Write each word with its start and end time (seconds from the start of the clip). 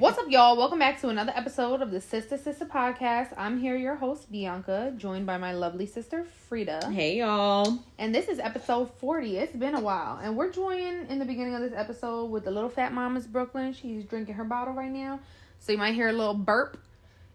What's 0.00 0.18
up, 0.18 0.26
y'all? 0.28 0.58
Welcome 0.58 0.80
back 0.80 1.00
to 1.00 1.08
another 1.08 1.32
episode 1.34 1.80
of 1.80 1.90
the 1.90 2.00
Sister 2.02 2.36
Sister 2.36 2.66
Podcast. 2.66 3.32
I'm 3.38 3.58
here, 3.58 3.74
your 3.74 3.94
host, 3.94 4.30
Bianca, 4.30 4.92
joined 4.98 5.24
by 5.24 5.38
my 5.38 5.54
lovely 5.54 5.86
sister, 5.86 6.26
Frida. 6.46 6.90
Hey 6.90 7.16
y'all. 7.16 7.78
And 7.98 8.14
this 8.14 8.28
is 8.28 8.38
episode 8.38 8.92
40. 8.98 9.38
It's 9.38 9.56
been 9.56 9.74
a 9.74 9.80
while. 9.80 10.20
And 10.22 10.36
we're 10.36 10.52
joining 10.52 11.06
in 11.06 11.18
the 11.18 11.24
beginning 11.24 11.54
of 11.54 11.62
this 11.62 11.72
episode 11.74 12.26
with 12.26 12.44
the 12.44 12.50
little 12.50 12.68
fat 12.68 12.92
mama's 12.92 13.26
Brooklyn. 13.26 13.72
She's 13.72 14.04
drinking 14.04 14.34
her 14.34 14.44
bottle 14.44 14.74
right 14.74 14.90
now. 14.90 15.20
So 15.58 15.72
you 15.72 15.78
might 15.78 15.94
hear 15.94 16.10
a 16.10 16.12
little 16.12 16.34
burp. 16.34 16.76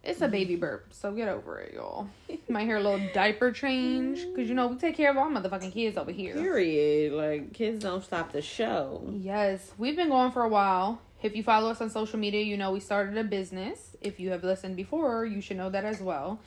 It's 0.03 0.21
a 0.21 0.27
baby 0.27 0.55
burp, 0.55 0.93
so 0.93 1.11
get 1.11 1.27
over 1.27 1.59
it, 1.59 1.73
y'all. 1.73 2.07
You 2.29 2.37
might 2.49 2.65
hear 2.65 2.77
a 2.77 2.83
little 2.83 3.01
diaper 3.15 3.51
change. 3.51 4.27
Because, 4.27 4.47
you 4.47 4.53
know, 4.53 4.67
we 4.67 4.77
take 4.77 4.95
care 4.95 5.09
of 5.09 5.17
our 5.17 5.27
motherfucking 5.27 5.73
kids 5.73 5.97
over 5.97 6.11
here. 6.11 6.35
Period. 6.35 7.13
Like 7.13 7.53
kids 7.53 7.83
don't 7.83 8.03
stop 8.03 8.31
the 8.31 8.43
show. 8.43 9.11
Yes, 9.11 9.71
we've 9.79 9.95
been 9.95 10.09
going 10.09 10.31
for 10.31 10.43
a 10.43 10.49
while. 10.49 11.01
If 11.21 11.35
you 11.35 11.43
follow 11.43 11.71
us 11.71 11.81
on 11.81 11.89
social 11.89 12.19
media, 12.19 12.43
you 12.43 12.57
know 12.57 12.71
we 12.71 12.79
started 12.79 13.17
a 13.17 13.23
business. 13.23 13.95
If 14.01 14.19
you 14.19 14.29
have 14.31 14.43
listened 14.43 14.75
before, 14.75 15.25
you 15.25 15.41
should 15.41 15.57
know 15.57 15.69
that 15.69 15.83
as 15.83 15.99
well. 16.01 16.39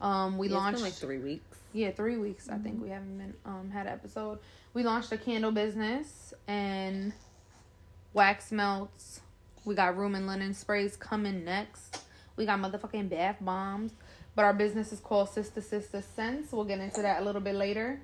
Um, 0.00 0.38
we 0.38 0.46
It's 0.46 0.54
launched 0.54 0.76
been 0.76 0.84
like 0.84 0.92
three 0.94 1.18
weeks. 1.18 1.58
yeah, 1.72 1.90
three 1.90 2.16
weeks. 2.16 2.48
I 2.48 2.58
think 2.58 2.82
we 2.82 2.88
haven't 2.90 3.18
been 3.18 3.34
um 3.44 3.70
had 3.70 3.86
an 3.86 3.92
episode. 3.92 4.38
We 4.74 4.82
launched 4.84 5.12
a 5.12 5.16
candle 5.18 5.52
business 5.52 6.32
and 6.46 7.12
wax 8.12 8.52
melts. 8.52 9.20
We 9.64 9.74
got 9.74 9.96
room 9.96 10.14
and 10.14 10.26
linen 10.26 10.54
sprays 10.54 10.96
coming 10.96 11.44
next. 11.44 12.02
We 12.36 12.46
got 12.46 12.58
motherfucking 12.60 13.08
bath 13.10 13.36
bombs. 13.40 13.92
But 14.34 14.44
our 14.46 14.54
business 14.54 14.92
is 14.92 15.00
called 15.00 15.28
Sister 15.28 15.60
Sister 15.60 16.00
Sense. 16.00 16.52
We'll 16.52 16.64
get 16.64 16.80
into 16.80 17.02
that 17.02 17.20
a 17.20 17.24
little 17.24 17.40
bit 17.42 17.54
later. 17.54 18.00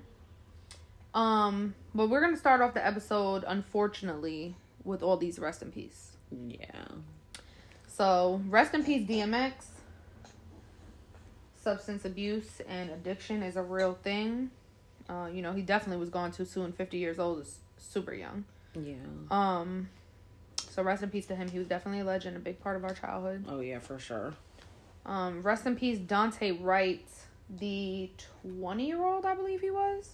Um, 1.14 1.74
but 1.94 2.10
we're 2.10 2.20
gonna 2.20 2.36
start 2.36 2.60
off 2.60 2.74
the 2.74 2.86
episode, 2.86 3.44
unfortunately, 3.46 4.54
with 4.84 5.02
all 5.02 5.16
these 5.16 5.38
rest 5.38 5.62
in 5.62 5.72
peace. 5.72 6.17
Yeah. 6.30 6.86
So, 7.86 8.40
rest 8.48 8.74
in 8.74 8.84
peace, 8.84 9.08
DMX. 9.08 9.52
Substance 11.60 12.04
abuse 12.04 12.60
and 12.68 12.90
addiction 12.90 13.42
is 13.42 13.56
a 13.56 13.62
real 13.62 13.98
thing. 14.02 14.50
Uh, 15.08 15.28
you 15.32 15.42
know, 15.42 15.52
he 15.52 15.62
definitely 15.62 15.98
was 15.98 16.10
gone 16.10 16.30
too 16.30 16.44
soon. 16.44 16.72
50 16.72 16.98
years 16.98 17.18
old 17.18 17.40
is 17.40 17.58
super 17.76 18.14
young. 18.14 18.44
Yeah. 18.74 18.94
Um, 19.30 19.88
so 20.70 20.82
rest 20.82 21.02
in 21.02 21.10
peace 21.10 21.26
to 21.26 21.34
him. 21.34 21.48
He 21.48 21.58
was 21.58 21.66
definitely 21.66 22.00
a 22.00 22.04
legend, 22.04 22.36
a 22.36 22.40
big 22.40 22.60
part 22.60 22.76
of 22.76 22.84
our 22.84 22.94
childhood. 22.94 23.44
Oh 23.48 23.60
yeah, 23.60 23.80
for 23.80 23.98
sure. 23.98 24.34
Um, 25.06 25.42
rest 25.42 25.66
in 25.66 25.74
peace, 25.74 25.98
Daunte 25.98 26.62
Wright, 26.62 27.06
the 27.48 28.10
20 28.60 28.86
year 28.86 29.02
old, 29.02 29.24
I 29.24 29.34
believe 29.34 29.60
he 29.60 29.70
was. 29.70 30.10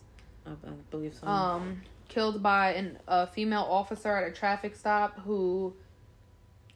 I, 0.46 0.50
I 0.50 0.70
believe 0.91 1.14
so. 1.14 1.27
Um, 1.27 1.83
killed 2.08 2.42
by 2.42 2.72
an, 2.74 2.98
a 3.08 3.27
female 3.27 3.67
officer 3.69 4.17
at 4.17 4.30
a 4.30 4.33
traffic 4.33 4.77
stop 4.77 5.20
who 5.20 5.74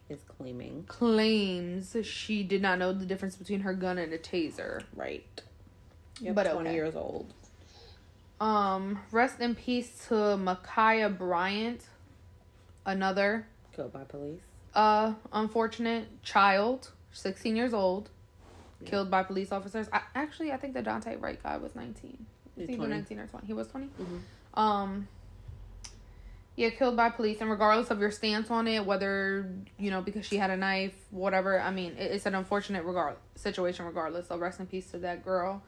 is 0.08 0.20
claiming 0.38 0.84
claims 0.88 1.96
she 2.02 2.42
did 2.42 2.62
not 2.62 2.78
know 2.78 2.92
the 2.92 3.04
difference 3.06 3.36
between 3.36 3.60
her 3.60 3.74
gun 3.74 3.98
and 3.98 4.12
a 4.12 4.18
taser. 4.18 4.82
right. 4.94 5.24
Yep, 6.20 6.34
But 6.34 6.50
twenty 6.52 6.70
okay. 6.70 6.74
years 6.76 6.96
old. 6.96 7.32
Um, 8.40 9.00
rest 9.12 9.40
in 9.40 9.54
peace 9.54 10.06
to 10.08 10.14
Ma'Khia 10.14 11.16
Bryant, 11.16 11.82
another 12.86 13.46
Killed 13.74 13.92
by 13.92 14.04
police. 14.04 14.40
uh 14.74 15.14
unfortunate 15.32 16.22
child, 16.22 16.90
sixteen 17.12 17.54
years 17.56 17.72
old, 17.74 18.10
Yeah. 18.80 18.88
killed 18.90 19.10
by 19.10 19.22
police 19.22 19.52
officers. 19.52 19.88
I, 19.92 20.02
actually, 20.14 20.52
I 20.52 20.56
think 20.56 20.74
the 20.74 20.82
Daunte 20.82 21.20
Wright 21.20 21.40
guy 21.42 21.56
was 21.56 21.74
nineteen. 21.74 22.26
Was 22.56 22.62
He's 22.66 22.70
he 22.70 22.76
20. 22.76 22.92
nineteen 22.92 23.18
or 23.20 23.26
twenty? 23.26 23.46
He 23.46 23.52
was 23.52 23.68
20 23.68 23.86
Mhm. 24.00 24.20
Um. 24.60 25.08
Yeah, 26.58 26.70
killed 26.70 26.96
by 26.96 27.10
police, 27.10 27.40
and 27.40 27.48
regardless 27.48 27.92
of 27.92 28.00
your 28.00 28.10
stance 28.10 28.50
on 28.50 28.66
it, 28.66 28.84
whether 28.84 29.48
you 29.78 29.92
know 29.92 30.02
because 30.02 30.26
she 30.26 30.38
had 30.38 30.50
a 30.50 30.56
knife, 30.56 30.92
whatever. 31.12 31.60
I 31.60 31.70
mean, 31.70 31.94
it's 31.96 32.26
an 32.26 32.34
unfortunate 32.34 32.82
regard 32.82 33.14
situation. 33.36 33.86
Regardless, 33.86 34.26
so 34.26 34.36
rest 34.36 34.58
in 34.58 34.66
peace 34.66 34.90
to 34.90 34.98
that 34.98 35.24
girl. 35.24 35.62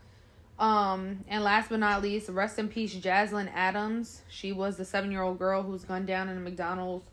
Um, 0.58 1.24
and 1.28 1.44
last 1.44 1.70
but 1.70 1.78
not 1.78 2.02
least, 2.02 2.28
rest 2.28 2.58
in 2.58 2.66
peace, 2.66 2.92
Jaslyn 2.92 3.48
Adams. 3.54 4.22
She 4.28 4.50
was 4.50 4.78
the 4.78 4.84
seven-year-old 4.84 5.38
girl 5.38 5.62
who 5.62 5.70
was 5.70 5.84
gunned 5.84 6.08
down 6.08 6.28
in 6.28 6.36
a 6.36 6.40
McDonald's 6.40 7.04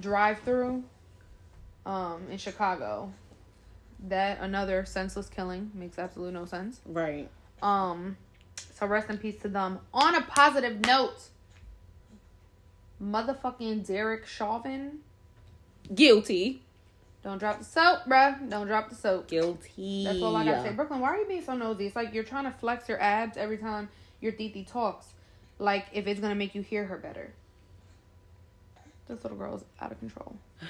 drive-through, 0.00 0.82
um, 1.86 2.22
in 2.32 2.36
Chicago. 2.36 3.12
That 4.08 4.40
another 4.40 4.84
senseless 4.84 5.28
killing 5.28 5.70
makes 5.72 6.00
absolutely 6.00 6.34
no 6.34 6.46
sense. 6.46 6.80
Right. 6.84 7.30
Um, 7.62 8.16
so 8.74 8.86
rest 8.86 9.08
in 9.08 9.18
peace 9.18 9.40
to 9.42 9.48
them. 9.48 9.78
On 9.94 10.16
a 10.16 10.22
positive 10.22 10.84
note, 10.84 11.28
motherfucking 13.02 13.86
Derek 13.86 14.26
Chauvin. 14.26 15.00
Guilty. 15.94 16.62
Don't 17.22 17.38
drop 17.38 17.58
the 17.58 17.64
soap, 17.64 18.00
bruh. 18.08 18.48
Don't 18.48 18.66
drop 18.66 18.88
the 18.88 18.94
soap. 18.94 19.28
Guilty. 19.28 20.04
That's 20.04 20.22
all 20.22 20.36
I 20.36 20.44
gotta 20.44 20.62
say. 20.62 20.72
Brooklyn, 20.72 21.00
why 21.00 21.08
are 21.10 21.18
you 21.18 21.26
being 21.26 21.42
so 21.44 21.54
nosy? 21.54 21.86
It's 21.86 21.96
like 21.96 22.14
you're 22.14 22.24
trying 22.24 22.44
to 22.44 22.50
flex 22.50 22.88
your 22.88 23.00
abs 23.00 23.36
every 23.36 23.58
time 23.58 23.88
your 24.20 24.32
Titi 24.32 24.64
talks. 24.64 25.06
Like 25.58 25.86
if 25.92 26.06
it's 26.06 26.20
gonna 26.20 26.34
make 26.34 26.54
you 26.54 26.62
hear 26.62 26.86
her 26.86 26.96
better. 26.96 27.32
This 29.08 29.22
little 29.22 29.36
girl 29.36 29.56
is 29.56 29.64
out 29.80 29.92
of 29.92 29.98
control. 29.98 30.36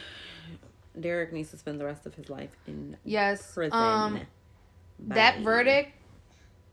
Derek 0.99 1.33
needs 1.33 1.51
to 1.53 1.57
spend 1.57 1.79
the 1.79 1.85
rest 1.85 2.05
of 2.07 2.15
his 2.15 2.29
life 2.29 2.51
in 2.67 2.97
Yes. 3.05 3.53
prison. 3.55 3.79
Um 3.79 4.21
that 5.07 5.41
verdict 5.41 5.93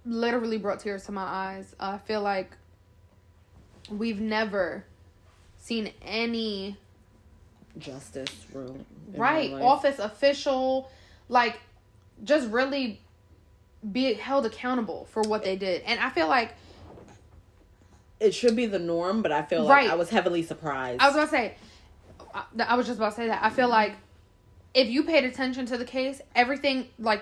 literally 0.06 0.58
brought 0.58 0.80
tears 0.80 1.06
to 1.06 1.12
my 1.12 1.22
eyes. 1.24 1.76
I 1.80 1.98
feel 2.00 2.22
like 2.22 2.58
we've 3.92 4.20
never 4.20 4.86
seen 5.68 5.92
any 6.02 6.78
justice 7.78 8.34
room. 8.54 8.86
right 9.16 9.52
office 9.54 10.00
official 10.00 10.90
like 11.30 11.60
just 12.24 12.50
really 12.50 13.00
be 13.92 14.14
held 14.14 14.46
accountable 14.46 15.06
for 15.12 15.22
what 15.24 15.44
they 15.44 15.56
did. 15.56 15.84
And 15.84 16.00
I 16.00 16.10
feel 16.10 16.28
like 16.28 16.56
It 18.20 18.34
should 18.34 18.56
be 18.56 18.66
the 18.66 18.80
norm, 18.80 19.22
but 19.22 19.32
I 19.32 19.44
feel 19.44 19.64
like 19.64 19.76
Right. 19.76 19.90
I 19.92 19.96
was 19.96 20.10
heavily 20.10 20.42
surprised. 20.42 21.02
I 21.02 21.08
was 21.08 21.16
gonna 21.16 21.28
say, 21.30 21.56
I, 22.60 22.76
was 22.76 22.88
just 22.88 22.98
about 22.98 23.10
to 23.12 23.16
say 23.16 23.28
that. 23.28 23.44
I 23.44 23.50
feel 23.52 23.68
like 23.68 23.94
if 24.74 24.88
you 24.88 25.04
paid 25.04 25.24
attention 25.26 25.66
to 25.68 25.78
the 25.78 25.86
case, 25.86 26.22
everything 26.36 26.88
like 26.98 27.22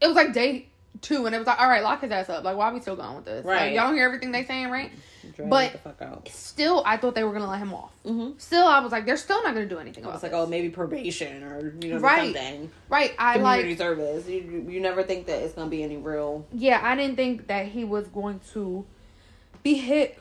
it 0.00 0.06
was 0.08 0.16
like 0.16 0.32
day 0.32 0.68
two, 1.00 1.26
and 1.26 1.34
it 1.34 1.38
was 1.38 1.46
like, 1.46 1.60
all 1.60 1.68
right, 1.68 1.82
lock 1.82 2.00
his 2.00 2.10
ass 2.10 2.28
up. 2.28 2.42
Like, 2.42 2.56
why 2.56 2.70
are 2.70 2.74
we 2.74 2.80
still 2.80 2.96
going 2.96 3.14
with 3.16 3.24
this? 3.24 3.44
Like, 3.44 3.56
Right. 3.56 3.72
y'all 3.72 3.86
don't 3.86 3.94
hear 3.94 4.04
everything 4.06 4.32
they 4.32 4.44
saying, 4.44 4.70
right? 4.70 4.90
Drag 5.34 5.48
but- 5.50 5.72
the 5.72 5.78
fuck 5.78 6.02
out. 6.02 6.28
Still, 6.28 6.82
I 6.84 6.96
thought 6.96 7.14
they 7.14 7.24
were 7.24 7.32
gonna 7.32 7.48
let 7.48 7.58
him 7.60 7.72
off. 7.72 7.92
Mm-hmm. 8.04 8.38
Still, 8.38 8.66
I 8.66 8.80
was 8.80 8.90
like, 8.92 9.06
they're 9.06 9.16
still 9.16 9.42
not 9.42 9.54
gonna 9.54 9.66
do 9.66 9.78
anything 9.78 10.04
I 10.04 10.08
was 10.08 10.22
like, 10.22 10.32
this. 10.32 10.38
oh, 10.40 10.46
maybe 10.46 10.68
probation 10.68 11.42
or 11.44 11.74
you 11.80 11.94
know 11.94 11.98
Right. 12.00 12.34
something. 12.34 12.70
right? 12.88 13.14
I 13.18 13.34
Community 13.34 13.68
like, 13.70 13.78
service. 13.78 14.28
You, 14.28 14.66
you 14.68 14.80
never 14.80 15.02
think 15.02 15.26
that 15.26 15.42
it's 15.42 15.54
gonna 15.54 15.70
be 15.70 15.82
any 15.82 15.96
real. 15.96 16.46
yeah, 16.52 16.80
I 16.82 16.96
didn't 16.96 17.16
think 17.16 17.46
that 17.46 17.66
he 17.66 17.84
was 17.84 18.06
going 18.08 18.40
to 18.52 18.84
be 19.62 19.74
hit 19.74 20.18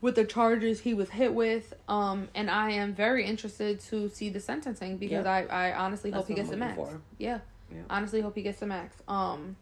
with 0.00 0.16
the 0.16 0.24
charges 0.24 0.80
he 0.80 0.92
was 0.92 1.08
hit 1.08 1.32
with. 1.32 1.72
Um, 1.88 2.28
and 2.34 2.50
I 2.50 2.72
am 2.72 2.94
very 2.94 3.24
interested 3.24 3.80
to 3.88 4.10
see 4.10 4.28
the 4.28 4.40
sentencing 4.40 4.98
because. 4.98 5.24
I, 5.24 5.44
I 5.44 5.72
honestly 5.72 6.10
That's 6.10 6.22
hope 6.22 6.28
he 6.28 6.34
gets 6.34 6.50
the 6.50 6.56
max. 6.58 6.76
for. 6.76 7.00
Yeah. 7.18 7.38
Yeah. 7.72 7.78
Honestly 7.88 8.20
hope 8.20 8.36
he 8.36 8.42
gets 8.42 8.60
the 8.60 8.66
max. 8.66 8.94
Um 9.08 9.56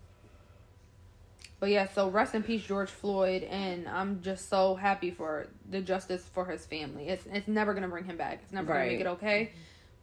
but 1.62 1.70
yeah, 1.70 1.86
so 1.94 2.08
rest 2.08 2.34
in 2.34 2.42
peace 2.42 2.64
George 2.64 2.90
Floyd 2.90 3.44
and 3.44 3.88
I'm 3.88 4.20
just 4.20 4.48
so 4.48 4.74
happy 4.74 5.12
for 5.12 5.46
the 5.70 5.80
justice 5.80 6.24
for 6.34 6.44
his 6.44 6.66
family. 6.66 7.08
It's 7.08 7.24
it's 7.32 7.46
never 7.46 7.72
gonna 7.72 7.86
bring 7.86 8.02
him 8.02 8.16
back. 8.16 8.40
It's 8.42 8.52
never 8.52 8.72
gonna 8.72 8.86
make 8.86 8.98
it 8.98 9.06
okay. 9.06 9.52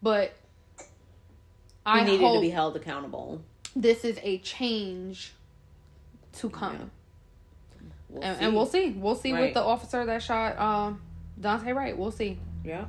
But 0.01 0.31
He 0.77 0.85
I 1.85 2.05
needed 2.05 2.19
to 2.19 2.39
be 2.39 2.49
held 2.49 2.77
accountable. 2.77 3.41
this 3.75 4.05
is 4.05 4.17
a 4.23 4.37
change 4.37 5.33
to 6.37 6.49
come. 6.49 6.75
Yeah. 6.75 6.79
We'll 8.07 8.23
and, 8.23 8.41
and 8.41 8.55
we'll 8.55 8.65
see. 8.65 8.91
We'll 8.91 9.15
see 9.15 9.33
with 9.33 9.53
the 9.53 9.61
officer 9.61 10.05
that 10.05 10.23
shot 10.23 10.57
um 10.57 11.01
Daunte 11.41 11.75
Wright. 11.75 11.97
We'll 11.97 12.11
see. 12.11 12.39
Yeah. 12.63 12.85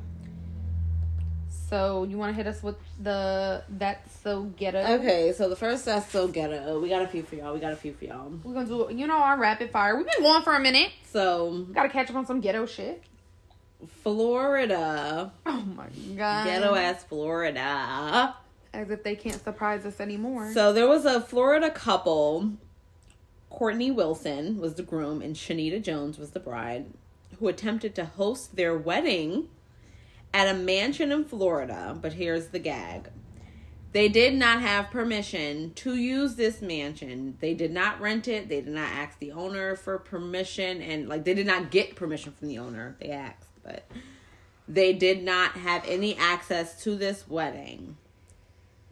So 1.71 2.03
you 2.03 2.19
wanna 2.19 2.33
hit 2.33 2.49
us 2.49 2.65
with 2.65 2.75
the 3.01 3.63
that's 3.69 4.21
so 4.23 4.43
ghetto? 4.57 4.81
Okay, 4.99 5.33
so 5.33 5.49
the 5.49 5.55
first 5.55 5.85
that's 5.85 6.11
so 6.11 6.27
ghetto. 6.27 6.81
We 6.81 6.89
got 6.89 7.03
a 7.03 7.07
few 7.07 7.23
for 7.23 7.37
y'all. 7.37 7.55
We 7.55 7.61
got 7.61 7.73
a 7.73 7.77
few 7.77 7.95
for 7.95 8.05
y'all. 8.07 8.33
We're 8.43 8.55
gonna 8.55 8.67
do 8.67 8.89
you 8.93 9.07
know 9.07 9.19
our 9.19 9.39
rapid 9.39 9.71
fire. 9.71 9.97
We've 9.97 10.05
been 10.07 10.21
going 10.23 10.43
for 10.43 10.55
a 10.55 10.61
minute. 10.61 10.91
So 11.05 11.67
Gotta 11.73 11.89
catch 11.89 12.11
up 12.11 12.17
on 12.17 12.27
some 12.27 12.41
ghetto 12.41 12.67
shit. 12.67 13.05
Florida, 14.03 15.33
Oh 15.47 15.65
my 15.77 15.87
god. 16.17 16.45
ghetto 16.45 16.75
ass 16.75 17.05
Florida. 17.05 18.35
As 18.75 18.91
if 18.91 19.03
they 19.03 19.15
can't 19.15 19.43
surprise 19.43 19.87
us 19.87 20.01
anymore. 20.01 20.53
So 20.53 20.73
there 20.73 20.89
was 20.89 21.05
a 21.05 21.21
Florida 21.21 21.71
couple. 21.71 22.53
Courtney 23.49 23.91
Wilson 23.91 24.61
was 24.61 24.75
the 24.75 24.83
groom 24.83 25.23
and 25.23 25.35
Shanita 25.35 25.83
Jones 25.83 26.19
was 26.19 26.31
the 26.31 26.41
bride, 26.41 26.87
who 27.39 27.49
attempted 27.49 27.95
to 27.97 28.05
host 28.05 28.57
their 28.57 28.77
wedding 28.77 29.49
at 30.33 30.49
a 30.49 30.59
mansion 30.59 31.13
in 31.13 31.25
Florida. 31.25 31.97
But 32.01 32.15
here's 32.15 32.49
the 32.49 32.59
gag. 32.59 33.11
They 33.93 34.09
did 34.09 34.35
not 34.35 34.61
have 34.61 34.91
permission 34.91 35.73
to 35.75 35.97
use 35.97 36.37
this 36.37 36.63
mansion. 36.63 37.37
They 37.41 37.55
did 37.55 37.73
not 37.73 38.01
rent 38.01 38.29
it. 38.29 38.49
They 38.49 38.61
did 38.61 38.73
not 38.73 38.89
ask 38.89 39.19
the 39.19 39.33
owner 39.33 39.75
for 39.75 39.99
permission. 39.99 40.81
And, 40.81 41.09
like, 41.09 41.25
they 41.25 41.35
did 41.35 41.47
not 41.47 41.73
get 41.73 41.97
permission 41.97 42.33
from 42.33 42.49
the 42.49 42.59
owner. 42.59 42.97
They 43.01 43.11
asked, 43.11 43.49
but 43.65 43.85
They 44.71 44.93
did 44.93 45.25
not 45.25 45.53
have 45.55 45.85
any 45.85 46.17
access 46.17 46.81
to 46.85 46.95
this 46.95 47.29
wedding. 47.29 47.97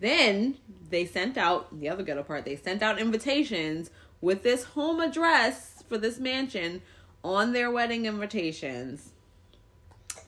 Then 0.01 0.57
they 0.91 1.07
sent 1.07 1.39
out 1.39 1.79
the 1.79 1.89
other 1.89 2.03
ghetto 2.03 2.25
part. 2.25 2.45
They 2.45 2.57
sent 2.57 2.83
out 2.83 2.99
invitations 2.99 3.91
with 4.21 4.43
this 4.43 4.65
home 4.65 4.99
address 4.99 5.85
for 5.89 5.97
this 5.97 6.19
mansion 6.19 6.83
on 7.23 7.53
their 7.53 7.71
wedding 7.71 8.07
invitations. 8.07 9.13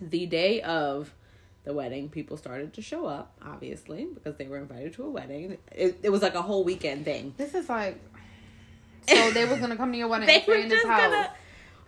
The 0.01 0.27
day 0.27 0.63
of 0.63 1.13
the 1.65 1.73
wedding, 1.75 2.09
people 2.09 2.37
started 2.37 2.73
to 2.75 2.83
show 2.83 3.07
up, 3.07 3.33
obviously, 3.45 4.07
because 4.07 4.37
they 4.37 4.47
were 4.47 4.57
invited 4.59 4.95
to 4.95 5.05
a 5.05 5.11
wedding. 5.11 5.59
It, 5.73 5.99
it 6.03 6.11
was 6.11 6.23
like 6.23 6.35
a 6.35 6.43
whole 6.43 6.65
weekend 6.65 7.05
thing. 7.05 7.35
This 7.37 7.55
is 7.55 7.69
like. 7.69 7.99
So 9.09 9.31
they 9.33 9.45
was 9.47 9.59
gonna 9.59 9.77
come 9.77 9.93
to 9.93 9.99
your 9.99 10.09
wedding 10.13 10.27
They 10.27 10.45
were 10.47 10.55
in 10.55 10.69
this 10.69 10.83
just 10.83 10.89
house. 10.89 11.01
gonna. 11.11 11.31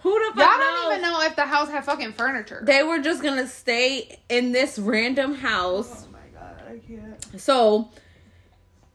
Who 0.01 0.11
the 0.19 0.35
fuck 0.37 0.49
Y'all 0.51 0.59
knows? 0.59 0.83
don't 0.83 0.93
even 0.99 1.03
know 1.03 1.23
if 1.23 1.37
the 1.37 1.47
house 1.47 1.69
had 1.69 1.85
fucking 1.85 2.13
furniture. 2.15 2.63
They 2.67 2.83
were 2.83 2.99
just 3.01 3.23
gonna 3.23 3.47
stay 3.47 4.19
in 4.29 4.53
this 4.53 4.79
random 4.79 5.35
house. 5.35 6.07
oh 6.09 6.13
my 6.13 6.39
god, 6.41 6.63
I 6.69 6.79
can't. 6.79 7.41
So 7.41 7.89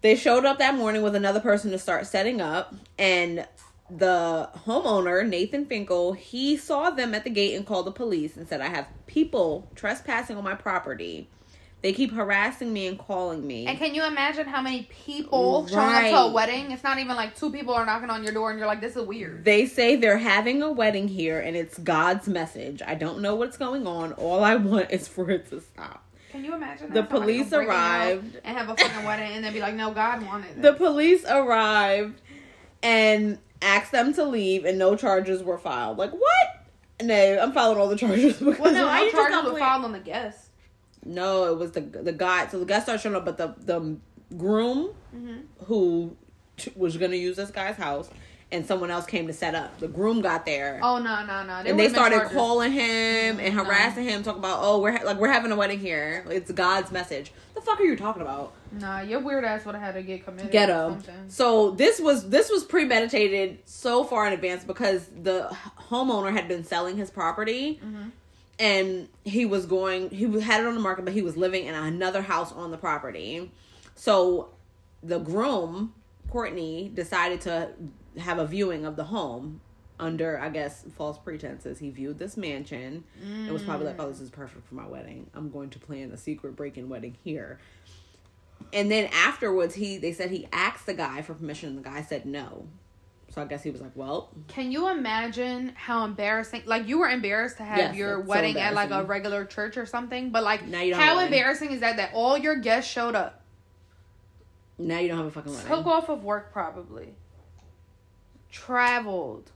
they 0.01 0.15
showed 0.15 0.45
up 0.45 0.59
that 0.59 0.75
morning 0.75 1.01
with 1.01 1.15
another 1.15 1.39
person 1.39 1.71
to 1.71 1.79
start 1.79 2.05
setting 2.07 2.41
up, 2.41 2.75
and 2.99 3.47
the 3.89 4.49
homeowner 4.65 5.27
Nathan 5.27 5.65
Finkel 5.65 6.13
he 6.13 6.57
saw 6.57 6.89
them 6.89 7.13
at 7.15 7.23
the 7.23 7.29
gate 7.29 7.55
and 7.55 7.65
called 7.65 7.85
the 7.85 7.91
police 7.91 8.35
and 8.37 8.47
said, 8.47 8.61
"I 8.61 8.67
have 8.67 8.87
people 9.05 9.69
trespassing 9.75 10.35
on 10.35 10.43
my 10.43 10.55
property. 10.55 11.29
They 11.83 11.93
keep 11.93 12.11
harassing 12.11 12.73
me 12.73 12.87
and 12.87 12.97
calling 12.97 13.45
me." 13.45 13.65
And 13.65 13.77
can 13.77 13.95
you 13.95 14.03
imagine 14.03 14.47
how 14.47 14.61
many 14.61 14.89
people 15.05 15.67
showing 15.67 15.79
up 15.79 16.03
to 16.03 16.17
a 16.17 16.31
wedding? 16.31 16.71
It's 16.71 16.83
not 16.83 16.99
even 16.99 17.15
like 17.15 17.37
two 17.37 17.51
people 17.51 17.73
are 17.73 17.85
knocking 17.85 18.09
on 18.09 18.23
your 18.23 18.33
door 18.33 18.49
and 18.49 18.59
you're 18.59 18.67
like, 18.67 18.81
this 18.81 18.95
is 18.95 19.03
weird. 19.03 19.45
They 19.45 19.65
say 19.67 19.95
they're 19.95 20.17
having 20.17 20.61
a 20.61 20.71
wedding 20.71 21.07
here 21.07 21.39
and 21.39 21.55
it's 21.55 21.77
God's 21.77 22.27
message. 22.27 22.81
I 22.85 22.95
don't 22.95 23.21
know 23.21 23.35
what's 23.35 23.57
going 23.57 23.87
on. 23.87 24.13
All 24.13 24.43
I 24.43 24.55
want 24.55 24.91
is 24.91 25.07
for 25.07 25.29
it 25.29 25.49
to 25.51 25.61
stop. 25.61 26.03
Can 26.31 26.43
you 26.43 26.53
imagine? 26.53 26.91
The 26.91 27.03
police 27.03 27.51
come 27.51 27.65
breaking 27.65 27.75
out 27.75 28.01
arrived. 28.01 28.39
and 28.43 28.57
have 28.57 28.69
a 28.69 28.75
fucking 28.75 29.05
wedding 29.05 29.31
and 29.33 29.43
then 29.45 29.53
be 29.53 29.61
like, 29.61 29.75
no, 29.75 29.91
God 29.91 30.25
wanted 30.25 30.61
The 30.61 30.73
police 30.73 31.23
arrived 31.25 32.19
and 32.83 33.39
asked 33.61 33.91
them 33.91 34.13
to 34.13 34.23
leave, 34.25 34.65
and 34.65 34.77
no 34.77 34.95
charges 34.95 35.43
were 35.43 35.57
filed. 35.57 35.97
Like 35.97 36.11
what? 36.11 36.65
No, 37.03 37.39
I'm 37.39 37.51
filing 37.51 37.77
all 37.77 37.87
the 37.89 37.95
charges 37.95 38.37
because 38.39 38.59
well, 38.59 38.73
no, 38.73 38.93
you 39.03 39.11
just 39.11 39.15
charges 39.29 39.51
were 39.51 39.59
filed 39.59 39.85
on 39.85 39.91
the 39.91 39.99
guest. 39.99 40.49
No, 41.05 41.45
it 41.51 41.57
was 41.57 41.71
the 41.71 41.81
the 41.81 42.11
guy. 42.13 42.47
So 42.47 42.59
the 42.59 42.65
guy 42.65 42.79
started 42.79 43.01
showing 43.01 43.15
up, 43.15 43.25
but 43.25 43.37
the 43.37 43.55
the 43.59 43.97
groom 44.37 44.89
Mm-hmm. 45.15 45.65
who 45.65 46.15
t- 46.57 46.71
was 46.75 46.97
gonna 46.97 47.15
use 47.15 47.37
this 47.37 47.49
guy's 47.49 47.75
house, 47.77 48.09
and 48.51 48.65
someone 48.65 48.89
else 48.89 49.05
came 49.05 49.27
to 49.27 49.33
set 49.33 49.55
up. 49.55 49.77
The 49.79 49.87
groom 49.89 50.21
got 50.21 50.45
there. 50.45 50.79
Oh 50.81 50.99
no, 50.99 51.25
no, 51.25 51.43
no. 51.43 51.63
There 51.63 51.71
and 51.71 51.79
they 51.79 51.89
started 51.89 52.29
calling 52.31 52.71
him 52.71 53.39
and 53.39 53.55
No. 53.55 53.63
harassing 53.65 54.05
him, 54.05 54.23
talking 54.23 54.39
about, 54.39 54.59
oh, 54.61 54.79
we're 54.79 54.93
ha- 54.97 55.03
like 55.05 55.17
we're 55.17 55.31
having 55.31 55.51
a 55.51 55.55
wedding 55.55 55.79
here. 55.79 56.23
It's 56.29 56.51
God's 56.51 56.91
message. 56.91 57.31
The 57.55 57.61
fuck 57.61 57.79
are 57.79 57.83
you 57.83 57.97
talking 57.97 58.21
about? 58.21 58.53
Nah, 58.71 59.01
your 59.01 59.19
weird 59.19 59.43
ass 59.43 59.65
would 59.65 59.75
have 59.75 59.83
had 59.83 59.95
to 59.95 60.01
get 60.01 60.23
committed. 60.23 60.51
ghetto. 60.51 60.97
So 61.27 61.71
this 61.71 61.99
was 61.99 62.29
this 62.29 62.49
was 62.49 62.63
premeditated 62.63 63.59
so 63.65 64.03
far 64.05 64.27
in 64.27 64.33
advance 64.33 64.63
because 64.63 65.07
the 65.21 65.53
homeowner 65.89 66.31
had 66.31 66.47
been 66.47 66.63
selling 66.63 66.95
his 66.97 67.09
property 67.09 67.81
Mhm. 67.83 68.11
and 68.59 69.09
he 69.25 69.45
was 69.45 69.65
going 69.65 70.09
he 70.11 70.23
had 70.39 70.61
it 70.61 70.67
on 70.67 70.73
the 70.75 70.79
market 70.81 71.03
but 71.03 71.13
he 71.13 71.21
was 71.21 71.35
living 71.35 71.65
in 71.65 71.75
another 71.75 72.21
house 72.21 72.51
on 72.53 72.71
the 72.71 72.77
property. 72.77 73.51
So 73.95 74.49
the 75.03 75.19
groom, 75.19 75.93
Courtney, 76.29 76.91
decided 76.93 77.41
to 77.41 77.71
have 78.17 78.39
a 78.39 78.45
viewing 78.45 78.85
of 78.85 78.95
the 78.95 79.05
home 79.05 79.61
under 79.99 80.39
I 80.39 80.49
guess 80.49 80.85
false 80.95 81.17
pretenses. 81.17 81.79
He 81.79 81.89
viewed 81.89 82.19
this 82.19 82.37
mansion. 82.37 83.03
It 83.47 83.51
was 83.51 83.63
probably 83.63 83.87
like, 83.87 83.95
oh, 83.99 84.09
this 84.09 84.21
is 84.21 84.29
perfect 84.29 84.67
for 84.67 84.75
my 84.75 84.85
wedding. 84.87 85.29
I'm 85.33 85.49
going 85.49 85.69
to 85.71 85.79
plan 85.79 86.11
a 86.11 86.17
secret 86.17 86.55
break-in 86.55 86.89
wedding 86.89 87.17
here. 87.23 87.59
And 88.73 88.91
then 88.91 89.09
afterwards, 89.13 89.75
he 89.75 89.97
they 89.97 90.13
said 90.13 90.31
he 90.31 90.47
asked 90.51 90.85
the 90.85 90.93
guy 90.93 91.21
for 91.21 91.33
permission, 91.33 91.69
and 91.69 91.77
the 91.77 91.89
guy 91.89 92.01
said 92.01 92.25
no. 92.25 92.67
So 93.29 93.41
I 93.41 93.45
guess 93.45 93.61
he 93.61 93.69
was 93.69 93.81
like, 93.81 93.91
well, 93.95 94.29
Can 94.47 94.71
you 94.71 94.89
imagine 94.89 95.73
how 95.75 96.05
embarrassing? 96.05 96.63
Like 96.65 96.87
you 96.87 96.99
were 96.99 97.09
embarrassed 97.09 97.57
to 97.57 97.63
have 97.63 97.77
Yes, 97.77 97.95
your 97.95 98.19
it's 98.19 98.27
so 98.27 98.29
wedding 98.29 98.57
at 98.57 98.73
like 98.73 98.89
a 98.89 99.03
regular 99.03 99.45
church 99.45 99.77
or 99.77 99.85
something, 99.85 100.29
but 100.29 100.43
like 100.43 100.65
Now 100.67 100.81
you 100.81 100.93
don't 100.93 101.01
how 101.01 101.19
embarrassing 101.19 101.71
is 101.71 101.81
that 101.81 101.97
that 101.97 102.11
all 102.13 102.37
your 102.37 102.55
guests 102.55 102.91
showed 102.91 103.15
up, 103.15 103.43
now 104.77 104.99
you 104.99 105.07
don't 105.07 105.17
have 105.17 105.27
a 105.27 105.31
fucking 105.31 105.53
wedding. 105.53 105.67
took 105.67 105.85
off 105.85 106.09
of 106.09 106.23
work 106.23 106.51
probably, 106.51 107.15
traveled, 108.51 109.51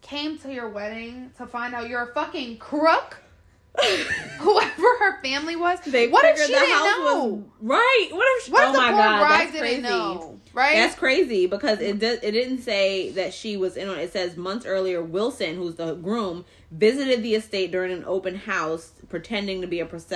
came 0.00 0.38
to 0.38 0.52
your 0.52 0.68
wedding 0.68 1.30
to 1.38 1.46
find 1.46 1.74
out 1.74 1.88
you're 1.88 2.02
a 2.02 2.14
fucking 2.14 2.58
crook. 2.58 3.18
Whoever 4.38 4.88
her 4.98 5.22
family 5.22 5.56
was, 5.56 5.80
They 5.80 6.08
what 6.08 6.24
if 6.24 6.38
she 6.40 6.52
didn't 6.52 6.70
house 6.70 6.84
know? 6.84 7.24
was 7.26 7.42
right. 7.62 8.08
What 8.10 8.26
if? 8.38 8.44
She, 8.44 8.52
What 8.52 8.64
oh 8.68 8.72
the 8.72 8.78
my 8.78 8.88
poor 8.90 8.96
god, 8.98 9.18
bride 9.20 9.46
didn't 9.52 9.60
crazy. 9.60 9.80
know? 9.82 10.38
Right? 10.52 10.74
That's 10.76 10.96
crazy 10.96 11.46
because 11.46 11.78
it 11.80 12.00
did, 12.00 12.24
it 12.24 12.32
didn't 12.32 12.62
say 12.62 13.10
that 13.12 13.32
she 13.32 13.56
was 13.56 13.76
in 13.76 13.88
on 13.88 13.98
it. 13.98 14.02
It 14.02 14.12
says 14.12 14.36
months 14.36 14.66
earlier, 14.66 15.00
Wilson, 15.00 15.54
who's 15.54 15.76
the 15.76 15.94
groom, 15.94 16.44
visited 16.72 17.22
the 17.22 17.36
estate 17.36 17.70
during 17.70 17.92
an 17.92 18.04
open 18.04 18.34
house, 18.34 18.90
pretending 19.08 19.60
to 19.60 19.68
be 19.68 19.78
a 19.78 19.86
perse- 19.86 20.12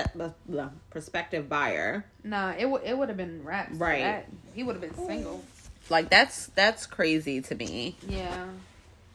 prospective 0.89 1.47
buyer. 1.47 2.05
nah, 2.23 2.53
it 2.57 2.69
would 2.69 2.83
it 2.83 2.97
would 2.97 3.07
have 3.09 3.17
been 3.17 3.43
raps. 3.43 3.77
Right. 3.77 4.03
Right. 4.03 4.25
He 4.53 4.63
would 4.63 4.75
have 4.75 4.81
been 4.81 5.07
single. 5.07 5.43
Like 5.89 6.09
that's 6.09 6.47
that's 6.47 6.85
crazy 6.85 7.41
to 7.41 7.55
me. 7.55 7.95
Yeah. 8.07 8.45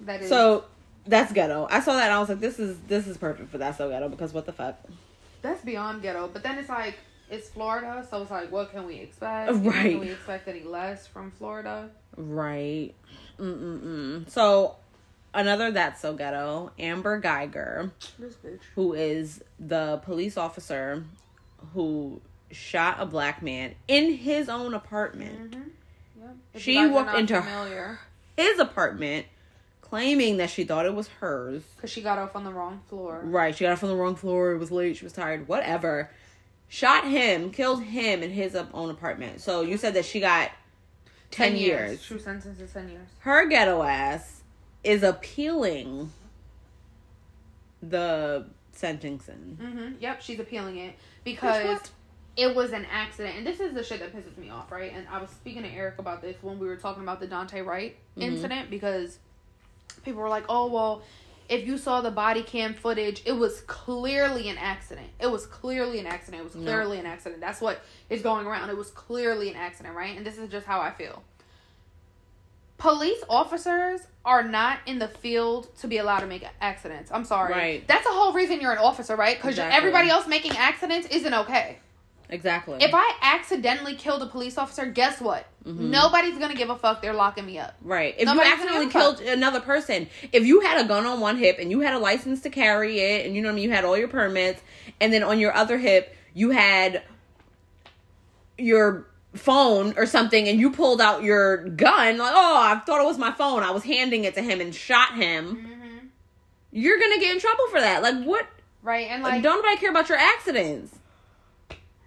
That 0.02 0.22
is. 0.22 0.28
So 0.30 0.64
that's 1.10 1.32
ghetto. 1.32 1.66
I 1.70 1.80
saw 1.80 1.94
that 1.94 2.04
and 2.04 2.14
I 2.14 2.20
was 2.20 2.28
like, 2.28 2.40
this 2.40 2.58
is 2.58 2.78
this 2.88 3.06
is 3.06 3.18
perfect 3.18 3.50
for 3.50 3.58
that 3.58 3.76
so 3.76 3.88
ghetto 3.90 4.08
because 4.08 4.32
what 4.32 4.46
the 4.46 4.52
fuck? 4.52 4.78
That's 5.42 5.62
beyond 5.62 6.02
ghetto. 6.02 6.28
But 6.32 6.42
then 6.42 6.58
it's 6.58 6.68
like 6.68 6.98
it's 7.30 7.48
Florida, 7.48 8.06
so 8.10 8.22
it's 8.22 8.30
like, 8.30 8.50
what 8.50 8.72
can 8.72 8.86
we 8.86 8.96
expect? 8.96 9.52
Right. 9.54 9.92
Can 9.92 10.00
we 10.00 10.10
expect 10.10 10.48
any 10.48 10.62
less 10.62 11.06
from 11.06 11.30
Florida? 11.30 11.90
Right. 12.16 12.92
Mm-mm-mm. 13.38 14.28
So 14.28 14.76
another 15.32 15.70
that's 15.70 16.00
so 16.00 16.14
ghetto, 16.14 16.72
Amber 16.78 17.20
Guyger, 17.20 17.90
This 18.18 18.34
bitch. 18.34 18.60
who 18.74 18.94
is 18.94 19.42
the 19.58 20.00
police 20.04 20.36
officer 20.36 21.04
who 21.74 22.20
shot 22.50 22.96
a 22.98 23.06
black 23.06 23.42
man 23.42 23.74
in 23.86 24.12
his 24.14 24.48
own 24.48 24.74
apartment. 24.74 25.52
Mm-hmm. 25.52 25.68
Yep. 26.22 26.36
She 26.56 26.72
you 26.74 26.78
guys 26.80 26.90
are 26.90 26.92
walked 27.04 27.18
into 27.18 27.40
familiar 27.40 27.98
His 28.36 28.58
apartment, 28.58 29.26
claiming 29.90 30.36
that 30.38 30.48
she 30.50 30.64
thought 30.64 30.86
it 30.86 30.94
was 30.94 31.08
hers. 31.20 31.62
because 31.76 31.90
she 31.90 32.00
got 32.00 32.16
off 32.18 32.34
on 32.36 32.44
the 32.44 32.52
wrong 32.52 32.80
floor. 32.88 33.20
Right, 33.24 33.54
she 33.54 33.64
got 33.64 33.72
off 33.72 33.82
on 33.82 33.90
the 33.90 33.96
wrong 33.96 34.14
floor, 34.14 34.52
it 34.52 34.58
was 34.58 34.70
late, 34.70 34.96
she 34.96 35.04
was 35.04 35.12
tired, 35.12 35.48
whatever. 35.48 36.10
Shot 36.68 37.04
him, 37.04 37.50
killed 37.50 37.82
him 37.82 38.22
in 38.22 38.30
his 38.30 38.54
own 38.54 38.90
apartment. 38.90 39.40
So 39.40 39.62
you 39.62 39.76
said 39.76 39.94
that 39.94 40.04
she 40.04 40.20
got 40.20 40.50
10, 41.32 41.56
years. 41.56 42.02
True 42.04 42.18
sentence 42.20 42.60
is 42.60 42.72
ten 42.72 42.88
years. 42.88 43.08
Her 43.20 43.46
ghetto 43.46 43.82
ass 43.82 44.42
is 44.84 45.02
appealing 45.02 46.12
the 47.82 48.46
sentencing. 48.72 49.58
Mm-hmm. 49.60 49.94
Yep, 50.00 50.22
she's 50.22 50.38
appealing 50.40 50.76
it 50.78 50.94
because 51.24 51.80
it 52.36 52.54
was 52.54 52.72
an 52.72 52.86
accident, 52.90 53.36
and 53.38 53.46
this 53.46 53.60
is 53.60 53.74
the 53.74 53.82
shit 53.82 53.98
that 54.00 54.14
pisses 54.14 54.36
me 54.38 54.50
off, 54.50 54.70
right? 54.70 54.92
And 54.94 55.06
I 55.10 55.20
was 55.20 55.30
speaking 55.30 55.62
to 55.62 55.68
Eric 55.68 55.98
about 55.98 56.22
this 56.22 56.36
when 56.42 56.58
we 56.58 56.66
were 56.66 56.76
talking 56.76 57.02
about 57.02 57.20
the 57.20 57.26
Daunte 57.26 57.64
Wright 57.64 57.96
Mhm. 58.16 58.22
incident 58.22 58.70
because 58.70 59.18
people 60.04 60.20
were 60.22 60.28
like, 60.28 60.44
"Oh 60.48 60.66
well." 60.68 61.02
If 61.48 61.66
you 61.66 61.78
saw 61.78 62.00
the 62.00 62.12
body 62.12 62.44
cam 62.44 62.74
footage, 62.74 63.22
it 63.26 63.32
was 63.32 63.62
clearly 63.62 64.48
an 64.48 64.56
accident. 64.56 65.08
It 65.18 65.28
was 65.28 65.46
clearly 65.46 65.98
an 65.98 66.06
accident. 66.06 66.42
It 66.42 66.44
was 66.44 66.52
clearly 66.52 67.00
an 67.00 67.06
accident. 67.06 67.40
That's 67.40 67.60
what 67.60 67.80
is 68.08 68.22
going 68.22 68.46
around. 68.46 68.70
It 68.70 68.76
was 68.76 68.92
clearly 68.92 69.50
an 69.50 69.56
accident, 69.56 69.96
right? 69.96 70.16
And 70.16 70.24
this 70.24 70.38
is 70.38 70.48
just 70.48 70.64
how 70.64 70.80
I 70.80 70.92
feel. 70.92 71.24
Police 72.78 73.22
officers 73.28 74.02
are 74.24 74.44
not 74.44 74.78
in 74.86 75.00
the 75.00 75.08
field 75.08 75.76
to 75.80 75.88
be 75.88 75.98
allowed 75.98 76.20
to 76.20 76.26
make 76.26 76.46
accidents. 76.60 77.10
I'm 77.12 77.24
sorry. 77.24 77.52
Right. 77.52 77.88
That's 77.88 78.04
the 78.06 78.12
whole 78.12 78.32
reason 78.32 78.60
you're 78.60 78.72
an 78.72 78.78
officer, 78.78 79.16
right? 79.16 79.36
Because 79.36 79.54
Exactly. 79.54 79.76
everybody 79.76 80.08
else 80.08 80.28
making 80.28 80.56
accidents 80.56 81.08
isn't 81.08 81.34
okay. 81.34 81.78
Exactly. 82.30 82.78
If 82.80 82.92
I 82.94 83.14
accidentally 83.22 83.94
killed 83.94 84.22
a 84.22 84.26
police 84.26 84.56
officer, 84.56 84.86
guess 84.86 85.20
what? 85.20 85.46
Mhm. 85.66 85.90
Nobody's 85.90 86.38
gonna 86.38 86.54
give 86.54 86.70
a 86.70 86.76
fuck. 86.76 87.02
They're 87.02 87.12
locking 87.12 87.46
me 87.46 87.58
up. 87.58 87.74
Right. 87.82 88.14
If 88.16 88.26
Nobody's 88.26 88.46
you 88.46 88.52
accidentally 88.54 88.86
gonna 88.86 89.14
give 89.14 89.20
a 89.20 89.24
killed 89.24 89.38
another 89.38 89.60
person, 89.60 90.08
if 90.32 90.46
you 90.46 90.60
had 90.60 90.84
a 90.84 90.88
gun 90.88 91.06
on 91.06 91.20
one 91.20 91.36
hip 91.36 91.56
and 91.58 91.70
you 91.70 91.80
had 91.80 91.94
a 91.94 91.98
license 91.98 92.40
to 92.42 92.50
carry 92.50 93.00
it, 93.00 93.26
and 93.26 93.34
you 93.34 93.42
know 93.42 93.48
what 93.48 93.52
I 93.52 93.56
mean, 93.56 93.64
you 93.64 93.70
had 93.70 93.84
all 93.84 93.96
your 93.96 94.08
permits, 94.08 94.62
and 95.00 95.12
then 95.12 95.22
on 95.22 95.38
your 95.38 95.54
other 95.54 95.78
hip 95.78 96.16
you 96.32 96.50
had 96.50 97.02
your 98.56 99.06
phone 99.34 99.94
or 99.96 100.06
something, 100.06 100.48
and 100.48 100.58
you 100.58 100.70
pulled 100.70 101.00
out 101.00 101.22
your 101.22 101.68
gun, 101.68 102.18
like, 102.18 102.32
oh, 102.34 102.56
I 102.60 102.78
thought 102.80 103.00
it 103.00 103.06
was 103.06 103.18
my 103.18 103.32
phone. 103.32 103.62
I 103.62 103.70
was 103.70 103.84
handing 103.84 104.24
it 104.24 104.34
to 104.34 104.42
him 104.42 104.60
and 104.60 104.74
shot 104.74 105.14
him. 105.14 105.56
Mm-hmm. 105.56 106.06
You're 106.72 106.98
gonna 106.98 107.18
get 107.18 107.34
in 107.34 107.40
trouble 107.40 107.66
for 107.70 107.80
that. 107.80 108.02
Like, 108.02 108.22
what? 108.24 108.46
Right, 108.82 109.08
and 109.10 109.22
like 109.22 109.42
Don't 109.42 109.56
nobody 109.56 109.76
care 109.76 109.90
about 109.90 110.08
your 110.08 110.18
accidents. 110.18 110.94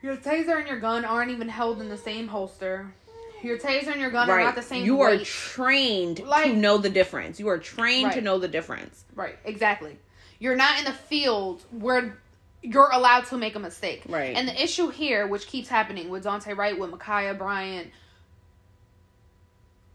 Your 0.04 0.18
taser 0.18 0.60
and 0.60 0.68
your 0.68 0.80
gun 0.82 1.06
aren't 1.06 1.32
even 1.32 1.48
held 1.48 1.80
in 1.80 1.88
the 1.88 1.98
same 1.98 2.28
holster. 2.28 2.94
Your 3.42 3.58
taser 3.58 3.88
and 3.88 4.02
your 4.02 4.12
gun 4.12 4.30
are 4.30 4.40
not 4.42 4.54
the 4.56 4.62
same. 4.62 4.86
you 4.86 5.02
are 5.02 5.12
weight. 5.12 5.26
trained 5.26 6.18
to 6.18 6.54
know 6.54 6.78
the 6.78 6.90
difference. 6.90 7.40
You 7.40 7.48
are 7.48 7.58
trained 7.58 8.12
to 8.12 8.22
know 8.22 8.38
the 8.38 8.48
difference. 8.50 9.06
Right, 9.16 9.38
exactly. 9.46 9.98
You're 10.40 10.58
not 10.58 10.78
in 10.80 10.86
the 10.86 10.92
field 10.92 11.64
where 11.72 12.18
you're 12.62 12.90
allowed 12.92 13.26
to 13.28 13.38
make 13.38 13.56
a 13.56 13.60
mistake. 13.60 14.04
Right. 14.08 14.36
And 14.36 14.48
the 14.48 14.62
issue 14.62 14.90
here, 14.90 15.26
which 15.26 15.48
keeps 15.48 15.70
happening 15.70 16.10
with 16.10 16.26
Daunte 16.26 16.56
Wright, 16.56 16.78
with 16.78 16.92
Ma'Khia 16.92 17.38
Bryant, 17.38 17.90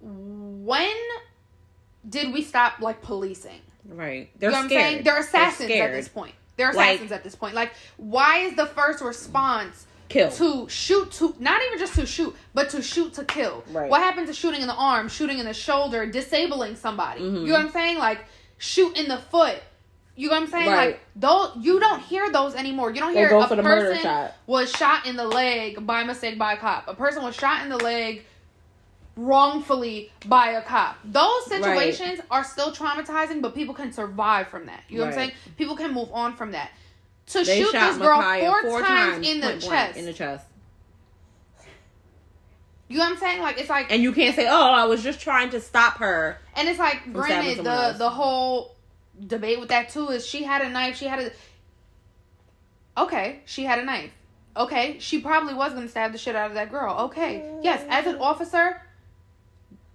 when 0.01 0.95
did 2.09 2.33
we 2.33 2.43
stop 2.43 2.81
like 2.81 3.03
policing? 3.03 3.61
Right. 3.87 4.21
You 4.21 4.27
They're 4.39 4.51
know 4.51 4.57
what 4.57 4.63
I'm 4.65 4.69
scared. 4.71 4.83
saying? 4.93 5.05
They're 5.05 5.21
assassins 5.21 5.71
at 5.71 5.93
this 5.93 6.09
point. 6.09 6.35
They're 6.57 6.73
Like- 6.73 6.89
assassins 6.97 7.13
at 7.13 7.25
this 7.25 7.35
point. 7.35 7.55
Like, 7.55 7.73
why 7.97 8.39
is 8.39 8.55
the 8.57 8.67
first 8.67 9.03
response 9.03 9.87
Kill. 10.09 10.31
to 10.31 10.69
shoot 10.69 11.11
to 11.13 11.35
not 11.39 11.61
even 11.67 11.79
just 11.79 11.95
to 11.97 12.07
shoot, 12.07 12.35
but 12.55 12.71
to 12.71 12.83
shoot 12.83 13.13
to 13.15 13.25
kill? 13.25 13.63
Right. 13.71 13.91
What 13.91 14.01
happened 14.01 14.27
to 14.29 14.33
shooting 14.33 14.61
in 14.63 14.67
the 14.67 14.75
arm, 14.75 15.09
shooting 15.09 15.39
in 15.39 15.45
the 15.45 15.53
shoulder, 15.55 16.07
disabling 16.07 16.77
somebody? 16.77 17.21
Mhm. 17.21 17.41
You 17.43 17.47
know 17.49 17.53
what 17.55 17.67
I'm 17.67 17.71
saying? 17.73 17.99
Like 17.99 18.25
shoot 18.57 18.97
in 18.97 19.09
the 19.09 19.19
foot. 19.19 19.57
You 20.17 20.29
know 20.29 20.35
what 20.35 20.43
I'm 20.45 20.49
saying? 20.49 20.69
Right. 20.69 20.87
Like 20.87 21.01
those 21.15 21.53
you 21.61 21.79
don't 21.79 22.01
hear 22.01 22.31
those 22.33 22.55
anymore. 22.55 22.91
You 22.91 23.01
don't 23.01 23.13
hear 23.13 23.29
a 23.37 23.47
for 23.47 23.55
the 23.57 23.63
murder 23.63 23.91
person 23.91 24.03
shot. 24.03 24.35
was 24.47 24.71
shot 24.73 25.07
in 25.07 25.17
the 25.17 25.27
leg 25.27 25.87
by 25.87 26.03
mistake 26.05 26.39
by 26.39 26.55
a 26.55 26.57
cop. 26.57 26.89
A 26.89 26.95
person 26.95 27.23
was 27.23 27.37
shot 27.37 27.63
in 27.63 27.69
the 27.69 27.77
leg 27.77 28.25
wrongfully 29.17 30.13
by 30.27 30.51
a 30.53 30.63
cop. 30.63 30.97
Those 31.05 31.47
situations 31.47 32.21
are 32.31 32.45
still 32.45 32.73
traumatizing, 32.73 33.43
but 33.43 33.55
people 33.55 33.75
can 33.75 33.93
survive 33.93 34.49
from 34.49 34.67
that. 34.67 34.85
You 34.89 34.99
know 34.99 35.05
what 35.07 35.09
I'm 35.15 35.19
saying? 35.19 35.33
People 35.57 35.77
can 35.77 35.93
move 35.93 36.09
on 36.13 36.35
from 36.35 36.53
that. 36.53 36.71
To 37.29 37.45
They 37.45 37.61
shoot 37.61 37.73
this 37.73 37.99
girl 37.99 38.21
Ma'Khia 38.23 38.63
four, 38.63 38.81
times, 38.81 39.27
in 39.27 39.41
the 39.41 39.59
chest. 39.59 39.99
In 39.99 40.07
the 40.07 40.13
chest. 40.15 40.47
you 42.89 42.97
know 42.97 43.05
what 43.05 43.13
I'm 43.13 43.19
saying? 43.19 43.43
Like 43.43 43.59
it's 43.59 43.69
like 43.69 43.93
And 43.93 44.03
you 44.03 44.13
can't 44.13 44.35
say, 44.35 44.47
"Oh, 44.49 44.73
I 44.73 44.87
was 44.87 45.03
just 45.03 45.21
trying 45.21 45.51
to 45.51 45.61
stop 45.61 45.99
her." 45.99 46.39
And 46.57 46.69
it's 46.69 46.79
like, 46.79 47.13
granted, 47.13 47.65
the 47.65 47.71
else. 47.71 47.99
the 47.99 48.09
whole 48.09 48.77
debate 49.27 49.61
with 49.61 49.69
that 49.69 49.91
too 49.91 50.09
is 50.09 50.27
she 50.27 50.43
had 50.45 50.63
a 50.63 50.71
knife. 50.71 50.97
She 50.97 51.07
had 51.07 51.19
a. 51.21 51.31
Okay, 53.01 53.41
she 53.45 53.65
had 53.65 53.79
a 53.79 53.85
knife. 53.85 54.11
Okay, 54.57 54.97
she 54.99 55.21
probably 55.21 55.55
was 55.55 55.75
gonna 55.75 55.89
stab 55.89 56.13
the 56.13 56.19
shit 56.19 56.35
out 56.35 56.49
of 56.49 56.55
that 56.55 56.71
girl. 56.71 56.95
Okay, 57.07 57.45
yes, 57.63 57.85
as 57.91 58.07
an 58.07 58.17
officer, 58.17 58.81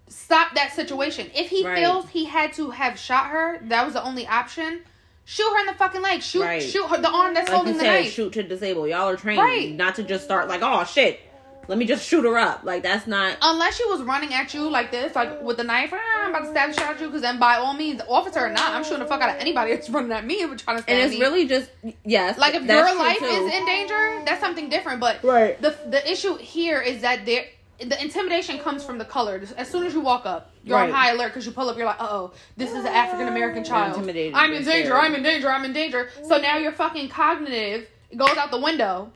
stop 0.08 0.54
that 0.54 0.72
situation. 0.74 1.32
If 1.36 1.50
he 1.50 1.66
Right. 1.66 1.80
feels 1.80 2.10
he 2.10 2.26
had 2.26 2.54
to 2.54 2.70
have 2.70 2.98
shot 3.00 3.28
her, 3.28 3.60
that 3.64 3.84
was 3.84 3.96
the 3.96 4.04
only 4.04 4.28
option. 4.28 4.84
Shoot 5.26 5.50
her 5.54 5.60
in 5.62 5.66
the 5.68 5.74
fucking 5.74 6.02
leg. 6.02 6.22
Shoot, 6.22 6.42
Right. 6.42 6.62
shoot 6.62 6.86
her 6.88 6.98
the 6.98 7.10
arm 7.10 7.34
that's 7.34 7.48
Like 7.48 7.56
holding 7.56 7.74
you 7.76 7.80
the 7.80 7.86
said, 7.86 8.02
knife. 8.04 8.12
shoot 8.14 8.34
to 8.34 8.44
disable. 8.44 8.88
Y'all 8.88 9.08
are 9.10 9.16
trained 9.16 9.40
Right. 9.40 9.72
not 9.74 9.96
to 9.96 10.04
just 10.04 10.26
start 10.26 10.50
like, 10.50 10.62
"Oh 10.62 10.84
shit, 10.84 11.22
let 11.70 11.78
me 11.78 11.86
just 11.86 12.06
shoot 12.06 12.24
her 12.26 12.38
up." 12.38 12.62
Like 12.64 12.84
that's 12.84 13.08
not. 13.08 13.38
Unless 13.42 13.78
she 13.78 13.86
was 13.86 14.02
running 14.02 14.34
at 14.34 14.54
you 14.54 14.70
like 14.70 14.92
this, 14.92 15.16
like 15.16 15.42
with 15.42 15.56
the 15.58 15.64
knife, 15.64 15.92
ah, 15.94 16.24
I'm 16.26 16.32
about 16.32 16.44
to 16.44 16.50
stab 16.52 16.70
the 16.72 16.76
shit 16.78 16.84
out 16.84 16.96
of 16.96 17.02
you, 17.02 17.08
because 17.08 17.22
then 17.22 17.40
by 17.40 17.56
all 17.56 17.74
means, 17.74 18.02
officer 18.10 18.42
or 18.42 18.50
not, 18.50 18.72
I'm 18.74 18.84
shooting 18.84 19.00
the 19.00 19.06
fuck 19.06 19.22
out 19.22 19.30
of 19.34 19.42
anybody 19.42 19.74
that's 19.74 19.90
running 19.90 20.12
at 20.12 20.26
me 20.26 20.42
and 20.44 20.60
trying 20.60 20.78
to 20.78 20.84
stab 20.84 20.94
And 20.94 21.04
it's 21.06 21.14
me. 21.18 21.22
really 21.22 21.48
just 21.48 21.70
yes. 22.04 22.38
like 22.38 22.56
if 22.56 22.68
that's 22.68 22.90
your 22.92 23.00
life 23.00 23.20
too. 23.20 23.26
is 23.26 23.54
in 23.54 23.66
danger, 23.66 24.22
that's 24.26 24.42
something 24.42 24.68
different. 24.68 25.00
But 25.00 25.24
Right. 25.24 25.62
the 25.62 25.74
the 25.88 26.12
issue 26.12 26.36
here 26.36 26.82
is 26.82 27.02
that 27.02 27.26
there 27.26 27.46
the 27.80 28.02
intimidation 28.02 28.60
comes 28.60 28.84
from 28.84 28.98
the 28.98 29.06
color. 29.06 29.42
As 29.58 29.70
soon 29.70 29.86
as 29.86 29.94
you 29.94 30.02
walk 30.02 30.26
up, 30.26 30.52
you're 30.64 30.78
on 30.78 30.92
high 30.92 31.12
alert 31.12 31.30
because 31.30 31.46
you 31.46 31.52
pull 31.52 31.70
up. 31.70 31.78
You're 31.78 31.86
like, 31.86 32.00
uh 32.00 32.08
oh, 32.10 32.34
this 32.58 32.72
is 32.72 32.86
an 32.86 32.94
African 32.94 33.28
American 33.28 33.64
child. 33.64 33.98
I'm 33.98 34.08
in 34.54 34.64
danger. 34.64 34.96
I'm 34.96 35.16
in 35.16 35.24
danger. 35.24 35.50
I'm 35.50 35.66
in 35.66 35.74
danger. 35.74 36.10
So 36.28 36.38
now 36.38 36.58
your 36.58 36.72
fucking 36.72 37.10
cognitive 37.10 37.88
goes 38.16 38.38
out 38.38 38.52
the 38.52 38.60
window, 38.60 39.12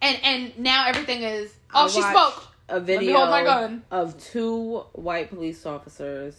and 0.00 0.18
and 0.22 0.58
now 0.58 0.86
everything 0.86 1.22
is 1.22 1.52
oh 1.74 1.84
I 1.84 1.88
she 1.88 2.02
spoke. 2.02 2.46
A 2.68 2.78
video 2.78 3.18
hold 3.18 3.30
my 3.30 3.42
gun. 3.42 3.82
of 3.90 4.22
two 4.22 4.84
white 4.92 5.28
police 5.28 5.66
officers. 5.66 6.36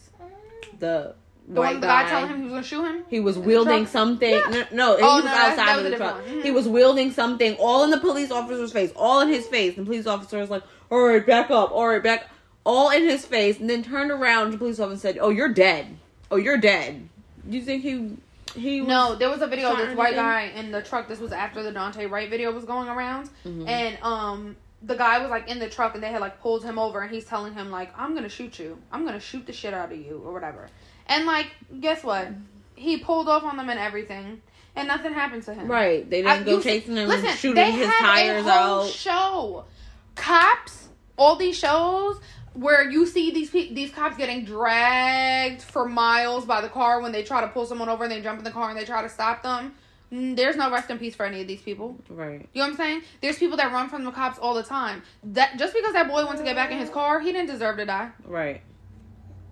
The, 0.80 1.14
The 1.54 1.60
white 1.60 1.72
one 1.74 1.82
the 1.82 1.88
guy 1.88 2.08
telling 2.10 2.30
him 2.30 2.38
he 2.38 2.44
was 2.44 2.52
gonna 2.52 2.64
shoot 2.64 2.84
him. 2.86 3.04
He 3.10 3.20
was 3.20 3.38
wielding 3.38 3.86
something. 3.86 4.32
Yeah. 4.32 4.46
No, 4.50 4.64
no, 4.72 4.98
he 4.98 5.04
Oh, 5.04 5.16
was 5.18 5.26
no, 5.26 5.32
outside 5.32 5.78
of 5.80 5.84
the 5.92 5.98
truck. 5.98 6.26
Mhm. 6.26 6.44
He 6.44 6.52
was 6.52 6.68
wielding 6.68 7.12
something 7.12 7.56
all 7.56 7.84
in 7.84 7.92
the 7.92 7.98
police 8.00 8.32
officer's 8.32 8.72
face, 8.72 8.92
all 8.96 9.20
in 9.22 9.28
his 9.28 9.48
face. 9.48 9.76
The 9.76 9.84
police 9.84 10.08
officer 10.08 10.38
was 10.40 10.50
like, 10.50 10.64
"All 10.90 11.02
right, 11.02 11.26
back 11.26 11.52
up. 11.52 11.72
All 11.72 11.88
right, 11.88 12.02
back." 12.02 12.30
All 12.64 12.90
in 12.92 13.04
his 13.04 13.26
face, 13.26 13.60
and 13.60 13.70
then 13.70 13.84
turned 13.84 14.12
around. 14.12 14.52
The 14.52 14.58
police 14.58 14.80
officer 14.80 15.00
said, 15.00 15.18
"Oh, 15.20 15.30
you're 15.30 15.50
dead. 15.50 15.98
Oh, 16.30 16.38
you're 16.38 16.58
dead." 16.58 17.08
You 17.50 17.62
think 17.62 17.84
he 17.84 18.18
he 18.56 18.82
was, 18.82 18.88
No, 18.90 19.16
there 19.16 19.30
was 19.30 19.42
a 19.42 19.48
video 19.48 19.72
of 19.72 19.78
this 19.78 19.96
white 19.96 20.16
guy 20.16 20.52
in 20.56 20.72
the 20.72 20.82
truck. 20.82 21.08
This 21.08 21.20
was 21.20 21.32
after 21.32 21.64
the 21.64 21.72
Daunte 21.72 22.10
Wright 22.10 22.30
video 22.30 22.52
was 22.52 22.66
going 22.66 22.88
around, 22.90 23.30
Mhm. 23.46 23.68
and 23.68 23.98
um, 24.04 24.56
the 24.84 24.96
guy 24.96 25.20
was 25.20 25.30
like 25.30 25.48
in 25.50 25.58
the 25.60 25.70
truck, 25.70 25.96
and 25.96 26.04
they 26.04 26.10
had 26.10 26.22
like 26.22 26.42
pulled 26.42 26.64
him 26.64 26.78
over, 26.78 27.02
and 27.02 27.10
he's 27.12 27.26
telling 27.26 27.54
him 27.54 27.72
like, 27.72 27.92
"I'm 27.98 28.14
gonna 28.14 28.30
shoot 28.30 28.60
you. 28.60 28.78
I'm 28.92 29.06
gonna 29.06 29.20
shoot 29.22 29.46
the 29.46 29.54
shit 29.54 29.74
out 29.74 29.92
of 29.92 29.98
you, 29.98 30.22
or 30.26 30.32
whatever." 30.34 30.70
And 31.12 31.26
like, 31.26 31.48
guess 31.80 32.04
what? 32.04 32.30
He 32.76 32.98
pulled 32.98 33.28
off 33.30 33.44
on 33.44 33.58
them 33.58 33.70
and 33.70 33.80
everything, 33.80 34.42
and 34.76 34.88
nothing 34.88 35.14
happened 35.14 35.44
to 35.44 35.54
him. 35.54 35.68
right? 35.68 36.10
They 36.10 36.22
didn't 36.24 36.46
go 36.46 36.60
chasing 36.62 36.96
him, 36.96 37.08
Listen, 37.08 37.30
shooting 37.38 37.72
his 37.74 37.88
tires 38.00 38.46
out. 38.48 38.88
show. 38.88 39.66
Cops, 40.16 40.88
all 41.18 41.36
these 41.36 41.58
shows 41.58 42.20
where 42.54 42.90
you 42.90 43.06
see 43.06 43.32
these 43.32 43.50
pe- 43.50 43.74
these 43.74 43.92
cops 43.92 44.18
getting 44.18 44.44
dragged 44.46 45.62
for 45.62 45.88
miles 45.88 46.46
by 46.46 46.60
the 46.62 46.68
car 46.70 47.02
when 47.02 47.12
they 47.12 47.24
try 47.24 47.42
to 47.42 47.48
pull 47.48 47.66
someone 47.66 47.88
over 47.90 48.04
and 48.04 48.12
they 48.12 48.22
jump 48.22 48.38
in 48.40 48.44
the 48.44 48.52
car 48.52 48.70
and 48.70 48.78
they 48.78 48.84
try 48.86 49.02
to 49.02 49.10
stop 49.10 49.42
them. 49.44 49.74
Mm, 50.12 50.36
There's 50.36 50.58
no 50.58 50.70
rest 50.70 50.90
in 50.90 51.00
peace 51.00 51.16
for 51.16 51.26
any 51.26 51.40
of 51.42 51.48
these 51.48 51.62
people. 51.62 51.98
right. 52.10 52.42
You 52.54 52.62
know 52.62 52.66
what 52.66 52.72
I'm 52.72 52.76
saying? 52.76 53.02
There's 53.22 53.38
people 53.38 53.56
that 53.58 53.72
run 53.72 53.88
from 53.88 54.04
the 54.04 54.12
cops 54.12 54.38
all 54.40 54.54
the 54.54 54.64
time. 54.64 55.04
That 55.24 55.58
just 55.58 55.74
because 55.74 55.94
that 55.94 56.08
boy 56.10 56.26
wants 56.26 56.42
to 56.42 56.46
get 56.46 56.56
back 56.56 56.72
in 56.72 56.78
his 56.80 56.90
car, 56.90 57.20
he 57.22 57.32
didn't 57.32 57.48
deserve 57.48 57.78
to 57.78 57.86
die. 57.86 58.10
Right. 58.26 58.62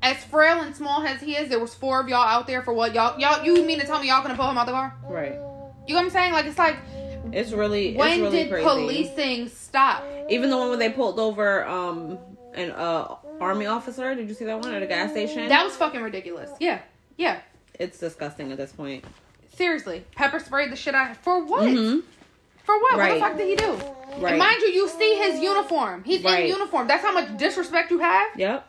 As 0.02 0.24
frail 0.26 0.62
and 0.62 0.76
small 0.76 1.04
as 1.06 1.20
he 1.22 1.36
is, 1.36 1.50
there 1.50 1.60
was 1.60 1.74
four 1.74 2.00
of 2.00 2.08
y'all 2.08 2.20
out 2.24 2.48
there 2.48 2.62
for 2.62 2.74
what 2.74 2.94
y'all 2.94 3.20
y'all. 3.20 3.44
You 3.44 3.66
mean 3.66 3.80
to 3.80 3.86
tell 3.86 4.00
me 4.00 4.08
y'all 4.08 4.22
gonna 4.22 4.36
pull 4.36 4.50
him 4.50 4.58
out 4.58 4.66
the 4.66 4.72
car? 4.72 4.96
Right. 5.04 5.34
You 5.34 5.94
know 5.96 6.02
what 6.02 6.06
I'm 6.06 6.10
saying? 6.10 6.32
Like 6.34 6.46
it's 6.46 6.58
like 6.58 6.78
It's 7.34 7.52
really 7.52 7.96
when 7.96 8.12
it's 8.12 8.22
really 8.22 8.38
did 8.44 8.50
crazy. 8.50 8.64
policing 8.66 9.50
stop? 9.50 10.04
Even 10.30 10.50
the 10.50 10.58
one 10.58 10.70
where 10.70 10.78
they 10.78 10.90
pulled 10.90 11.20
over 11.20 11.66
um 11.68 12.18
an 12.54 12.72
uh 12.72 13.16
army 13.42 13.66
officer. 13.66 14.16
Did 14.16 14.30
you 14.30 14.36
see 14.36 14.46
that 14.46 14.60
one 14.62 14.74
at 14.74 14.82
a 14.82 14.88
gas 14.88 15.12
station? 15.12 15.50
That 15.50 15.66
was 15.66 15.76
fucking 15.76 16.02
ridiculous. 16.02 16.50
Yeah, 16.60 16.80
yeah. 17.18 17.42
it's 17.74 18.00
disgusting 18.00 18.52
at 18.52 18.58
this 18.58 18.72
point. 18.72 19.04
Seriously, 19.56 20.06
pepper 20.16 20.40
sprayed 20.40 20.72
the 20.72 20.76
shit 20.78 20.96
out. 20.96 21.18
For 21.18 21.44
what? 21.44 21.64
Mhm. 21.64 22.04
For 22.64 22.80
what? 22.80 22.98
What 22.98 23.14
the 23.14 23.20
fuck 23.20 23.38
did 23.38 23.48
he 23.50 23.56
do? 23.56 23.72
Right. 24.22 24.32
And 24.32 24.40
mind 24.40 24.62
you, 24.62 24.68
you 24.70 24.88
see 24.88 25.16
his 25.16 25.40
uniform. 25.42 26.04
He's 26.06 26.24
Right. 26.24 26.44
in 26.44 26.48
uniform. 26.50 26.88
That's 26.88 27.04
how 27.04 27.14
much 27.14 27.36
disrespect 27.38 27.92
you 27.92 28.00
have. 28.00 28.28
Yep. 28.38 28.66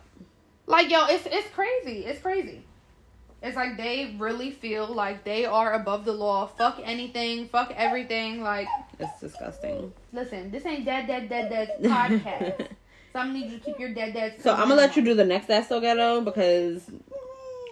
Like 0.70 0.90
yo, 0.90 1.06
it's 1.06 1.26
it's 1.26 1.48
crazy. 1.54 2.04
It's 2.06 2.20
crazy. 2.22 2.62
It's 3.42 3.56
like 3.56 3.76
they 3.78 4.14
really 4.18 4.50
feel 4.50 4.86
like 4.86 5.24
they 5.24 5.46
are 5.46 5.72
above 5.72 6.04
the 6.04 6.12
law. 6.12 6.46
Fuck 6.46 6.78
anything. 6.84 7.48
Fuck 7.48 7.72
everything. 7.74 8.42
Like, 8.42 8.68
It's 8.98 9.18
disgusting. 9.18 9.94
listen, 10.12 10.50
this 10.50 10.66
ain't 10.66 10.84
dead, 10.84 11.06
dead, 11.06 11.30
dead, 11.30 11.48
dead 11.48 11.70
podcast. 11.82 12.58
so 13.14 13.18
I'm 13.18 13.28
gonna 13.28 13.32
need 13.32 13.50
you 13.50 13.58
to 13.58 13.64
keep 13.64 13.78
your 13.78 13.94
dead, 13.94 14.12
dead. 14.12 14.42
So 14.42 14.52
I'm 14.52 14.68
gonna 14.68 14.74
let 14.74 14.94
you 14.94 15.02
do 15.02 15.14
the 15.14 15.24
next 15.24 15.46
That's 15.46 15.68
So 15.70 15.80
Ghetto 15.80 16.20
because 16.20 16.82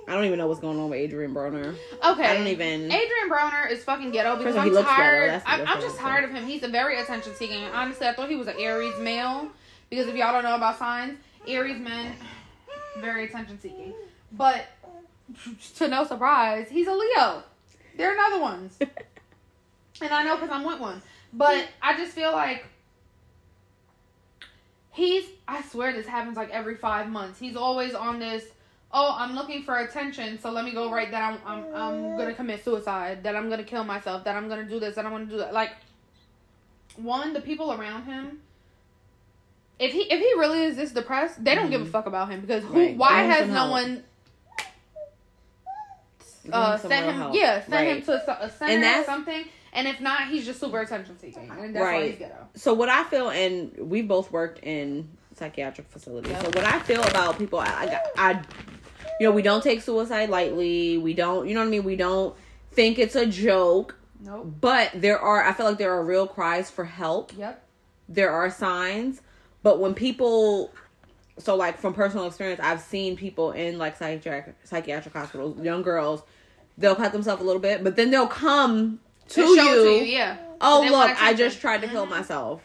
I 0.09 0.15
don't 0.15 0.25
even 0.25 0.39
know 0.39 0.47
what's 0.47 0.61
going 0.61 0.79
on 0.81 0.89
with 0.89 1.01
Adrien 1.05 1.35
Broner. 1.35 1.77
Okay. 2.03 2.25
I 2.25 2.33
don't 2.35 2.47
even- 2.47 2.87
Adrien 2.87 3.29
Broner 3.31 3.71
is 3.71 3.85
fucking 3.85 4.11
ghetto 4.11 4.37
because 4.39 4.57
I'm 4.57 4.73
tired. 4.73 5.43
I'm, 5.45 5.67
I'm 5.69 5.81
just 5.83 5.99
tired 5.99 6.25
of 6.25 6.31
him. 6.31 6.47
He's 6.47 6.63
a 6.63 6.69
very 6.69 6.99
attention 6.99 7.35
seeking. 7.35 7.63
Honestly, 7.65 8.07
I 8.07 8.15
thought 8.15 8.31
he 8.31 8.37
was 8.37 8.49
an 8.49 8.57
Aries 8.59 8.99
male 9.01 9.49
because 9.91 10.09
if 10.09 10.15
y'all 10.17 10.33
don't 10.33 10.45
know 10.45 10.55
about 10.57 10.79
signs, 10.79 11.19
Aries 11.47 11.79
men 11.79 12.15
very 13.01 13.27
attention 13.27 13.61
seeking. 13.61 13.95
But 14.33 14.67
to 15.77 15.89
no 15.89 16.05
surprise, 16.05 16.69
he's 16.71 16.87
a 16.87 16.93
Leo. 16.93 17.43
There 17.97 18.11
are 18.11 18.15
another 18.15 18.41
ones, 18.41 18.77
and 20.01 20.11
I 20.11 20.23
know 20.25 20.37
because 20.37 20.51
I'm 20.51 20.65
with 20.65 20.81
one. 20.81 21.03
But 21.33 21.69
I 21.83 21.97
just 21.97 22.13
feel 22.13 22.33
like 22.33 22.67
he's. 24.93 25.25
I 25.47 25.63
swear 25.63 25.93
this 25.93 26.07
happens 26.07 26.37
like 26.37 26.51
every 26.51 26.77
five 26.77 27.09
months. 27.09 27.39
He's 27.39 27.57
always 27.57 27.95
on 27.95 28.19
this. 28.19 28.45
Oh, 28.91 29.15
I'm 29.19 29.35
looking 29.35 29.63
for 29.63 29.79
attention, 29.79 30.39
so 30.39 30.51
let 30.51 30.65
me 30.65 30.73
go 30.73 30.91
right 30.91 31.11
that 31.11 31.23
I'm 31.23 31.39
I'm 31.45 31.75
I'm 31.75 32.17
gonna 32.17 32.35
commit 32.35 32.65
suicide, 32.65 33.23
that 33.25 33.37
I'm 33.37 33.51
gonna 33.51 33.65
kill 33.65 33.85
myself, 33.85 34.25
that 34.25 34.37
I'm 34.37 34.49
gonna 34.49 34.65
do 34.65 34.81
this, 34.81 34.95
that 34.95 35.05
I'm 35.05 35.13
gonna 35.13 35.27
do 35.27 35.39
that. 35.39 35.53
Like, 35.53 35.73
one, 36.97 37.33
the 37.33 37.41
people 37.41 37.73
around 37.73 38.05
him. 38.05 38.41
If 39.79 39.93
he 39.93 40.01
if 40.03 40.19
he 40.19 40.41
really 40.41 40.65
is 40.65 40.77
this 40.77 40.93
depressed, 40.93 41.43
they 41.45 41.55
don't 41.55 41.71
give 41.71 41.81
a 41.81 41.85
Mhm. 41.85 41.91
fuck 41.93 42.07
about 42.07 42.31
him 42.31 42.41
because 42.41 42.65
who? 42.65 42.75
Right. 42.79 42.97
Why 42.97 43.23
has 43.23 43.47
no 43.49 43.55
help. 43.55 43.71
one 43.71 44.05
uh, 46.53 46.77
sent 46.79 47.07
him? 47.07 47.15
help. 47.15 47.35
Yeah, 47.35 47.65
send 47.65 47.89
him 47.89 48.03
to 48.03 48.13
a, 48.43 48.47
a 48.47 48.51
center 48.51 48.85
And 48.87 49.03
or 49.03 49.05
something. 49.05 49.45
And 49.73 49.87
if 49.87 50.01
not, 50.01 50.29
he's 50.29 50.47
just 50.47 50.61
super 50.61 50.81
attention 50.81 51.19
seeking, 51.19 51.51
and 51.51 51.75
that's 51.75 51.83
why 51.83 51.93
Right. 51.93 52.11
he's 52.11 52.19
ghetto. 52.19 52.49
So 52.55 52.73
what 52.75 52.89
I 52.89 53.05
feel, 53.05 53.29
and 53.31 53.71
we 53.79 54.01
both 54.03 54.33
worked 54.33 54.65
in 54.65 55.09
psychiatric 55.35 55.89
facilities. 55.91 56.33
Yep. 56.33 56.41
So 56.43 56.47
what 56.49 56.65
I 56.65 56.79
feel 56.81 57.03
about 57.03 57.39
people, 57.39 57.59
I, 57.61 57.67
I, 57.67 58.01
I, 58.31 58.43
you 59.21 59.29
know, 59.29 59.31
we 59.31 59.43
don't 59.43 59.63
take 59.63 59.83
suicide 59.83 60.31
lightly. 60.31 60.97
We 60.97 61.13
don't, 61.13 61.47
you 61.47 61.55
know 61.55 61.61
what 61.61 61.67
I 61.67 61.71
mean. 61.71 61.85
We 61.85 61.97
don't 61.97 62.35
think 62.73 62.99
it's 62.99 63.15
a 63.15 63.27
joke. 63.27 63.97
Nope. 64.21 64.55
But 64.61 64.91
there 64.95 65.19
are, 65.21 65.45
I 65.45 65.53
feel 65.53 65.67
like 65.67 65.79
there 65.79 65.93
are 65.93 66.05
real 66.05 66.27
cries 66.27 66.71
for 66.71 66.87
help. 66.87 67.33
Yep. 67.37 67.63
There 68.09 68.31
are 68.31 68.51
signs, 68.51 69.21
but 69.63 69.81
when 69.81 69.95
people, 69.95 70.73
so 71.39 71.55
like 71.57 71.79
from 71.79 71.95
personal 71.95 72.27
experience, 72.27 72.61
I've 72.63 72.81
seen 72.81 73.17
people 73.17 73.53
in 73.53 73.79
like 73.79 73.97
psychiatric 73.97 74.57
psychiatric 74.65 75.15
hospitals, 75.15 75.59
young 75.63 75.83
girls, 75.83 76.23
they'll 76.77 76.95
cut 76.97 77.13
themselves 77.13 77.43
a 77.43 77.45
little 77.45 77.61
bit, 77.63 77.83
but 77.85 77.97
then 77.97 78.11
they'll 78.11 78.27
come 78.27 79.01
to 79.29 79.43
To 79.43 79.49
you 79.49 79.57
to 79.85 79.91
you, 79.91 80.05
yeah. 80.05 80.37
Oh 80.61 80.87
look, 80.89 81.21
I 81.23 81.35
just 81.35 81.61
tried 81.61 81.83
to 81.83 81.89
kill 81.89 82.07
Mhm. 82.07 82.11
myself. 82.11 82.63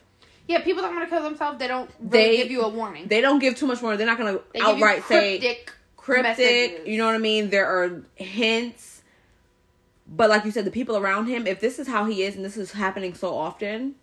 Yeah, 0.47 0.59
people 0.62 0.81
that 0.83 0.91
want 0.91 1.03
to 1.03 1.09
kill 1.09 1.23
themselves, 1.23 1.57
they 1.59 1.67
don't 1.67 1.89
really 2.00 2.09
They- 2.09 2.38
give 2.38 2.51
you 2.51 2.62
a 2.63 2.67
warning. 2.69 3.07
They 3.07 3.21
don't 3.21 3.39
give 3.39 3.55
too 3.55 3.65
much 3.67 3.81
warning. 3.81 3.97
They're 3.97 4.07
not 4.07 4.17
give 4.17 4.27
you 4.27 4.41
outright 4.62 5.03
say 5.07 5.39
cryptic, 5.39 5.71
cryptic. 5.95 6.23
messages. 6.38 6.88
You 6.88 6.97
know 6.97 7.05
what 7.05 7.15
I 7.15 7.19
mean? 7.19 7.50
There 7.50 7.65
are 7.65 8.01
hints. 8.15 9.01
But 10.05 10.29
like 10.29 10.43
you 10.43 10.51
said, 10.51 10.65
the 10.65 10.71
people 10.71 10.97
around 10.97 11.27
him, 11.27 11.47
if 11.47 11.59
this 11.62 11.79
is 11.79 11.88
how 11.88 12.05
he 12.05 12.23
is 12.23 12.35
and 12.35 12.43
this 12.43 12.57
is 12.57 12.73
happening 12.73 13.13
so 13.13 13.33
often, 13.35 13.95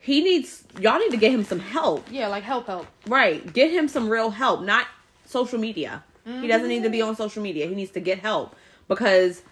he 0.00 0.22
needs 0.22 0.64
y'all 0.80 0.98
need 0.98 1.10
to 1.10 1.16
get 1.16 1.30
him 1.32 1.44
some 1.44 1.58
help. 1.60 2.06
Yeah, 2.10 2.26
like 2.28 2.42
help, 2.42 2.66
help. 2.66 2.86
Right. 3.06 3.52
Get 3.52 3.70
him 3.70 3.86
some 3.86 4.08
real 4.08 4.30
help, 4.30 4.62
not 4.62 4.86
social 5.26 5.58
media. 5.58 6.02
He 6.24 6.46
doesn't 6.46 6.68
need 6.68 6.80
to 6.80 6.88
Mm-hmm. 6.88 6.92
be 6.92 7.02
on 7.02 7.16
social 7.16 7.42
media. 7.42 7.66
He 7.66 7.74
needs 7.74 7.90
to 7.92 8.00
get 8.00 8.18
help 8.20 8.54
because 8.88 9.42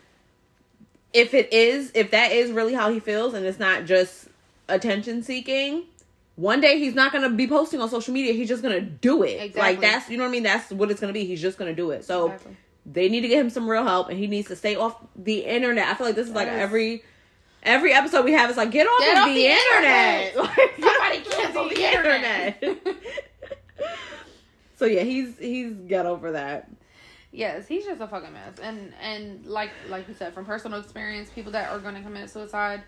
if 1.12 1.34
it 1.34 1.52
is, 1.52 1.90
if 1.94 2.10
that 2.12 2.32
is 2.32 2.50
really 2.52 2.74
how 2.74 2.92
he 2.92 3.00
feels 3.00 3.34
and 3.34 3.44
it's 3.44 3.58
not 3.58 3.84
just 3.84 4.28
attention 4.68 5.22
seeking, 5.22 5.84
one 6.36 6.60
day 6.60 6.78
he's 6.78 6.94
not 6.94 7.10
going 7.10 7.28
to 7.28 7.30
be 7.34 7.46
posting 7.48 7.80
on 7.80 7.88
social 7.88 8.14
media. 8.14 8.32
He's 8.32 8.48
just 8.48 8.62
going 8.62 8.74
to 8.74 8.80
do 8.82 9.22
it. 9.22 9.40
Exactly. 9.42 9.60
Like 9.60 9.80
that's, 9.80 10.08
you 10.10 10.18
know 10.18 10.24
what 10.24 10.28
I 10.28 10.32
mean? 10.32 10.42
That's 10.44 10.70
what 10.70 10.90
it's 10.90 11.00
going 11.00 11.12
to 11.12 11.18
be. 11.18 11.24
He's 11.24 11.40
just 11.40 11.58
going 11.58 11.70
to 11.70 11.74
do 11.76 11.90
it. 11.90 12.04
So 12.04 12.26
Exactly. 12.26 12.56
they 12.86 13.08
need 13.08 13.22
to 13.22 13.28
get 13.28 13.40
him 13.40 13.50
some 13.50 13.68
real 13.68 13.82
help 13.84 14.08
and 14.10 14.18
he 14.18 14.26
needs 14.28 14.48
to 14.48 14.56
stay 14.56 14.76
off 14.76 14.96
the 15.16 15.40
internet. 15.46 15.88
I 15.88 15.94
feel 15.94 16.06
like 16.06 16.16
this 16.16 16.28
is 16.28 16.34
like 16.34 16.46
Yes. 16.46 16.60
every 16.60 17.02
every 17.62 17.92
episode 17.92 18.24
we 18.24 18.32
have 18.32 18.50
is 18.50 18.56
like 18.56 18.70
get 18.70 18.86
off 18.86 19.00
Get 19.00 19.16
of 19.16 19.22
off 19.22 19.28
the, 19.28 19.34
the 19.34 19.46
internet. 19.46 20.26
internet. 20.26 20.36
Like, 20.36 20.56
get 20.76 20.84
Somebody 20.84 21.20
cancel 21.30 21.68
the 21.68 21.84
internet. 21.84 22.96
so 24.76 24.84
yeah, 24.84 25.02
he's 25.02 25.36
he's 25.38 25.74
got 25.74 26.06
over 26.06 26.32
that. 26.32 26.70
Yes, 27.30 27.66
he's 27.68 27.84
just 27.84 28.00
a 28.00 28.06
fucking 28.08 28.32
mess. 28.32 28.58
And 28.62 28.92
and 29.02 29.44
like 29.46 29.70
like 29.88 30.08
you 30.08 30.14
said, 30.14 30.32
from 30.34 30.44
personal 30.44 30.80
experience, 30.80 31.30
people 31.30 31.52
that 31.52 31.70
are 31.70 31.78
gonna 31.78 32.02
commit 32.02 32.30
suicide, 32.30 32.82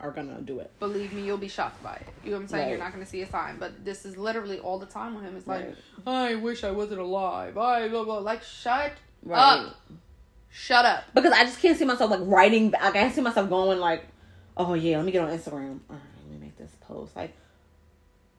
Are 0.00 0.10
gonna 0.10 0.40
do 0.40 0.58
it. 0.58 0.70
believe 0.80 1.12
me, 1.12 1.22
you'll 1.22 1.38
be 1.38 1.48
shocked 1.48 1.82
by 1.82 1.94
it. 1.94 2.06
You 2.24 2.30
know 2.30 2.38
what 2.38 2.42
I'm 2.42 2.48
saying? 2.48 2.70
You're 2.70 2.78
not 2.78 2.92
gonna 2.92 3.06
see 3.06 3.22
a 3.22 3.26
sign. 3.30 3.58
But 3.58 3.84
this 3.84 4.04
is 4.04 4.16
literally 4.16 4.58
all 4.58 4.78
the 4.78 4.86
time 4.86 5.14
with 5.14 5.24
him. 5.24 5.36
It's 5.36 5.46
like, 5.46 5.64
Right. 5.66 5.76
I 6.06 6.34
wish 6.34 6.64
I 6.64 6.70
wasn't 6.72 7.00
alive. 7.00 7.56
I 7.56 7.88
blah 7.88 8.04
blah. 8.04 8.18
Like, 8.18 8.42
shut 8.42 8.92
Right. 9.22 9.38
up. 9.66 9.76
Shut 10.52 10.84
up. 10.84 11.04
Because 11.14 11.32
I 11.32 11.44
just 11.44 11.60
can't 11.60 11.78
see 11.78 11.86
myself 11.86 12.10
like 12.10 12.20
writing. 12.24 12.70
Like 12.70 12.82
I 12.82 12.90
can't 12.92 13.14
see 13.14 13.22
myself 13.22 13.48
going 13.48 13.78
like, 13.78 14.06
oh 14.56 14.74
yeah, 14.74 14.98
let 14.98 15.06
me 15.06 15.12
get 15.12 15.22
on 15.22 15.30
Instagram. 15.30 15.80
All 15.88 15.96
right, 15.96 16.02
let 16.22 16.30
me 16.30 16.46
make 16.46 16.56
this 16.58 16.76
post. 16.82 17.16
Like, 17.16 17.34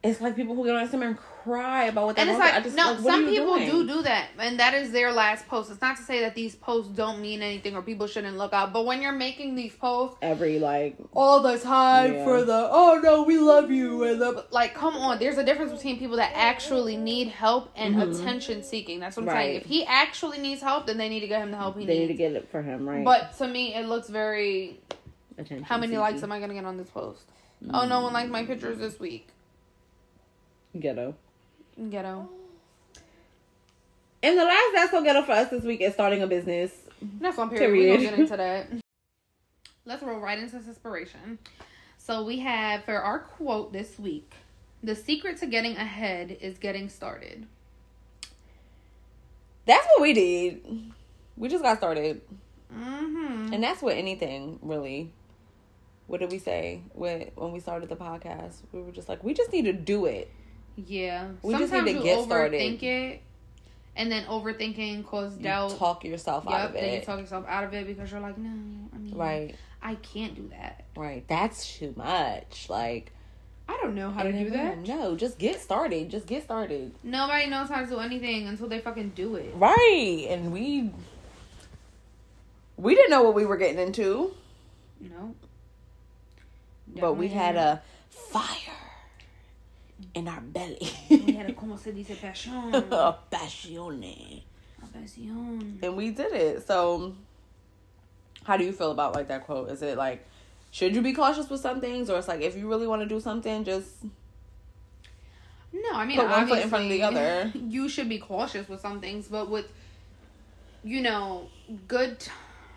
it's 0.03 0.19
like 0.19 0.36
people 0.36 0.53
who 0.53 0.65
get 0.65 0.75
on 0.75 0.86
Instagram 0.86 1.07
and 1.07 1.17
cry 1.17 1.86
about 1.86 2.05
what 2.07 2.15
they're 2.17 2.24
And 2.24 2.31
it's 2.31 2.39
like, 2.39 2.62
just, 2.63 2.75
no, 2.75 2.91
like, 2.91 3.00
some 3.00 3.25
people 3.25 3.55
doing? 3.55 3.69
do 3.69 3.88
do 3.88 4.01
that, 4.03 4.29
and 4.38 4.60
that 4.60 4.74
is 4.74 4.91
their 4.91 5.12
last 5.13 5.48
post. 5.48 5.72
It's 5.72 5.81
not 5.81 5.95
to 5.98 6.03
say 6.03 6.19
that 6.22 6.36
these 6.36 6.55
posts 6.55 6.91
don't 6.91 7.22
mean 7.22 7.41
anything 7.41 7.75
or 7.75 7.81
people 7.81 8.07
shouldn't 8.07 8.38
look 8.38 8.51
out, 8.53 8.74
but 8.74 8.86
when 8.86 9.01
you're 9.01 9.12
making 9.13 9.55
these 9.55 9.74
posts 9.74 10.17
every 10.22 10.60
like 10.60 10.98
all 11.13 11.41
the 11.41 11.57
time 11.57 12.13
Yeah. 12.15 12.24
for 12.25 12.43
the 12.43 12.67
oh 12.72 13.00
no 13.01 13.24
we 13.24 13.38
love 13.38 13.72
you 13.72 14.03
and 14.03 14.22
the 14.22 14.45
like, 14.51 14.74
come 14.75 14.95
on, 14.95 15.19
there's 15.19 15.38
a 15.38 15.43
difference 15.43 15.72
between 15.72 15.98
people 16.00 16.17
that 16.17 16.31
actually 16.36 16.98
need 16.98 17.29
help 17.29 17.72
and 17.75 17.95
Mhm. 17.95 18.19
attention 18.19 18.62
seeking. 18.63 19.00
That's 19.00 19.15
what 19.15 19.27
I'm 19.29 19.36
saying. 19.36 19.55
If 19.57 19.65
he 19.65 19.86
actually 19.86 20.39
needs 20.39 20.62
help, 20.62 20.86
then 20.86 20.98
they 20.98 21.07
need 21.10 21.22
to 21.22 21.27
get 21.27 21.41
him 21.41 21.51
the 21.51 21.57
help 21.57 21.77
he 21.77 21.86
they 21.86 21.93
need 22.00 22.07
needs. 22.07 22.12
to 22.12 22.17
get 22.17 22.31
it 22.33 22.50
for 22.50 22.62
him, 22.62 22.88
right? 22.88 23.03
But 23.05 23.38
to 23.38 23.48
me, 23.48 23.74
it 23.74 23.88
looks 23.88 24.10
very. 24.10 24.79
attention. 25.38 25.63
How 25.63 25.77
many 25.77 25.88
seeking. 25.93 26.00
likes 26.00 26.24
am 26.24 26.31
I 26.31 26.39
gonna 26.41 26.53
get 26.53 26.65
on 26.65 26.77
this 26.77 26.89
post? 26.89 27.24
Oh, 27.74 27.86
no 27.88 28.01
one 28.01 28.12
liked 28.13 28.29
my 28.29 28.43
pictures 28.45 28.77
this 28.77 29.00
week. 29.00 29.29
Ghetto. 30.80 31.15
Ghetto. 31.89 32.30
And 34.22 34.38
the 34.38 34.44
last 34.46 34.72
that's 34.74 34.92
so 34.92 35.03
ghetto 35.03 35.22
for 35.24 35.34
us 35.34 35.50
this 35.50 35.63
week 35.63 35.82
is 35.82 35.94
starting 35.94 36.22
a 36.22 36.27
business. 36.27 36.72
That's 37.20 37.38
on 37.38 37.50
period. 37.50 37.72
We're 37.74 37.96
gonna 37.98 38.10
get 38.10 38.20
into 38.20 38.38
that. 38.38 38.68
Let's 39.86 40.01
roll 40.01 40.20
right 40.20 40.39
into 40.39 40.56
this 40.58 40.68
inspiration. 40.68 41.39
So 41.98 42.24
we 42.24 42.39
have 42.39 42.86
for 42.86 42.96
our 42.96 43.20
quote 43.20 43.74
this 43.74 44.00
week: 44.00 44.32
"The 44.82 44.96
secret 44.96 45.38
to 45.39 45.46
getting 45.48 45.75
ahead 45.75 46.38
is 46.39 46.58
getting 46.58 46.88
started." 46.89 47.46
That's 49.66 49.86
what 49.88 50.01
we 50.01 50.14
did. 50.14 50.66
We 51.38 51.50
just 51.50 51.64
got 51.64 51.77
started, 51.77 52.22
Mm-hmm. 52.74 53.53
and 53.53 53.64
that's 53.64 53.81
what 53.81 53.96
anything 53.98 54.59
really. 54.62 55.12
What 56.07 56.20
did 56.20 56.31
we 56.31 56.40
say 56.40 56.81
when 56.94 57.31
when 57.36 57.51
we 57.51 57.59
started 57.59 57.90
the 57.90 57.96
podcast? 57.96 58.55
We 58.72 58.81
were 58.81 58.92
just 58.92 59.09
like, 59.09 59.24
we 59.24 59.33
just 59.33 59.51
need 59.51 59.64
to 59.66 59.74
do 59.74 60.05
it. 60.05 60.29
Yeah. 60.75 61.27
We 61.42 61.53
just 61.53 61.70
Sometimes 61.72 61.86
need 61.86 61.94
to 61.94 61.98
you 62.00 62.03
get 62.03 62.18
overthink 62.20 62.25
started. 62.25 62.83
it, 62.83 63.22
and 63.96 64.12
then 64.12 64.25
overthinking 64.25 65.05
causes 65.05 65.38
You 65.38 65.44
doubt. 65.44 65.77
talk 65.77 66.03
yourself 66.03 66.48
out 66.48 66.51
Yep. 66.51 66.68
of 66.70 66.74
Then 66.74 66.83
you 66.86 66.98
it. 67.00 67.03
talk 67.03 67.20
yourself 67.20 67.46
out 67.48 67.64
of 67.64 67.74
it 67.74 67.86
because 67.88 68.12
you're 68.12 68.20
like, 68.20 68.38
no, 68.38 68.50
I 68.94 68.98
mean, 68.98 69.16
Right, 69.16 69.55
I 69.81 69.96
can't 69.96 70.33
do 70.36 70.48
that. 70.50 70.86
right. 70.96 71.24
That's 71.27 71.77
too 71.77 71.94
much. 71.96 72.68
Like 72.70 73.12
I 73.70 73.77
don't 73.81 73.96
know 73.96 74.12
how 74.12 74.24
to 74.24 74.31
do 74.31 74.50
that. 74.50 74.79
No, 74.79 75.16
just 75.16 75.38
get 75.40 75.62
started. 75.62 76.09
Just 76.09 76.25
get 76.27 76.44
started. 76.44 76.94
Nobody 77.01 77.48
knows 77.50 77.70
how 77.70 77.79
to 77.81 77.88
do 77.88 78.00
anything 78.00 78.48
until 78.48 78.68
they 78.68 78.79
fucking 78.81 79.12
do 79.16 79.36
it. 79.36 79.53
Right, 79.55 80.25
and 80.29 80.51
we 80.51 80.92
we 82.77 82.96
didn't 82.96 83.12
know 83.12 83.24
what 83.24 83.36
we 83.36 83.46
were 83.46 83.55
getting 83.57 83.79
into, 83.79 84.33
No. 85.00 85.36
but 87.00 87.14
we 87.14 87.27
had 87.29 87.55
a 87.55 87.81
fire 88.09 88.50
in 90.13 90.27
our 90.27 90.42
belly. 90.42 90.89
We 91.09 91.33
had 91.33 91.50
a 91.50 91.53
como 91.53 91.75
se 91.77 91.92
dice 91.92 92.16
pasión. 92.16 92.74
A 92.92 93.18
pasión. 94.85 95.81
and 95.81 95.96
we 95.98 96.11
did 96.11 96.31
it. 96.33 96.68
So, 96.68 97.16
how 98.44 98.57
do 98.57 98.63
you 98.66 98.72
feel 98.74 98.92
about 98.92 99.16
like 99.16 99.27
that 99.29 99.46
quote? 99.46 99.70
Is 99.70 99.81
it 99.81 99.98
like, 99.98 100.25
should 100.72 100.94
you 100.96 101.01
be 101.01 101.13
cautious 101.13 101.50
with 101.50 101.61
some 101.61 101.79
things, 101.81 102.09
or 102.09 102.18
it's 102.18 102.27
like 102.27 102.42
if 102.42 102.55
you 102.57 102.68
really 102.70 102.87
want 102.87 103.01
to 103.01 103.07
do 103.07 103.20
something, 103.20 103.63
just 103.63 103.89
No, 105.72 105.94
I 105.94 106.05
mean, 106.05 106.18
Put 106.18 106.29
one 106.29 106.48
foot 106.48 106.59
in 106.61 106.70
front 106.70 106.85
of 106.85 106.89
the 106.92 107.03
other. 107.03 107.51
You 107.55 107.89
should 107.89 108.09
be 108.09 108.20
cautious 108.20 108.68
with 108.70 108.79
some 108.81 109.00
things, 109.01 109.27
but 109.27 109.50
with, 109.50 109.66
you 110.83 111.01
know, 111.01 111.48
good. 111.87 112.20
t- 112.20 112.31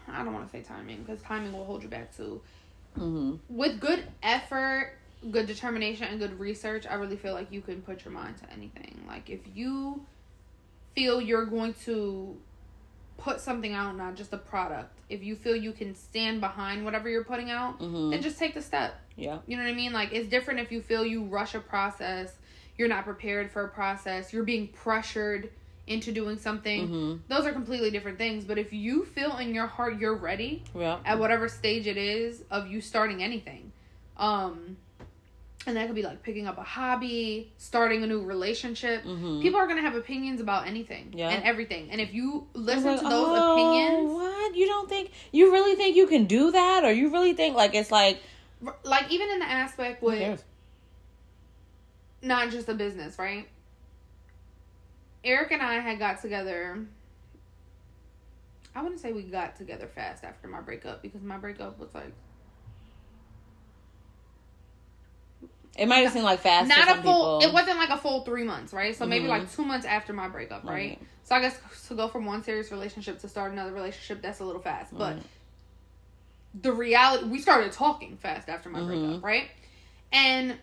I 0.08 0.22
don't 0.24 0.32
want 0.32 0.46
to 0.46 0.52
say 0.52 0.62
timing 0.62 1.02
because 1.02 1.20
timing 1.22 1.52
will 1.52 1.64
hold 1.64 1.82
you 1.82 1.88
back 1.88 2.16
too. 2.16 2.40
mm-hmm. 2.96 3.34
With 3.48 3.80
good 3.80 4.04
effort, 4.22 4.92
good 5.30 5.46
determination, 5.46 6.06
and 6.08 6.18
good 6.18 6.38
research, 6.38 6.86
I 6.88 6.94
really 6.94 7.16
feel 7.16 7.34
like 7.34 7.50
you 7.52 7.60
can 7.60 7.82
put 7.82 8.04
your 8.04 8.12
mind 8.12 8.36
to 8.38 8.52
anything. 8.52 9.02
Like 9.06 9.28
if 9.30 9.40
you 9.54 10.04
feel 10.94 11.20
you're 11.20 11.44
going 11.46 11.74
to 11.84 12.36
put 13.18 13.40
something 13.40 13.72
out, 13.72 13.96
not 13.96 14.14
just 14.14 14.32
a 14.32 14.38
product. 14.38 14.92
If 15.08 15.22
you 15.22 15.36
feel 15.36 15.56
you 15.56 15.72
can 15.72 15.94
stand 15.94 16.40
behind 16.40 16.84
whatever 16.84 17.08
you're 17.08 17.24
putting 17.24 17.50
out, 17.50 17.78
Mhm. 17.80 18.10
then 18.10 18.22
just 18.22 18.38
take 18.38 18.54
the 18.54 18.62
step. 18.62 19.00
yeah, 19.18 19.38
You 19.46 19.56
know 19.56 19.62
what 19.62 19.70
I 19.70 19.74
mean? 19.74 19.92
Like 19.94 20.12
it's 20.12 20.28
different 20.28 20.60
if 20.60 20.70
you 20.70 20.82
feel 20.82 21.04
you 21.06 21.24
rush 21.24 21.54
a 21.54 21.60
process, 21.60 22.36
you're 22.76 22.88
not 22.88 23.04
prepared 23.04 23.50
for 23.50 23.64
a 23.64 23.68
process, 23.68 24.30
you're 24.32 24.44
being 24.44 24.68
pressured 24.68 25.50
into 25.86 26.12
doing 26.12 26.36
something. 26.36 26.88
Mhm. 26.88 27.20
Those 27.28 27.46
are 27.46 27.52
completely 27.52 27.90
different 27.90 28.18
things. 28.18 28.44
But 28.44 28.58
if 28.58 28.72
you 28.74 29.04
feel 29.06 29.38
in 29.38 29.54
your 29.54 29.66
heart 29.68 29.98
you're 29.98 30.16
ready 30.16 30.64
yeah, 30.74 30.98
at 31.06 31.18
whatever 31.18 31.48
stage 31.48 31.86
it 31.86 31.96
is 31.96 32.42
of 32.50 32.68
you 32.68 32.80
starting 32.82 33.22
anything, 33.22 33.72
um, 34.18 34.76
and 35.66 35.76
that 35.76 35.86
could 35.86 35.96
be 35.96 36.02
like 36.02 36.22
picking 36.22 36.46
up 36.46 36.58
a 36.58 36.62
hobby, 36.62 37.52
starting 37.58 38.02
a 38.04 38.06
new 38.06 38.22
relationship. 38.22 39.02
Mhm. 39.04 39.42
People 39.42 39.58
are 39.58 39.66
gonna 39.66 39.80
have 39.80 39.96
opinions 39.96 40.40
about 40.40 40.66
anything 40.66 41.12
Yeah. 41.12 41.30
and 41.30 41.42
everything. 41.44 41.90
And 41.90 42.00
if 42.00 42.14
you 42.14 42.46
listen 42.54 42.84
Like, 42.84 43.00
to 43.00 43.08
those 43.08 43.38
oh, 43.38 43.52
opinions, 43.52 44.12
What 44.12 44.54
you 44.54 44.66
don't 44.66 44.88
think 44.88 45.10
you 45.32 45.52
really 45.52 45.74
think 45.74 45.96
you 45.96 46.06
can 46.06 46.26
do 46.26 46.52
that, 46.52 46.84
or 46.84 46.92
you 46.92 47.10
really 47.10 47.32
think 47.34 47.56
like 47.56 47.74
it's 47.74 47.90
like 47.90 48.22
like 48.84 49.10
even 49.10 49.28
in 49.30 49.40
the 49.40 49.44
aspect 49.48 50.02
with 50.02 50.44
not 52.22 52.50
just 52.50 52.68
a 52.68 52.74
business, 52.74 53.18
right? 53.18 53.48
Eric 55.24 55.50
and 55.50 55.62
I 55.62 55.80
had 55.80 55.98
got 55.98 56.22
together. 56.22 56.86
I 58.74 58.82
wouldn't 58.82 59.00
say 59.00 59.12
we 59.12 59.22
got 59.22 59.56
together 59.56 59.88
fast 59.88 60.22
after 60.22 60.46
my 60.48 60.60
breakup 60.60 61.02
because 61.02 61.22
my 61.22 61.38
breakup 61.38 61.78
was 61.78 61.92
like 61.94 62.12
It 65.78 65.86
might 65.88 65.98
have 65.98 66.12
seemed 66.12 66.24
like 66.24 66.40
fast. 66.40 66.70
to 66.70 66.76
not 66.76 66.88
a 66.88 67.02
full. 67.02 67.38
people. 67.40 67.40
It 67.42 67.52
wasn't 67.52 67.76
like 67.78 67.90
a 67.90 67.98
full 67.98 68.22
three 68.24 68.44
months, 68.44 68.72
right? 68.72 68.96
So 68.96 69.06
maybe 69.06 69.26
Mhm. 69.26 69.30
like 69.30 69.52
two 69.52 69.64
months 69.64 69.84
after 69.86 70.12
my 70.12 70.28
breakup, 70.28 70.64
right? 70.64 70.98
So 71.24 71.34
I 71.34 71.40
guess 71.40 71.58
to 71.88 71.94
go 71.94 72.08
from 72.08 72.24
one 72.24 72.42
serious 72.42 72.70
relationship 72.70 73.20
to 73.20 73.28
start 73.28 73.52
another 73.52 73.72
relationship, 73.72 74.22
that's 74.22 74.40
a 74.40 74.44
little 74.44 74.62
fast. 74.62 74.96
But 74.96 75.18
the 76.54 76.72
reality, 76.72 77.24
we 77.26 77.38
started 77.40 77.72
talking 77.72 78.16
fast 78.16 78.48
after 78.48 78.68
my 78.70 78.80
breakup, 78.82 79.22
right? 79.22 79.50
And 80.12 80.56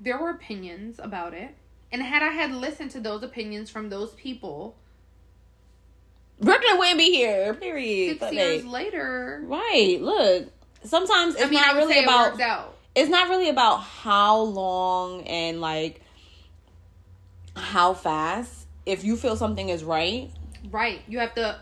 there 0.00 0.18
were 0.18 0.30
opinions 0.30 0.98
about 0.98 1.34
it. 1.34 1.54
And 1.92 2.02
had 2.02 2.22
I 2.22 2.28
had 2.32 2.52
listened 2.52 2.90
to 2.92 3.00
those 3.00 3.22
opinions 3.22 3.68
from 3.70 3.88
those 3.90 4.12
people, 4.14 4.76
Brooklyn 6.40 6.78
wouldn't 6.78 6.98
be 6.98 7.10
here. 7.12 7.52
Period. 7.54 8.10
six 8.12 8.20
But 8.20 8.34
years 8.34 8.62
they- 8.62 8.68
later, 8.68 9.42
right. 9.44 9.98
Look, 10.00 10.48
sometimes 10.84 11.34
it's 11.34 11.44
I 11.44 11.46
mean, 11.48 11.60
not 11.60 11.76
really 11.76 12.02
about. 12.02 12.38
It's 13.00 13.10
not 13.10 13.28
really 13.28 13.48
about 13.48 13.78
how 13.78 14.36
long 14.40 15.22
and 15.22 15.60
like 15.60 16.00
how 17.56 17.94
fast 17.94 18.66
if 18.86 19.04
you 19.04 19.16
feel 19.16 19.36
something 19.36 19.68
is 19.68 19.82
right 19.82 20.30
Right. 20.70 21.02
You 21.08 21.18
have 21.20 21.34
to 21.34 21.58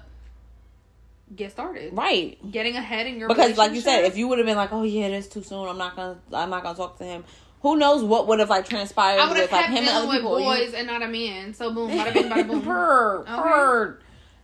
get 1.34 1.52
started. 1.52 1.92
Right. 1.92 2.38
Getting 2.50 2.76
ahead 2.76 3.06
in 3.06 3.18
your 3.18 3.28
Because 3.28 3.56
like 3.56 3.72
you 3.72 3.80
said, 3.80 4.04
if 4.04 4.16
you 4.16 4.28
would 4.28 4.38
have 4.38 4.46
been 4.46 4.56
like, 4.56 4.72
"Oh 4.72 4.82
yeah, 4.82 5.06
it 5.06 5.12
is 5.12 5.28
too 5.28 5.42
soon. 5.42 5.68
I'm 5.68 5.78
not 5.78 5.96
gonna. 5.96 6.18
I'm 6.32 6.50
not 6.50 6.62
gonna 6.62 6.76
talk 6.76 6.98
to 6.98 7.04
him." 7.04 7.24
Who 7.62 7.76
knows 7.76 8.04
what 8.04 8.28
would 8.28 8.38
have 8.38 8.50
like 8.50 8.68
transpired 8.68 9.18
I 9.18 9.32
with 9.32 9.50
like 9.50 9.66
him 9.66 9.78
and 9.78 9.88
other 9.88 10.06
with 10.06 10.16
people? 10.16 10.38
Boys 10.38 10.74
and 10.74 10.86
not 10.86 11.02
a 11.02 11.08
man. 11.08 11.54
So 11.54 11.72
boom, 11.72 11.90
bada 11.90 12.12
bing, 12.14 12.30
bada 12.30 12.46
boom. 12.48 12.62
Purr, 12.62 13.24
purr. 13.24 13.98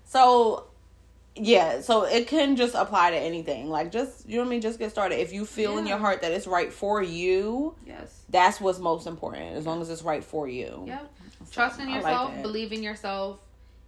So, 0.04 0.66
yeah, 1.37 1.81
so 1.81 2.05
it 2.05 2.29
can 2.29 2.57
just 2.57 2.75
apply 2.75 3.11
to 3.11 3.16
anything. 3.16 3.68
Like, 3.68 3.90
just 3.90 4.29
you 4.29 4.37
know 4.37 4.42
what 4.42 4.47
I 4.47 4.51
mean. 4.51 4.61
Just 4.61 4.79
get 4.79 4.90
started. 4.90 5.20
If 5.20 5.33
you 5.33 5.44
feel 5.44 5.79
in 5.79 5.87
your 5.87 5.99
heart 5.99 6.23
that 6.23 6.33
it's 6.33 6.47
right 6.47 6.73
for 6.73 7.03
you, 7.03 7.75
Yes. 7.87 8.23
that's 8.29 8.61
what's 8.61 8.79
most 8.79 9.07
important. 9.07 9.57
As 9.57 9.66
long 9.66 9.83
as 9.83 9.90
it's 9.90 10.03
right 10.03 10.23
for 10.23 10.47
you. 10.49 10.85
Yep. 10.87 11.12
Trust 11.51 11.81
in 11.81 11.87
like 11.87 11.97
yourself. 11.97 12.33
that. 12.35 12.42
believe 12.42 12.73
in 12.73 12.83
yourself. 12.83 13.40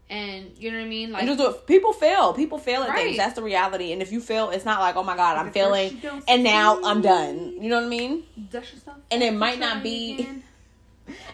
And 0.09 0.53
you 0.57 0.71
know 0.71 0.79
what 0.79 0.85
I 0.85 0.89
mean? 0.89 1.11
Like 1.13 1.25
just 1.27 1.39
do 1.39 1.51
it. 1.51 1.67
People 1.67 1.93
fail. 1.93 2.33
People 2.33 2.59
fail 2.59 2.83
at 2.83 2.91
Right. 2.91 3.05
things. 3.07 3.17
That's 3.17 3.35
the 3.35 3.43
reality. 3.43 3.93
And 3.93 4.01
if 4.03 4.13
you 4.13 4.21
fail, 4.21 4.51
it's 4.51 4.65
not 4.65 4.79
like, 4.81 4.95
oh 4.95 5.03
my 5.03 5.17
god, 5.17 5.37
I'm 5.37 5.49
If 5.49 5.57
at 5.57 5.65
first 5.69 5.95
failing, 6.03 6.23
and 6.29 6.45
now 6.45 6.81
I'm 6.85 7.01
done. 7.01 7.61
You 7.61 7.69
know 7.71 7.77
what 7.77 7.87
I 7.87 7.89
mean? 7.89 8.23
Dust 8.51 8.73
yourself. 8.75 8.99
And 9.11 9.23
it 9.23 9.35
might 9.35 9.59
not 9.59 9.83
be- 9.83 10.15
again. 10.21 10.43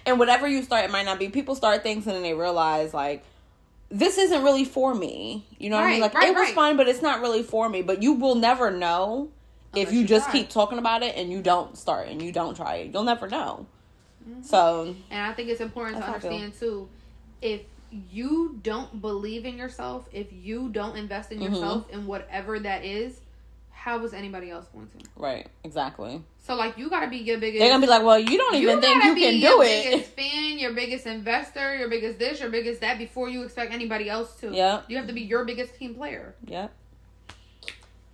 And 0.05 0.19
whatever 0.19 0.47
you 0.47 0.63
start, 0.63 0.85
it 0.85 0.91
might 0.91 1.07
not 1.07 1.19
be. 1.19 1.29
People 1.31 1.55
start 1.55 1.83
things 1.83 2.07
and 2.07 2.15
then 2.15 2.23
they 2.23 2.35
realize 2.35 2.93
like. 2.93 3.25
This 3.93 4.17
isn't 4.17 4.43
really 4.43 4.65
for 4.65 4.95
me. 4.95 5.47
You 5.59 5.69
know 5.71 5.77
what 5.77 5.85
I 5.85 5.91
mean? 5.91 6.01
Like 6.01 6.15
right, 6.15 6.29
it 6.29 6.35
was 6.35 6.47
right. 6.47 6.55
fun, 6.55 6.77
but 6.79 6.89
it's 6.89 7.03
not 7.03 7.21
really 7.21 7.43
for 7.43 7.69
me. 7.69 7.83
But 7.83 8.03
you 8.03 8.15
will 8.15 8.35
never 8.35 8.71
know 8.71 9.29
if 9.77 9.93
you, 9.93 10.01
you 10.01 10.07
just 10.07 10.31
try. 10.31 10.41
keep 10.41 10.49
talking 10.51 10.79
about 10.79 11.03
it 11.03 11.15
and 11.17 11.31
you 11.31 11.43
don't 11.43 11.77
start 11.77 12.09
and 12.09 12.21
you 12.23 12.33
don't 12.33 12.57
try 12.57 12.77
it. 12.77 12.93
You'll 12.93 13.05
never 13.05 13.29
know. 13.29 13.67
Mm-hmm. 14.29 14.43
So 14.43 14.95
And 15.11 15.23
I 15.27 15.33
think 15.35 15.51
it's 15.51 15.61
important 15.61 15.99
to 15.99 16.03
how 16.03 16.15
I 16.15 16.19
feel. 16.19 16.31
understand 16.33 16.59
too, 16.59 16.89
if 17.43 17.63
you 18.11 18.59
don't 18.63 19.01
believe 19.03 19.45
in 19.45 19.59
yourself, 19.59 20.09
if 20.13 20.33
you 20.33 20.71
don't 20.71 20.97
invest 20.97 21.31
in 21.31 21.39
Mhm. 21.41 21.51
yourself 21.51 21.91
in 21.91 22.07
whatever 22.07 22.59
that 22.61 22.85
is, 22.85 23.21
how 23.83 24.05
is 24.05 24.15
anybody 24.15 24.49
else 24.51 24.67
going 24.73 24.87
to? 24.87 24.99
right, 25.17 25.49
exactly. 25.65 26.23
So 26.47 26.55
like 26.55 26.79
you 26.79 26.89
gotta 26.89 27.09
be 27.09 27.17
your 27.19 27.39
biggest 27.39 27.61
They're 27.61 27.71
gonna 27.71 27.85
be 27.85 27.91
like, 27.91 28.05
"Well, 28.05 28.19
you 28.19 28.39
don't 28.39 28.55
even 28.55 28.81
think 28.81 29.05
you 29.05 29.15
can 29.15 29.41
do 29.41 29.63
it." 29.63 29.91
biggest 29.91 30.11
fan, 30.17 30.59
your 30.59 30.73
biggest 30.73 31.07
investor, 31.07 31.77
your 31.77 31.89
biggest 31.89 32.19
this, 32.19 32.41
your 32.41 32.51
biggest 32.51 32.81
that 32.81 32.99
before 32.99 33.29
you 33.29 33.43
expect 33.43 33.73
anybody 33.73 34.09
else 34.09 34.37
to. 34.37 34.53
Yeah. 34.53 34.83
You 34.89 34.97
have 34.99 35.07
to 35.09 35.13
be 35.13 35.23
your 35.23 35.45
biggest 35.45 35.75
team 35.77 35.95
player. 35.95 36.35
Yep. 36.47 36.73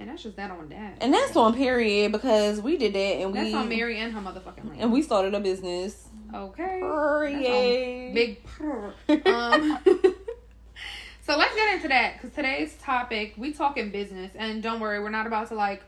And 0.00 0.08
that's 0.08 0.22
just 0.22 0.36
that 0.36 0.50
on 0.50 0.68
that. 0.68 0.98
And 1.00 1.12
that's 1.12 1.36
on 1.36 1.54
period 1.54 2.12
because 2.12 2.60
we 2.60 2.76
did 2.76 2.94
that 2.94 2.98
and 2.98 3.34
that's 3.34 3.44
we 3.46 3.52
That's 3.52 3.62
on 3.62 3.68
Mary 3.68 3.98
and 3.98 4.12
her 4.12 4.20
motherfucking 4.20 4.68
land. 4.68 4.80
and 4.80 4.92
we 4.92 5.02
started 5.02 5.34
a 5.34 5.40
business. 5.40 6.08
Okay. 6.34 6.78
Period. 6.80 8.14
Big 8.14 8.44
purr. 8.44 8.94
Um, 9.26 9.78
so 11.28 11.36
let's 11.36 11.54
get 11.54 11.74
into 11.74 11.88
that 11.88 12.14
because 12.14 12.34
today's 12.34 12.74
topic 12.76 13.34
we 13.36 13.52
talking 13.52 13.90
business 13.90 14.32
and 14.34 14.62
don't 14.62 14.80
worry 14.80 14.98
we're 14.98 15.10
not 15.10 15.26
about 15.26 15.46
to 15.46 15.54
like 15.54 15.82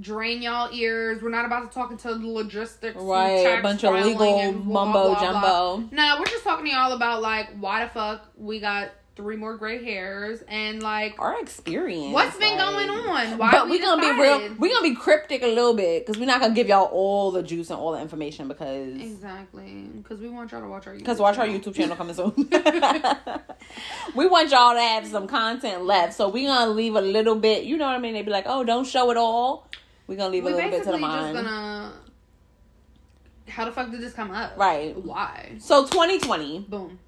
drain 0.00 0.42
y'all 0.42 0.68
ears 0.74 1.22
we're 1.22 1.30
not 1.30 1.44
about 1.44 1.70
to 1.70 1.72
talk 1.72 1.92
into 1.92 2.08
the 2.08 2.26
logistics 2.26 2.96
and 2.96 3.08
right, 3.08 3.60
a 3.60 3.62
bunch 3.62 3.84
of 3.84 3.94
legal 3.94 4.52
blah, 4.54 4.84
mumbo 4.84 5.14
blah, 5.14 5.30
blah. 5.30 5.76
jumbo. 5.76 5.94
no 5.94 6.16
we're 6.18 6.26
just 6.26 6.42
talking 6.42 6.64
to 6.64 6.72
y'all 6.72 6.92
about 6.92 7.22
like 7.22 7.48
why 7.60 7.84
the 7.84 7.90
fuck 7.90 8.26
we 8.36 8.58
got 8.58 8.90
three 9.14 9.36
more 9.36 9.56
gray 9.58 9.84
hairs 9.84 10.42
and 10.48 10.82
like 10.82 11.14
Our 11.18 11.38
experience. 11.40 12.14
what's 12.14 12.36
been 12.38 12.56
like- 12.56 12.58
going 12.58 12.88
on 12.90 13.36
why 13.38 13.50
but 13.50 13.66
we 13.66 13.72
we 13.72 13.78
gonna 13.80 14.00
be 14.00 14.10
real. 14.20 14.54
We 14.58 14.70
gonna 14.72 14.88
be 14.88 14.94
cryptic 14.94 15.42
a 15.42 15.46
little 15.54 15.74
bit 15.74 16.06
because 16.06 16.18
we're 16.18 16.24
not 16.26 16.40
gonna 16.40 16.54
give 16.54 16.66
y'all 16.68 16.86
all 16.86 17.30
the 17.30 17.42
juice 17.42 17.68
and 17.70 17.78
all 17.78 17.92
the 17.92 18.00
information 18.00 18.48
because 18.48 18.94
exactly 19.00 19.90
because 19.98 20.18
we 20.20 20.28
want 20.30 20.50
y'all 20.50 20.62
to 20.62 20.66
watch 20.68 20.86
our 20.86 20.94
because 20.94 21.18
watch 21.18 21.36
our. 21.38 21.46
YouTube 21.46 21.74
channel 21.74 21.94
coming 21.94 22.14
soon. 22.14 22.32
we 24.14 24.26
want 24.26 24.50
y'all 24.50 24.74
to 24.74 24.80
have 24.80 25.06
some 25.06 25.26
content 25.26 25.84
left, 25.84 26.14
so 26.14 26.28
we 26.30 26.46
gonna 26.46 26.70
leave 26.70 26.94
a 26.94 27.00
little 27.00 27.34
bit. 27.34 27.64
You 27.64 27.76
know 27.76 27.86
what 27.86 27.94
I 27.96 27.98
mean? 27.98 28.14
They 28.14 28.22
be 28.22 28.30
like, 28.30 28.44
"Oh, 28.46 28.64
don't 28.64 28.86
show 28.86 29.10
it 29.10 29.16
all." 29.18 29.68
We 30.06 30.16
gonna 30.16 30.30
leave 30.30 30.44
we 30.44 30.52
a 30.52 30.54
little 30.56 30.70
bit 30.70 30.78
to 30.84 30.86
the 30.86 30.92
just 30.92 31.00
mind. 31.00 31.34
gonna 31.36 31.92
how 33.48 33.64
the 33.66 33.72
fuck 33.72 33.90
did 33.90 34.00
this 34.00 34.14
come 34.14 34.30
up 34.30 34.52
Right. 34.56 34.96
why 34.96 35.56
So 35.58 35.84
2020. 35.84 36.60
boom 36.68 36.98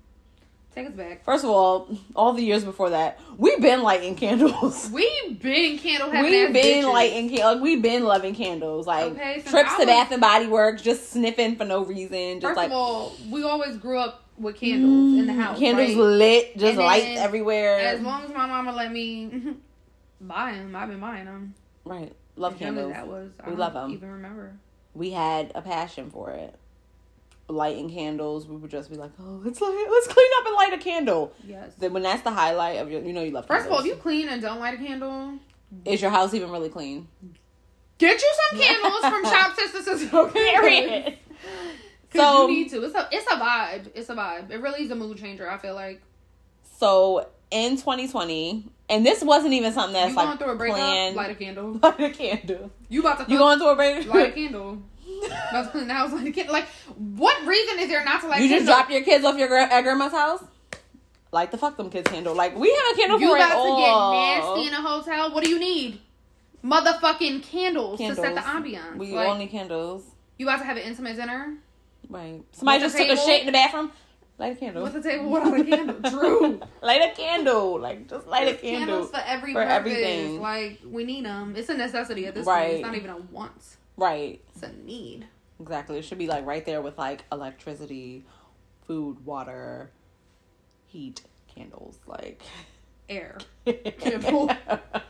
take 0.75 0.89
us 0.89 0.93
back 0.95 1.25
First 1.25 1.45
of 1.45 1.51
all, 1.51 1.89
all 2.17 2.33
the 2.33 2.43
years 2.43 2.65
before 2.65 2.91
that, 2.91 3.21
we've 3.39 3.61
been 3.61 3.83
lighting 3.83 4.17
candles. 4.17 4.91
We've 4.93 5.41
been 5.41 5.79
candle 5.79 6.11
having 6.11 6.31
We've 6.31 6.53
been 6.53 6.85
bitches. 6.85 6.93
lighting 6.93 7.29
candles. 7.31 7.55
Like, 7.55 7.63
we've 7.63 7.83
been 7.83 8.05
loving 8.05 8.35
candles. 8.35 8.87
Like 8.87 9.13
Okay, 9.13 9.35
trips 9.47 9.71
I 9.73 9.77
to 9.77 9.79
was- 9.79 9.87
Bath 9.87 10.11
and 10.13 10.21
Body 10.21 10.47
Works, 10.47 10.83
just 10.83 11.11
sniffing 11.11 11.57
for 11.57 11.65
no 11.65 11.85
reason. 11.85 12.41
Just 12.41 12.51
First 12.51 12.57
like 12.57 12.67
of 12.67 12.73
all, 12.73 13.13
we 13.31 13.43
always 13.45 13.77
grew 13.77 13.99
up 13.99 14.23
with 14.37 14.57
candles 14.57 15.19
in 15.21 15.27
the 15.27 15.33
mm, 15.33 15.39
house. 15.41 15.59
candles 15.59 15.89
right? 15.91 15.97
lit, 15.97 16.59
just 16.59 16.77
lights 16.77 17.21
everywhere. 17.21 17.79
As 17.79 18.01
long 18.01 18.25
as 18.25 18.31
my 18.31 18.47
mama 18.47 18.73
let 18.73 18.91
me 18.93 19.27
mm-hmm. 19.33 19.53
buy 20.21 20.53
them, 20.53 20.75
I've 20.75 20.89
been 20.89 20.99
buying 21.01 21.25
them. 21.27 21.55
right, 21.85 22.13
love 22.37 22.55
As 22.55 22.59
candles. 22.59 22.93
That 22.93 23.07
was. 23.07 23.31
I 23.43 23.51
We 23.51 23.57
love 23.57 23.77
'em. 23.77 23.91
Even 23.91 24.11
remember. 24.11 24.57
we 24.95 25.11
had 25.11 25.53
a 25.55 25.63
passion 25.63 26.11
for 26.11 26.31
it. 26.31 26.55
Lighting 27.49 27.91
candles, 27.91 28.47
we 28.47 28.57
would 28.57 28.71
just 28.71 28.89
be 28.91 28.97
like, 28.97 29.11
"Oh, 29.21 29.43
let's 29.45 29.61
light, 29.61 29.87
let's 29.91 30.07
clean 30.07 30.31
up 30.41 30.47
and 30.47 30.57
light 30.57 30.73
a 30.73 30.79
candle." 30.79 31.33
Yes. 31.47 31.75
Then 31.79 31.93
when 31.93 32.03
that's 32.03 32.23
the 32.23 32.31
highlight 32.31 32.79
of 32.79 32.91
your, 32.91 33.03
you 33.03 33.13
know, 33.13 33.23
you 33.23 33.33
love. 33.33 33.47
First 33.47 33.67
of 33.67 33.73
all, 33.73 33.81
if 33.81 33.87
you 33.87 33.97
clean 33.97 34.29
and 34.29 34.41
don't 34.41 34.61
light 34.61 34.75
a 34.75 34.77
candle, 34.79 35.35
is 35.85 36.01
your 36.01 36.11
house 36.11 36.33
even 36.33 36.51
really 36.51 36.71
clean? 36.71 37.07
get 37.99 38.21
you 38.21 38.35
some 38.51 38.61
candles 38.61 39.01
from 39.01 39.25
Shop 39.31 39.57
Sisters. 39.57 40.13
Okay. 40.13 40.33
Period. 40.55 41.19
So 42.15 42.49
you 42.49 42.55
need 42.55 42.71
to. 42.71 42.83
It's 42.85 42.95
a 42.95 43.09
it's 43.13 43.27
a 43.27 43.37
vibe. 43.37 43.91
It's 43.95 44.09
a 44.09 44.15
vibe. 44.15 44.51
It 44.51 44.61
really 44.61 44.83
is 44.85 44.91
a 44.91 44.95
mood 44.95 45.19
changer. 45.19 45.51
I 45.51 45.59
feel 45.59 45.75
like 45.75 46.01
so 46.79 47.29
in 47.51 47.77
2020, 47.77 48.65
and 48.89 49.05
this 49.05 49.23
wasn't 49.23 49.53
even 49.53 49.73
something 49.73 49.93
that's 49.95 50.11
you 50.11 50.17
like 50.17 50.27
going 50.27 50.39
through 50.39 50.53
a 50.53 50.57
breakup, 50.57 50.79
planned. 50.79 51.17
light 51.17 51.31
a 51.31 51.35
candle. 51.35 51.73
light 51.83 52.01
a 52.01 52.11
candle. 52.11 52.71
You 52.89 53.01
about 53.01 53.27
to 53.27 53.31
You 53.33 53.39
going 53.39 53.59
through 53.59 53.69
a 53.69 53.77
break? 53.77 54.07
light 54.09 54.31
a 54.31 54.33
candle. 54.33 54.83
About 55.51 55.73
to 55.73 55.93
I 55.93 56.03
was 56.05 56.12
like, 56.12 56.35
candle. 56.35 56.53
Like, 56.53 56.67
what 56.97 57.47
reason 57.47 57.79
is 57.81 57.88
there 57.88 58.05
not 58.05 58.21
to 58.23 58.29
like? 58.29 58.40
you 58.43 58.49
just 58.49 58.67
drop 58.67 58.90
your 58.90 59.03
kids 59.03 59.25
off 59.25 59.37
your 59.38 59.49
gra- 59.49 59.73
at 59.73 59.83
grandma's 59.83 60.12
house. 60.12 60.43
Like 61.33 61.51
the 61.51 61.59
fuck 61.59 61.77
them 61.77 61.90
kids 61.90 62.09
candle. 62.11 62.35
Like 62.35 62.57
we 62.57 62.69
have 62.71 62.95
a 62.95 62.97
candle 62.97 63.21
You 63.21 63.29
for 63.31 63.37
it 63.37 63.40
about 63.40 63.62
to 63.64 63.77
get 63.81 64.11
nasty 64.11 64.67
in 64.69 64.73
a 64.75 64.88
hotel? 64.88 65.35
What 65.35 65.43
do 65.45 65.51
you 65.51 65.59
need? 65.59 66.01
Motherfucking 66.64 67.43
candles, 67.43 67.99
to 67.99 68.14
set 68.14 68.35
the 68.35 68.40
ambiance. 68.40 68.97
We 68.97 69.14
Like, 69.14 69.38
need 69.38 69.51
candles. 69.51 70.03
you 70.38 70.47
about 70.47 70.61
to 70.61 70.64
have 70.64 70.77
an 70.77 70.85
intimate 70.85 71.17
dinner 71.17 71.59
Right. 72.09 72.43
Somebody 72.53 72.83
With 72.83 72.93
just 72.93 72.97
took 72.97 73.09
a 73.09 73.17
shit 73.17 73.40
in 73.40 73.47
the 73.47 73.53
bathroom. 73.53 73.90
Light 74.38 74.57
a 74.57 74.61
candle. 74.61 74.83
What's 74.83 74.95
the 74.95 75.03
table 75.03 75.31
without 75.31 75.59
a 75.61 75.64
candle. 75.64 76.03
True. 76.11 76.61
light 76.83 77.03
a 77.03 77.14
candle. 77.14 77.79
Like 77.81 78.09
just 78.09 78.27
light 78.27 78.49
a 78.49 78.55
candle. 78.55 78.81
Candles 79.07 79.11
for 79.11 79.23
every 79.27 79.53
for 79.53 79.61
purpose. 79.62 79.75
everything. 79.75 80.40
Like 80.40 80.81
we 80.85 81.05
need 81.05 81.25
them. 81.25 81.55
It's 81.57 81.69
a 81.69 81.75
necessity 81.77 82.27
at 82.27 82.35
this 82.35 82.45
point. 82.45 82.73
It's 82.73 82.83
not 82.83 82.95
even 82.97 83.11
a 83.11 83.17
want. 83.17 83.53
Right. 83.97 84.41
It's 84.55 84.63
a 84.63 84.73
need. 84.85 85.27
Exactly. 85.61 85.99
It 85.99 86.05
should 86.05 86.19
be 86.19 86.27
like 86.27 86.45
right 86.47 86.65
there 86.65 86.83
with 86.83 86.99
like 86.99 87.25
electricity, 87.31 88.25
food, 88.87 89.25
water, 89.25 89.91
heat, 90.87 91.23
candles. 91.55 91.99
Like 92.07 92.43
Air. 93.09 93.37
candles, 93.99 94.51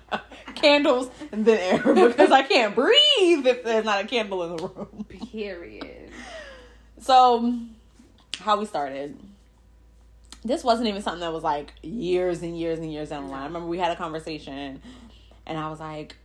candles, 0.56 1.10
and 1.30 1.44
then 1.46 1.58
air 1.60 1.94
because 2.08 2.32
I 2.32 2.42
can't 2.42 2.74
breathe 2.74 3.46
if 3.46 3.62
there's 3.62 3.84
not 3.84 4.02
a 4.04 4.06
candle 4.08 4.42
in 4.42 4.56
the 4.56 4.66
room. 4.66 5.06
Period. 5.30 6.10
So, 7.00 7.56
how 8.40 8.58
we 8.58 8.66
started. 8.66 9.16
This 10.44 10.64
wasn't 10.64 10.88
even 10.88 11.02
something 11.02 11.20
that 11.20 11.32
was 11.32 11.44
like 11.44 11.72
years 11.82 12.42
and 12.42 12.58
years 12.58 12.80
and 12.80 12.92
years 12.92 13.10
down 13.10 13.26
the 13.26 13.30
line. 13.30 13.42
I 13.42 13.46
remember 13.46 13.68
we 13.68 13.78
had 13.78 13.92
a 13.92 13.96
conversation, 13.96 14.82
and 15.46 15.56
I 15.56 15.70
was 15.70 15.78
like, 15.78 16.16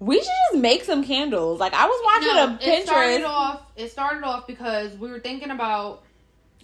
"We 0.00 0.16
should 0.16 0.24
just 0.52 0.60
make 0.60 0.82
some 0.84 1.04
candles." 1.04 1.60
Like 1.60 1.72
I 1.74 1.86
was 1.86 2.00
watching 2.04 2.36
No, 2.36 2.58
a 2.58 2.76
it 2.76 2.86
started 2.86 3.20
Pinterest. 3.22 3.28
off. 3.28 3.62
It 3.76 3.90
started 3.92 4.24
off 4.24 4.46
because 4.48 4.96
we 4.96 5.10
were 5.10 5.20
thinking 5.20 5.50
about. 5.50 6.02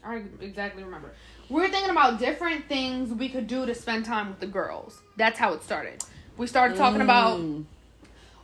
I 0.04 0.22
exactly 0.40 0.82
remember. 0.82 1.12
We 1.48 1.60
were 1.60 1.68
thinking 1.68 1.90
about 1.90 2.18
different 2.18 2.68
things 2.68 3.12
we 3.12 3.28
could 3.28 3.46
do 3.46 3.66
to 3.66 3.74
spend 3.74 4.04
time 4.04 4.28
with 4.30 4.40
the 4.40 4.46
girls. 4.48 5.00
That's 5.16 5.38
how 5.38 5.52
it 5.52 5.62
started. 5.62 6.02
We 6.36 6.46
started 6.48 6.76
talking 6.76 7.00
about 7.00 7.38
Mm. 7.38 7.64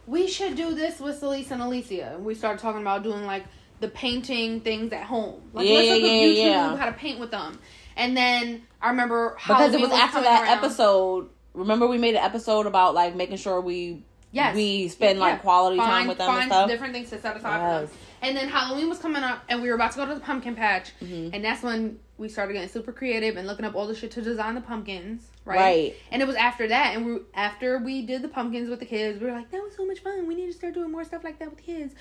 we 0.06 0.26
should 0.28 0.56
do 0.56 0.72
this 0.74 1.00
with 1.00 1.20
Celise 1.20 1.50
and 1.50 1.60
Alicia. 1.62 2.12
And 2.14 2.24
we 2.24 2.34
started 2.34 2.60
talking 2.60 2.80
about 2.80 3.02
doing 3.02 3.24
like 3.26 3.44
the 3.80 3.88
painting 3.88 4.60
things 4.60 4.92
at 4.92 5.02
home. 5.04 5.40
Like 5.52 5.66
Yeah, 5.66 5.74
let's 5.74 5.88
look 5.90 6.02
yeah, 6.02 6.06
up 6.06 6.12
YouTube 6.12 6.36
yeah. 6.36 6.76
how 6.76 6.86
to 6.86 6.92
paint 6.92 7.18
with 7.20 7.30
them. 7.32 7.58
And 7.96 8.16
then 8.16 8.62
I 8.80 8.90
remember 8.90 9.36
how 9.38 9.54
because 9.54 9.74
it 9.74 9.80
Halloween 9.80 9.90
was 9.90 10.00
after 10.00 10.20
that 10.22 10.42
around. 10.44 10.58
episode. 10.58 11.28
Remember, 11.54 11.86
we 11.86 11.98
made 11.98 12.14
an 12.14 12.22
episode 12.24 12.66
about 12.66 12.94
like 12.94 13.14
making 13.14 13.36
sure 13.36 13.60
we 13.60 14.04
Yes. 14.32 14.54
we 14.56 14.88
spend 14.88 15.18
Yeah, 15.18 15.24
like 15.26 15.42
quality 15.42 15.76
time 15.76 16.08
with 16.08 16.18
them 16.18 16.26
find 16.26 16.42
and 16.44 16.50
stuff. 16.50 16.68
different 16.68 16.94
things 16.94 17.10
to 17.10 17.20
set 17.20 17.36
aside 17.36 17.58
for 17.60 17.66
Yes. 17.82 17.90
them. 17.90 17.98
And 18.22 18.36
then 18.36 18.48
Halloween 18.48 18.88
was 18.88 18.98
coming 18.98 19.22
up, 19.22 19.42
and 19.48 19.60
we 19.62 19.68
were 19.68 19.74
about 19.74 19.90
to 19.92 19.98
go 19.98 20.06
to 20.06 20.14
the 20.14 20.20
pumpkin 20.20 20.54
patch, 20.54 20.92
Mhm. 21.02 21.30
and 21.34 21.44
that's 21.44 21.62
when 21.62 21.98
we 22.18 22.28
started 22.28 22.52
getting 22.54 22.68
super 22.68 22.92
creative 22.92 23.36
and 23.36 23.46
looking 23.48 23.64
up 23.64 23.74
all 23.74 23.86
the 23.86 23.94
shit 23.96 24.12
to 24.12 24.22
design 24.22 24.54
the 24.54 24.60
pumpkins, 24.60 25.26
right? 25.44 25.58
Right. 25.58 25.96
And 26.12 26.22
it 26.22 26.26
was 26.26 26.36
after 26.36 26.68
that, 26.68 26.94
and 26.96 27.04
we 27.04 27.18
after 27.34 27.78
we 27.78 28.02
did 28.02 28.22
the 28.22 28.28
pumpkins 28.28 28.68
with 28.70 28.78
the 28.78 28.86
kids, 28.86 29.20
we 29.20 29.26
were 29.26 29.32
like, 29.32 29.50
that 29.50 29.60
was 29.62 29.74
so 29.76 29.84
much 29.84 29.98
fun. 30.00 30.26
We 30.28 30.34
need 30.36 30.46
to 30.46 30.52
start 30.52 30.74
doing 30.74 30.90
more 30.92 31.04
stuff 31.04 31.24
like 31.24 31.38
that 31.40 31.50
with 31.50 31.62
kids. 31.62 31.94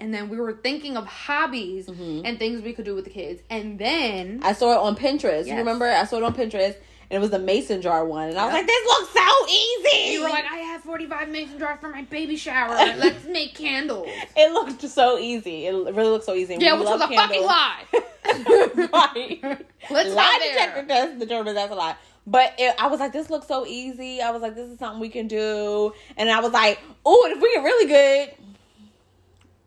and 0.00 0.14
then 0.14 0.28
we 0.28 0.38
were 0.38 0.52
thinking 0.52 0.96
of 0.96 1.04
hobbies 1.06 1.86
Mm-hmm. 1.88 2.22
and 2.24 2.38
things 2.38 2.62
we 2.62 2.72
could 2.72 2.84
do 2.84 2.94
with 2.94 3.04
the 3.04 3.10
kids. 3.10 3.40
And 3.50 3.76
then 3.78 4.40
I 4.44 4.52
saw 4.52 4.72
it 4.72 4.78
on 4.78 4.94
Pinterest. 4.96 5.46
You 5.46 5.56
remember? 5.56 5.86
I 5.86 6.04
saw 6.04 6.18
it 6.18 6.22
on 6.22 6.34
Pinterest, 6.34 6.76
and 7.10 7.16
it 7.16 7.20
was 7.20 7.30
the 7.30 7.38
mason 7.38 7.80
jar 7.80 8.04
one, 8.04 8.28
and 8.28 8.38
I 8.38 8.44
was 8.44 8.52
like, 8.52 8.66
"This 8.66 8.86
looks 8.86 9.12
so 9.12 9.46
easy." 9.46 10.12
you 10.12 10.22
were 10.22 10.28
like, 10.28 10.44
I 10.44 10.58
have 10.58 10.82
45 10.82 11.28
mason 11.30 11.58
jars 11.58 11.78
for 11.80 11.88
my 11.88 12.02
baby 12.02 12.36
shower. 12.36 12.74
Let's 12.96 13.24
make 13.26 13.54
candles. 13.54 14.08
"It 14.36 14.52
looked 14.52 14.82
so 14.82 15.18
easy. 15.18 15.66
It 15.66 15.72
really 15.72 16.10
looked 16.10 16.24
so 16.24 16.34
easy." 16.34 16.56
Yeah, 16.58 16.74
we 16.74 16.80
which 16.80 16.88
was 16.88 17.00
a 17.00 17.08
fucking 17.08 17.16
candles. 17.16 17.46
lie. 17.46 17.84
right. 18.92 19.66
Let's 19.90 20.14
lie 20.14 20.50
detector 20.52 20.86
test 20.86 21.18
determines 21.18 21.54
that's 21.54 21.72
a 21.72 21.74
lie. 21.74 21.96
But 22.26 22.54
it, 22.58 22.74
I 22.78 22.88
was 22.88 23.00
like, 23.00 23.14
this 23.14 23.30
looks 23.30 23.46
so 23.46 23.64
easy. 23.64 24.20
I 24.20 24.30
was 24.32 24.42
like, 24.42 24.54
this 24.54 24.68
is 24.68 24.78
something 24.78 25.00
we 25.00 25.08
can 25.08 25.28
do. 25.28 25.94
And 26.18 26.28
I 26.28 26.40
was 26.40 26.52
like, 26.52 26.78
oh, 27.06 27.24
and 27.24 27.34
if 27.34 27.42
we 27.42 27.54
get 27.54 27.62
really 27.62 27.88
good, 27.88 28.34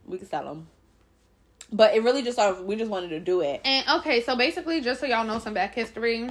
we 0.05 0.19
can 0.19 0.27
sell 0.27 0.45
them. 0.45 0.67
But 1.73 1.95
it 1.95 2.03
really 2.03 2.21
just 2.21 2.37
sort 2.37 2.55
of, 2.55 2.65
we 2.65 2.75
just 2.75 2.91
wanted 2.91 3.09
to 3.09 3.19
do 3.19 3.41
it. 3.41 3.61
And 3.65 3.87
okay, 3.99 4.21
so 4.21 4.35
basically, 4.35 4.79
just 4.79 4.99
so 4.99 5.07
y'all 5.07 5.25
know 5.25 5.39
some 5.39 5.55
back 5.55 5.73
history, 5.73 6.29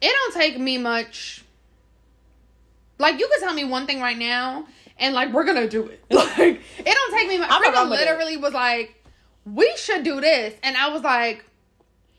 it 0.00 0.12
don't 0.12 0.34
take 0.34 0.58
me 0.58 0.78
much. 0.78 1.44
Like 2.98 3.18
you 3.18 3.28
could 3.28 3.40
tell 3.42 3.54
me 3.54 3.64
one 3.64 3.86
thing 3.86 4.00
right 4.00 4.16
now, 4.16 4.66
and 4.98 5.14
like 5.14 5.32
we're 5.32 5.44
gonna 5.44 5.68
do 5.68 5.86
it. 5.86 6.02
Like 6.10 6.60
it 6.78 6.84
don't 6.94 7.12
take 7.18 7.28
me 7.28 7.38
much. 7.38 7.50
Frida 7.50 7.72
run 7.72 7.86
it. 7.88 7.90
literally 7.90 8.36
was 8.36 8.52
like, 8.54 8.94
"We 9.44 9.72
should 9.76 10.02
do 10.04 10.20
this," 10.20 10.54
and 10.62 10.76
I 10.76 10.88
was 10.88 11.02
like, 11.02 11.44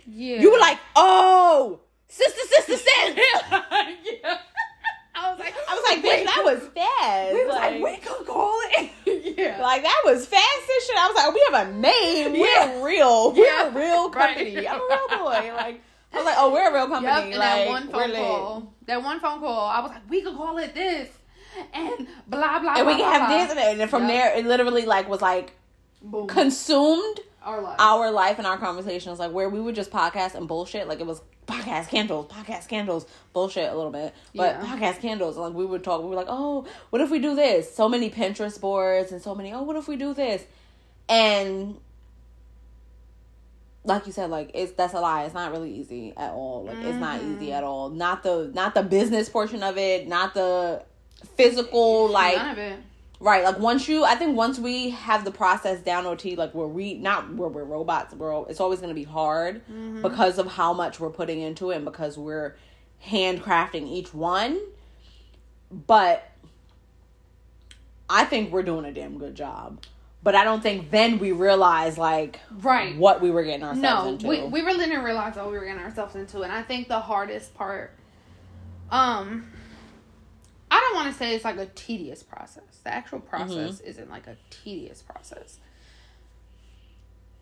"Yeah." 0.05 0.39
You 0.41 0.51
were 0.51 0.59
like, 0.59 0.77
oh, 0.95 1.79
sister, 2.07 2.41
sister, 2.49 2.77
sister. 2.77 3.21
yeah. 4.23 4.37
I 5.19 5.31
was 5.31 5.39
like, 5.39 5.53
I 5.67 5.73
was 5.73 5.83
like, 5.89 6.03
bitch, 6.05 6.25
that 6.25 6.41
was 6.43 6.59
fast. 6.75 7.33
We 7.33 7.43
was 7.45 7.55
like, 7.55 7.81
like, 7.81 7.83
we 7.83 7.97
could 8.07 8.27
call 8.27 8.59
it. 8.77 9.35
yeah. 9.35 9.59
like, 9.59 9.81
that 9.81 10.01
was 10.05 10.27
fast 10.27 10.43
and 10.69 10.83
shit. 10.85 10.95
I 10.95 11.07
was 11.07 11.15
like, 11.15 11.33
we 11.33 11.43
have 11.51 11.67
a 11.67 11.71
name. 11.73 12.35
Yeah. 12.35 12.79
We're 12.79 12.85
real. 12.85 13.33
We're 13.33 13.67
a 13.67 13.71
real 13.71 14.11
Right. 14.11 14.35
company. 14.35 14.67
I'm 14.67 14.79
a 14.79 14.85
real 14.87 15.19
boy. 15.23 15.53
Like, 15.55 15.81
I 16.17 16.23
was 16.23 16.25
like, 16.25 16.35
oh, 16.39 16.51
we're 16.53 16.69
a 16.69 16.73
real 16.73 16.87
company. 16.87 17.07
Yep, 17.07 17.23
and 17.23 17.33
like, 17.35 17.39
that 17.39 17.67
one 17.67 17.87
phone 17.89 18.09
lit. 18.09 18.17
call, 18.17 18.73
that 18.85 19.03
one 19.03 19.19
phone 19.19 19.39
call, 19.39 19.67
I 19.67 19.79
was 19.81 19.91
like, 19.91 20.09
we 20.09 20.21
could 20.21 20.35
call 20.35 20.57
it 20.57 20.73
this, 20.73 21.09
and 21.73 22.07
blah 22.27 22.59
blah. 22.59 22.75
and 22.75 22.87
we 22.87 22.95
blah, 22.95 23.03
can 23.11 23.21
have 23.21 23.29
this 23.29 23.57
and 23.65 23.79
then 23.79 23.87
from 23.87 24.03
Yep. 24.03 24.11
there 24.11 24.37
it 24.37 24.45
literally 24.45 24.85
like 24.85 25.09
was 25.09 25.21
like 25.21 25.53
Boom. 26.03 26.27
consumed 26.27 27.19
Our 27.41 27.61
life. 27.61 27.75
our 27.79 28.11
life 28.11 28.37
and 28.37 28.45
our 28.45 28.57
conversations 28.59 29.17
like 29.17 29.31
where 29.31 29.49
we 29.49 29.59
would 29.59 29.73
just 29.73 29.89
podcast 29.89 30.35
and 30.35 30.47
bullshit 30.47 30.87
like 30.87 30.99
it 30.99 31.07
was 31.07 31.19
podcast 31.47 31.87
candles 31.89 32.27
podcast 32.31 32.67
candles 32.67 33.07
bullshit 33.33 33.71
a 33.71 33.75
little 33.75 33.91
bit 33.91 34.13
but 34.35 34.57
Yeah. 34.61 34.65
podcast 34.65 34.99
candles 35.01 35.35
like 35.37 35.53
we 35.53 35.65
would 35.65 35.83
talk 35.83 36.03
we 36.03 36.09
were 36.09 36.15
like 36.15 36.27
oh 36.29 36.67
what 36.91 37.01
if 37.01 37.09
we 37.09 37.17
do 37.19 37.33
this 37.35 37.73
so 37.73 37.89
many 37.89 38.11
pinterest 38.11 38.61
boards 38.61 39.11
and 39.11 39.19
so 39.21 39.33
many 39.33 39.51
oh 39.53 39.63
what 39.63 39.75
if 39.77 39.87
we 39.87 39.95
do 39.95 40.13
this 40.13 40.43
and 41.09 41.77
like 43.87 44.05
you 44.05 44.11
said 44.11 44.29
like 44.29 44.51
it's 44.53 44.73
that's 44.73 44.93
a 44.93 44.99
lie 44.99 45.23
it's 45.23 45.33
not 45.33 45.51
really 45.51 45.73
easy 45.73 46.13
at 46.15 46.31
all 46.31 46.63
like 46.65 46.77
it's 46.77 46.97
not 46.97 47.19
Mm-hmm. 47.19 47.35
easy 47.35 47.53
at 47.53 47.63
all 47.63 47.89
not 47.89 48.21
the 48.23 48.51
not 48.53 48.75
the 48.75 48.83
business 48.83 49.29
portion 49.29 49.63
of 49.63 49.77
it 49.77 50.07
not 50.07 50.33
the 50.33 50.83
physical 51.35 52.07
like 52.09 52.35
None 52.37 52.51
of 52.51 52.57
it. 52.57 52.79
Right, 53.19 53.43
like 53.43 53.57
once 53.57 53.87
you, 53.87 54.03
I 54.05 54.13
think 54.13 54.37
once 54.37 54.59
we 54.59 54.91
have 54.91 55.25
the 55.25 55.31
process 55.31 55.81
down 55.81 56.05
OT, 56.05 56.35
like 56.35 56.53
where 56.53 56.67
we 56.67 56.93
not 56.93 57.33
where 57.33 57.49
we're 57.49 57.63
robots, 57.63 58.13
we're 58.13 58.45
it's 58.47 58.59
always 58.59 58.77
going 58.79 58.89
to 58.91 58.93
be 58.95 59.05
hard 59.05 59.63
because 60.03 60.37
of 60.37 60.45
how 60.45 60.71
much 60.71 60.99
we're 60.99 61.09
putting 61.09 61.41
into 61.41 61.71
it 61.71 61.77
and 61.77 61.83
because 61.85 62.15
we're 62.15 62.55
handcrafting 63.03 63.87
each 63.87 64.13
one. 64.13 64.59
But 65.71 66.29
I 68.07 68.23
think 68.25 68.51
we're 68.51 68.61
doing 68.61 68.85
a 68.85 68.91
damn 68.91 69.17
good 69.17 69.33
job. 69.33 69.79
But 70.23 70.35
I 70.35 70.43
don't 70.43 70.61
think 70.61 70.89
then 70.91 71.19
we 71.19 71.31
realize 71.31 71.97
like 71.97 72.39
Right. 72.51 72.97
what 72.97 73.21
we 73.21 73.31
were 73.31 73.43
getting 73.43 73.63
ourselves 73.63 73.81
No, 73.81 74.09
into. 74.09 74.27
we 74.27 74.43
we 74.43 74.61
really 74.61 74.85
didn't 74.85 75.03
realize 75.03 75.35
what 75.35 75.47
we 75.51 75.57
were 75.57 75.65
getting 75.65 75.81
ourselves 75.81 76.15
into, 76.15 76.41
and 76.41 76.51
I 76.51 76.63
think 76.63 76.87
the 76.87 76.99
hardest 76.99 77.53
part, 77.55 77.93
um, 78.91 79.51
I 80.69 80.79
don't 80.81 80.95
want 80.95 81.11
to 81.11 81.17
say 81.17 81.33
it's 81.35 81.45
like 81.45 81.57
a 81.57 81.67
tedious 81.67 82.23
process. 82.23 82.63
The 82.83 82.93
actual 82.93 83.19
process 83.19 83.79
isn't 83.79 84.09
like 84.09 84.27
a 84.27 84.35
tedious 84.49 85.01
process. 85.01 85.59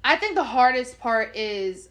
I 0.03 0.15
think 0.17 0.35
the 0.35 0.43
hardest 0.43 0.99
part 0.99 1.35
is 1.35 1.89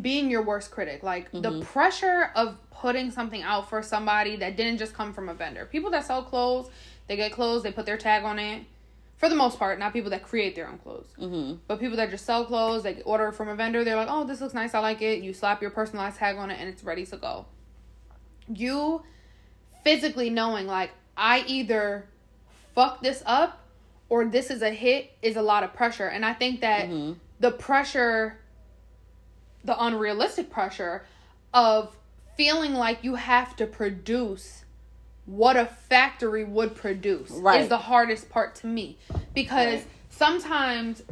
being 0.00 0.30
your 0.30 0.42
worst 0.42 0.70
critic. 0.70 1.02
Like 1.02 1.30
the 1.30 1.60
pressure 1.60 2.30
of 2.34 2.56
putting 2.70 3.10
something 3.10 3.42
out 3.42 3.68
for 3.68 3.82
somebody 3.82 4.36
that 4.36 4.56
didn't 4.56 4.78
just 4.78 4.94
come 4.94 5.12
from 5.12 5.28
a 5.28 5.34
vendor. 5.34 5.66
People 5.66 5.90
that 5.90 6.06
sell 6.06 6.22
clothes, 6.22 6.70
they 7.06 7.16
get 7.16 7.32
clothes, 7.32 7.62
they 7.62 7.72
put 7.72 7.86
their 7.86 7.96
tag 7.98 8.24
on 8.24 8.38
it. 8.38 8.64
For 9.16 9.28
the 9.28 9.34
most 9.36 9.58
part, 9.58 9.78
not 9.78 9.92
people 9.92 10.10
that 10.10 10.22
create 10.22 10.54
their 10.54 10.68
own 10.68 10.78
clothes. 10.78 11.06
mm-hmm. 11.18 11.54
But 11.68 11.78
people 11.80 11.96
that 11.98 12.10
just 12.10 12.26
sell 12.26 12.44
clothes, 12.44 12.82
they 12.82 13.00
order 13.02 13.30
from 13.32 13.48
a 13.48 13.54
vendor, 13.54 13.84
they're 13.84 13.96
like, 13.96 14.08
oh, 14.10 14.24
this 14.24 14.40
looks 14.40 14.54
nice, 14.54 14.74
I 14.74 14.80
like 14.80 15.00
it. 15.02 15.22
You 15.22 15.32
slap 15.32 15.62
your 15.62 15.70
personalized 15.70 16.16
tag 16.18 16.36
on 16.36 16.50
it 16.50 16.58
and 16.58 16.68
it's 16.68 16.82
ready 16.82 17.06
to 17.06 17.16
go. 17.16 17.46
You 18.52 19.02
physically 19.84 20.30
knowing, 20.30 20.66
like, 20.66 20.90
I 21.16 21.44
either 21.46 22.06
fuck 22.74 23.02
this 23.02 23.22
up 23.24 23.60
or 24.08 24.24
this 24.26 24.50
is 24.50 24.62
a 24.62 24.70
hit 24.70 25.12
is 25.22 25.36
a 25.36 25.42
lot 25.42 25.62
of 25.62 25.72
pressure. 25.72 26.08
And 26.08 26.24
I 26.24 26.32
think 26.34 26.60
that 26.60 26.86
Mhm. 26.88 27.16
the 27.40 27.52
pressure, 27.52 28.38
the 29.64 29.80
unrealistic 29.82 30.50
pressure 30.50 31.04
of 31.54 31.96
feeling 32.36 32.74
like 32.74 33.04
you 33.04 33.14
have 33.14 33.54
to 33.56 33.66
produce 33.66 34.63
what 35.26 35.56
a 35.56 35.66
factory 35.66 36.44
would 36.44 36.74
produce 36.74 37.30
Right. 37.30 37.60
is 37.62 37.68
the 37.68 37.78
hardest 37.78 38.28
part 38.28 38.54
to 38.56 38.66
me 38.66 38.98
because 39.34 39.74
Right. 39.80 39.86
sometimes 40.10 41.02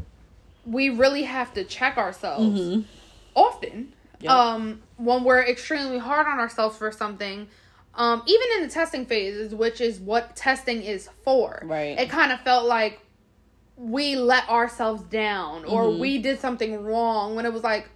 we 0.66 0.90
really 0.90 1.22
have 1.25 1.53
to 1.55 1.64
check 1.64 1.96
ourselves 1.96 2.61
Mhm. 2.61 2.85
often 3.35 3.92
Yep. 4.20 4.31
um 4.31 4.83
when 4.98 5.25
we're 5.25 5.42
extremely 5.42 5.98
hard 5.98 6.27
on 6.27 6.38
ourselves 6.38 6.77
for 6.77 6.92
something 6.92 7.48
um 7.94 8.22
even 8.27 8.46
in 8.57 8.62
the 8.62 8.68
testing 8.72 9.05
phases 9.07 9.55
which 9.55 9.81
is 9.81 9.98
what 9.98 10.37
testing 10.37 10.83
is 10.83 11.09
for 11.25 11.61
Right. 11.64 11.98
it 11.98 12.09
kind 12.11 12.31
of 12.31 12.40
felt 12.42 12.66
like 12.66 13.01
we 13.77 14.14
let 14.14 14.48
ourselves 14.48 15.03
down 15.05 15.64
or 15.64 15.85
Mhm. 15.87 15.98
we 15.98 16.18
did 16.18 16.38
something 16.38 16.85
wrong 16.85 17.35
when 17.35 17.44
it 17.46 17.53
was 17.53 17.64
like 17.64 17.88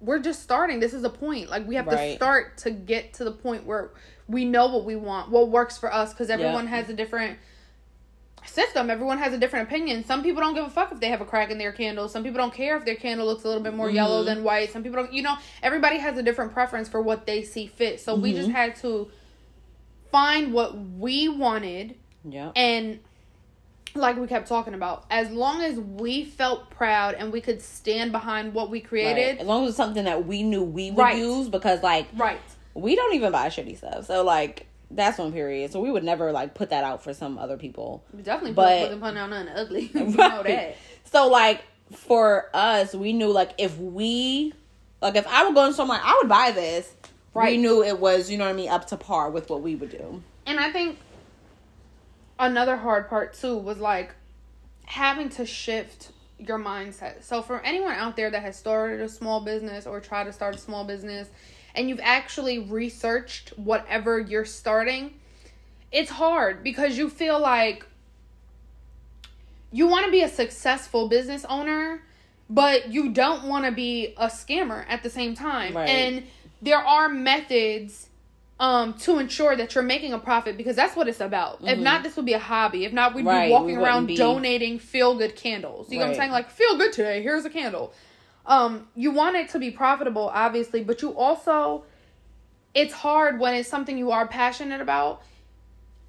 we're 0.00 0.18
just 0.18 0.42
starting 0.42 0.80
this 0.80 0.94
is 0.94 1.04
a 1.04 1.10
point 1.10 1.48
like 1.50 1.66
we 1.68 1.74
have 1.74 1.88
to 1.88 2.16
start 2.16 2.56
to 2.58 2.70
get 2.70 3.12
to 3.14 3.24
the 3.24 3.32
point 3.32 3.64
where 3.66 3.90
we 4.28 4.44
know 4.44 4.66
what 4.66 4.84
we 4.84 4.94
want 4.96 5.30
what 5.30 5.48
works 5.48 5.78
for 5.78 5.92
us 5.92 6.12
because 6.12 6.28
everyone 6.30 6.64
Yeah. 6.64 6.76
has 6.76 6.88
a 6.90 6.94
different 6.94 7.38
system 8.44 8.88
everyone 8.88 9.18
has 9.18 9.32
a 9.34 9.38
different 9.38 9.68
opinion 9.68 10.04
some 10.04 10.22
people 10.22 10.40
don't 10.40 10.54
give 10.54 10.64
a 10.64 10.70
fuck 10.70 10.90
if 10.92 11.00
they 11.00 11.08
have 11.08 11.20
a 11.20 11.24
crack 11.24 11.50
in 11.50 11.58
their 11.58 11.72
candle 11.72 12.08
some 12.08 12.22
people 12.22 12.38
don't 12.38 12.54
care 12.54 12.76
if 12.76 12.84
their 12.84 12.94
candle 12.94 13.26
looks 13.26 13.44
a 13.44 13.46
little 13.46 13.62
bit 13.62 13.74
more 13.74 13.90
yellow 13.90 14.22
Mhm. 14.22 14.26
than 14.26 14.44
white 14.44 14.72
some 14.72 14.82
people 14.82 15.02
don't 15.02 15.12
you 15.12 15.22
know 15.22 15.36
everybody 15.62 15.98
has 15.98 16.16
a 16.16 16.22
different 16.22 16.52
preference 16.52 16.88
for 16.88 17.02
what 17.02 17.26
they 17.26 17.42
see 17.42 17.66
fit 17.66 18.00
so 18.00 18.14
we 18.14 18.32
just 18.32 18.48
Mhm. 18.48 18.52
had 18.54 18.76
to 18.76 19.10
find 20.10 20.52
what 20.54 20.78
we 20.78 21.28
wanted 21.28 21.96
Yeah. 22.24 22.52
and 22.56 23.00
like 23.94 24.16
we 24.16 24.26
kept 24.26 24.48
talking 24.48 24.74
about 24.74 25.04
as 25.10 25.30
long 25.30 25.60
as 25.62 25.78
we 25.78 26.24
felt 26.24 26.70
proud 26.70 27.14
and 27.14 27.32
we 27.32 27.40
could 27.40 27.60
stand 27.60 28.12
behind 28.12 28.54
what 28.54 28.70
we 28.70 28.78
Right. 28.78 28.88
created 28.88 29.38
As 29.38 29.46
long 29.46 29.64
as 29.64 29.70
it's 29.70 29.76
something 29.76 30.04
that 30.04 30.26
we 30.26 30.42
knew 30.42 30.62
we 30.62 30.90
would 30.90 31.02
Right. 31.02 31.18
use 31.18 31.48
because 31.48 31.82
like 31.82 32.06
right, 32.16 32.40
we 32.80 32.96
don't 32.96 33.14
even 33.14 33.32
buy 33.32 33.48
shitty 33.48 33.76
stuff. 33.76 34.06
So 34.06 34.22
like 34.24 34.66
that's 34.90 35.18
one 35.18 35.32
period. 35.32 35.70
So 35.72 35.80
we 35.80 35.90
would 35.90 36.04
never 36.04 36.32
like 36.32 36.54
put 36.54 36.70
that 36.70 36.84
out 36.84 37.02
for 37.02 37.12
some 37.12 37.38
other 37.38 37.56
people. 37.56 38.02
We 38.12 38.22
definitely 38.22 38.52
But- 38.52 39.00
putting 39.00 39.18
out 39.18 39.30
nothing 39.30 39.48
ugly 39.54 39.90
you 39.94 40.04
know 40.04 40.42
that 40.42 40.76
So 41.04 41.28
like 41.28 41.62
for 41.92 42.48
us, 42.54 42.94
we 42.94 43.12
knew 43.12 43.30
like 43.30 43.52
if 43.58 43.76
we 43.78 44.52
like 45.00 45.16
if 45.16 45.26
I 45.26 45.46
were 45.46 45.54
going 45.54 45.72
somewhere, 45.72 46.00
I 46.02 46.18
would 46.20 46.28
buy 46.28 46.52
this. 46.52 46.92
Right. 47.34 47.52
We 47.52 47.58
knew 47.58 47.84
it 47.84 47.98
was, 48.00 48.30
you 48.30 48.38
know 48.38 48.44
what 48.44 48.50
I 48.50 48.54
mean, 48.54 48.68
up 48.70 48.86
to 48.88 48.96
par 48.96 49.30
with 49.30 49.48
what 49.50 49.62
we 49.62 49.74
would 49.76 49.90
do. 49.90 50.22
And 50.46 50.58
I 50.58 50.72
think 50.72 50.98
another 52.38 52.76
hard 52.76 53.08
part 53.08 53.34
too 53.34 53.56
was 53.56 53.78
like 53.78 54.14
having 54.86 55.28
to 55.30 55.44
shift 55.44 56.10
your 56.38 56.58
mindset. 56.58 57.22
So 57.22 57.42
for 57.42 57.60
anyone 57.60 57.92
out 57.92 58.16
there 58.16 58.30
that 58.30 58.42
has 58.42 58.56
started 58.56 59.00
a 59.00 59.08
small 59.08 59.40
business 59.40 59.86
or 59.86 60.00
tried 60.00 60.24
to 60.24 60.32
start 60.32 60.54
a 60.54 60.58
small 60.58 60.84
business 60.84 61.28
and 61.78 61.88
you've 61.88 62.00
actually 62.02 62.58
researched 62.58 63.50
whatever 63.56 64.18
you're 64.18 64.44
starting, 64.44 65.14
it's 65.92 66.10
hard 66.10 66.64
because 66.64 66.98
you 66.98 67.08
feel 67.08 67.38
like 67.40 67.86
you 69.70 69.86
want 69.86 70.04
to 70.06 70.10
be 70.10 70.22
a 70.22 70.28
successful 70.28 71.08
business 71.08 71.44
owner, 71.48 72.02
but 72.50 72.90
you 72.92 73.10
don't 73.10 73.44
want 73.44 73.64
to 73.64 73.70
be 73.70 74.14
a 74.16 74.26
scammer 74.26 74.84
at 74.88 75.02
the 75.02 75.10
same 75.10 75.34
time. 75.34 75.76
Right. 75.76 75.88
And 75.88 76.24
there 76.60 76.78
are 76.78 77.08
methods 77.08 78.06
um 78.60 78.94
to 78.94 79.20
ensure 79.20 79.54
that 79.54 79.76
you're 79.76 79.84
making 79.84 80.12
a 80.12 80.18
profit 80.18 80.56
because 80.56 80.74
that's 80.74 80.96
what 80.96 81.06
it's 81.06 81.20
about. 81.20 81.60
If 81.62 81.78
not, 81.78 82.02
this 82.02 82.16
would 82.16 82.24
be 82.26 82.32
a 82.32 82.40
hobby. 82.40 82.84
If 82.84 82.92
not, 82.92 83.14
we'd 83.14 83.24
Mm-hmm. 83.24 83.28
Right, 83.28 83.46
be 83.46 83.48
we 83.50 83.52
walking 83.52 83.76
around 83.76 84.06
be- 84.06 84.16
donating 84.16 84.80
feel 84.80 85.16
good 85.16 85.36
candles. 85.36 85.92
You 85.92 85.98
know 86.00 86.06
what 86.06 86.10
I'm 86.10 86.16
saying? 86.16 86.32
Like 86.32 86.50
feel 86.50 86.76
good 86.76 86.92
today. 86.92 87.22
Here's 87.22 87.44
a 87.44 87.50
candle. 87.50 87.92
Um, 88.48 88.88
you 88.96 89.10
want 89.12 89.36
it 89.36 89.50
to 89.50 89.58
be 89.60 89.70
profitable, 89.70 90.30
obviously, 90.34 90.82
but 90.82 91.02
you 91.02 91.10
also 91.10 91.84
it's 92.74 92.92
hard 92.94 93.38
when 93.40 93.54
it's 93.54 93.68
something 93.68 93.96
you 93.98 94.10
are 94.10 94.26
passionate 94.26 94.80
about 94.80 95.22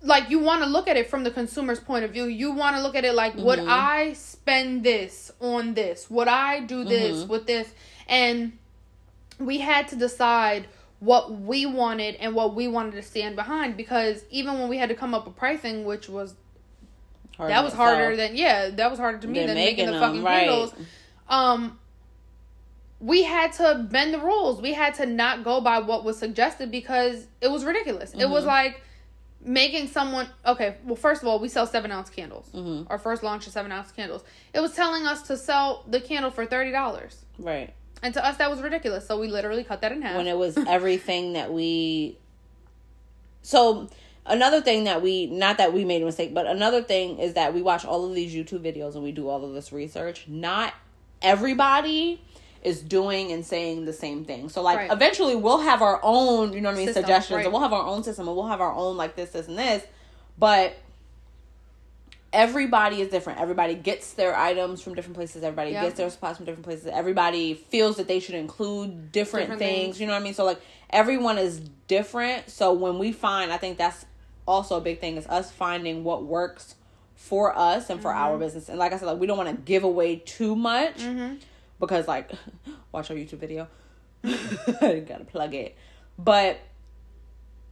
like 0.02 0.30
you 0.30 0.40
want 0.40 0.62
to 0.64 0.70
look 0.70 0.88
at 0.88 0.96
it 0.96 1.10
from 1.10 1.24
the 1.26 1.32
consumer's 1.32 1.80
point 1.80 2.06
of 2.06 2.12
view. 2.12 2.26
You 2.26 2.52
want 2.52 2.76
to 2.78 2.82
look 2.82 2.96
at 2.96 3.04
it 3.04 3.14
like 3.14 3.36
would 3.36 3.60
Mm-hmm. 3.60 3.70
I 3.70 4.14
spend 4.14 4.84
this 4.84 5.32
on 5.42 5.74
this? 5.74 6.10
Would 6.10 6.30
I 6.30 6.62
do 6.62 6.86
this 6.86 7.20
Mm-hmm. 7.20 7.30
with 7.32 7.46
this? 7.48 7.70
And 8.08 8.58
we 9.40 9.60
had 9.60 9.90
to 9.90 9.96
decide 9.98 10.68
what 11.00 11.32
we 11.32 11.66
wanted 11.66 12.16
and 12.16 12.34
what 12.36 12.56
we 12.56 12.68
wanted 12.70 12.92
to 12.94 13.02
stand 13.02 13.36
behind 13.36 13.76
because 13.78 14.24
even 14.30 14.60
when 14.60 14.70
we 14.70 14.78
had 14.78 14.88
to 14.90 14.96
come 14.96 15.14
up 15.14 15.26
with 15.26 15.36
pricing, 15.36 15.84
which 15.86 16.08
was 16.10 16.36
Hard 17.38 17.52
that 17.52 17.64
was 17.64 17.74
itself. 17.74 17.90
harder 17.90 18.16
than 18.16 18.36
yeah, 18.38 18.70
that 18.70 18.90
was 18.92 19.00
harder 19.00 19.18
to 19.18 19.28
me 19.28 19.40
Than 19.40 19.48
than 19.48 19.56
making, 19.56 19.86
the 19.86 19.92
making 19.94 20.08
fucking 20.08 20.24
right. 20.24 20.40
candles. 20.48 20.74
Um 21.30 21.80
we 23.00 23.24
had 23.24 23.54
to 23.54 23.88
bend 23.90 24.14
the 24.14 24.20
rules. 24.20 24.62
We 24.62 24.74
had 24.74 24.94
to 24.96 25.06
not 25.06 25.44
go 25.44 25.62
by 25.62 25.80
what 25.80 26.04
was 26.04 26.18
suggested 26.20 26.70
because 26.72 27.28
it 27.42 27.50
was 27.50 27.64
ridiculous. 27.64 28.14
It 28.14 28.18
Mm-hmm. 28.20 28.32
was 28.32 28.46
like 28.46 28.82
making 29.42 29.88
someone 29.88 30.28
okay. 30.46 30.76
Well, 30.84 30.98
first 30.98 31.22
of 31.22 31.28
all, 31.30 31.40
we 31.40 31.48
sell 31.48 31.66
seven 31.66 31.92
ounce 31.92 32.10
candles. 32.10 32.50
Mm-hmm. 32.54 32.92
Our 32.92 32.98
first 33.00 33.24
launch 33.24 33.48
of 33.48 33.54
seven 33.54 33.72
ounce 33.72 33.92
candles. 33.92 34.24
It 34.54 34.60
was 34.60 34.74
telling 34.74 35.06
us 35.06 35.22
to 35.24 35.38
sell 35.38 35.84
the 35.88 36.02
candle 36.02 36.30
for 36.32 36.46
thirty 36.46 36.72
dollars, 36.72 37.24
right 37.38 37.74
and 38.04 38.14
to 38.14 38.26
us 38.26 38.38
that 38.38 38.50
was 38.50 38.62
ridiculous. 38.62 39.08
So 39.08 39.20
we 39.20 39.28
literally 39.28 39.64
cut 39.64 39.82
that 39.82 39.92
in 39.92 40.02
half. 40.02 40.16
when 40.18 40.28
it 40.28 40.38
was 40.38 40.58
everything 40.58 41.34
that 41.34 41.52
we 41.54 42.18
so 43.42 43.90
another 44.26 44.60
thing 44.62 44.84
that 44.84 45.02
we 45.02 45.26
not 45.28 45.58
that 45.58 45.72
we 45.74 45.86
made 45.86 46.02
a 46.02 46.06
mistake 46.06 46.34
but 46.34 46.46
another 46.46 46.82
thing 46.84 47.18
is 47.20 47.34
that 47.36 47.54
we 47.54 47.62
watch 47.62 47.86
all 47.86 48.06
of 48.06 48.14
these 48.14 48.34
youtube 48.36 48.60
videos 48.60 48.94
and 48.96 49.04
we 49.04 49.12
do 49.14 49.28
all 49.30 49.44
of 49.46 49.54
this 49.54 49.72
research 49.72 50.26
not 50.28 50.74
everybody 51.22 52.22
is 52.64 52.82
doing 52.82 53.32
and 53.32 53.46
saying 53.46 53.86
the 53.86 53.94
same 53.94 54.26
thing 54.26 54.50
so 54.50 54.62
like 54.62 54.78
Right. 54.78 54.92
eventually 54.92 55.36
we'll 55.36 55.60
have 55.62 55.82
our 55.82 56.00
own 56.04 56.54
you 56.54 56.62
know 56.62 56.70
what 56.70 56.76
i 56.76 56.78
mean 56.78 56.88
System, 56.88 57.04
suggestions 57.04 57.36
right. 57.38 57.46
and 57.46 57.54
we'll 57.54 57.62
have 57.62 57.74
our 57.74 57.86
own 57.86 58.04
system 58.04 58.28
and 58.28 58.36
we'll 58.36 58.48
have 58.48 58.62
our 58.62 58.74
own 58.74 58.98
like 58.98 59.16
this 59.16 59.30
this 59.32 59.48
and 59.48 59.58
this 59.58 59.84
but 60.38 60.76
everybody 62.32 63.02
is 63.02 63.10
different. 63.10 63.40
Everybody 63.40 63.74
gets 63.74 64.14
their 64.14 64.36
items 64.38 64.82
from 64.82 64.94
different 64.94 65.16
places. 65.16 65.44
Everybody 65.44 65.72
Yeah. 65.72 65.84
gets 65.86 65.98
their 65.98 66.10
supplies 66.12 66.38
from 66.38 66.46
different 66.46 66.64
places. 66.66 66.86
Everybody 66.88 67.56
feels 67.56 67.98
that 67.98 68.08
they 68.08 68.20
should 68.20 68.36
include 68.36 69.12
different, 69.12 69.46
Different 69.46 69.60
things, 69.60 69.84
things. 69.86 70.02
You 70.02 70.08
know 70.08 70.14
what 70.14 70.20
I 70.22 70.24
mean? 70.24 70.34
So 70.36 70.46
like 70.46 70.62
everyone 70.92 71.38
is 71.40 71.60
different. 71.88 72.50
So 72.50 72.72
when 72.74 73.00
we 73.00 73.12
find, 73.12 73.52
I 73.52 73.58
think 73.58 73.78
that's 73.80 74.06
also 74.48 74.78
a 74.78 74.82
big 74.82 75.00
thing 75.02 75.18
is 75.18 75.26
us 75.28 75.52
finding 75.52 76.04
what 76.04 76.24
works 76.24 76.76
for 77.16 77.58
us 77.58 77.90
and 77.90 78.00
for 78.02 78.14
our 78.14 78.32
Mm-hmm. 78.34 78.40
business. 78.42 78.70
And 78.70 78.78
like 78.78 78.94
I 78.94 78.98
said, 78.98 79.08
like 79.08 79.20
we 79.20 79.26
don't 79.28 79.38
want 79.38 79.50
to 79.50 79.56
give 79.64 79.84
away 79.84 80.18
too 80.18 80.56
much 80.56 80.98
Mm-hmm. 81.00 81.36
Because 81.80 82.08
like 82.08 82.32
watch 82.92 83.10
our 83.10 83.16
YouTube 83.18 83.40
video. 83.40 83.68
I 84.24 85.04
gotta 85.08 85.26
plug 85.26 85.54
it. 85.54 85.76
But 86.18 86.60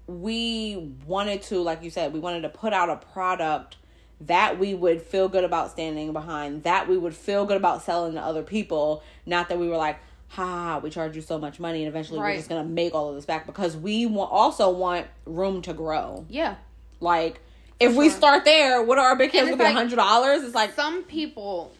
we 0.08 0.94
wanted 1.06 1.42
to, 1.44 1.60
like 1.62 1.84
you 1.84 1.90
said, 1.90 2.14
we 2.14 2.20
wanted 2.20 2.42
to 2.42 2.50
put 2.50 2.72
out 2.74 2.90
a 2.90 2.96
product 2.96 3.76
that 4.22 4.58
we 4.58 4.74
would 4.74 5.02
feel 5.02 5.28
good 5.30 5.44
about 5.44 5.70
standing 5.72 6.12
behind, 6.14 6.64
that 6.64 6.88
we 6.88 6.98
would 6.98 7.14
feel 7.14 7.46
good 7.46 7.58
about 7.58 7.84
selling 7.84 8.14
to 8.14 8.22
other 8.22 8.42
people. 8.42 9.04
Not 9.26 9.50
that 9.50 9.60
we 9.60 9.68
were 9.68 9.76
like, 9.78 10.00
ha, 10.30 10.80
we 10.82 10.90
charge 10.90 11.16
you 11.16 11.22
so 11.22 11.38
much 11.38 11.60
money 11.60 11.80
and 11.84 11.88
eventually 11.90 12.20
we're 12.20 12.38
just 12.38 12.50
gonna 12.50 12.64
make 12.64 12.94
all 12.96 13.10
of 13.10 13.16
this 13.16 13.26
back 13.26 13.46
because 13.46 13.76
we 13.78 14.06
want 14.06 14.32
also 14.32 14.70
want 14.70 15.08
room 15.26 15.62
to 15.64 15.74
grow. 15.74 16.26
yeah. 16.30 16.56
Like 17.00 17.42
if 17.80 17.94
we 17.96 18.10
start 18.10 18.44
there, 18.44 18.82
what 18.82 18.98
are 18.98 19.10
our 19.10 19.16
big 19.16 19.32
kids 19.32 19.46
gonna 19.50 19.58
be 19.58 19.64
like- 19.66 19.76
hundred 19.76 19.98
dollars? 19.98 20.42
It's 20.44 20.56
like 20.56 20.74
some 20.74 21.04
people 21.04 21.72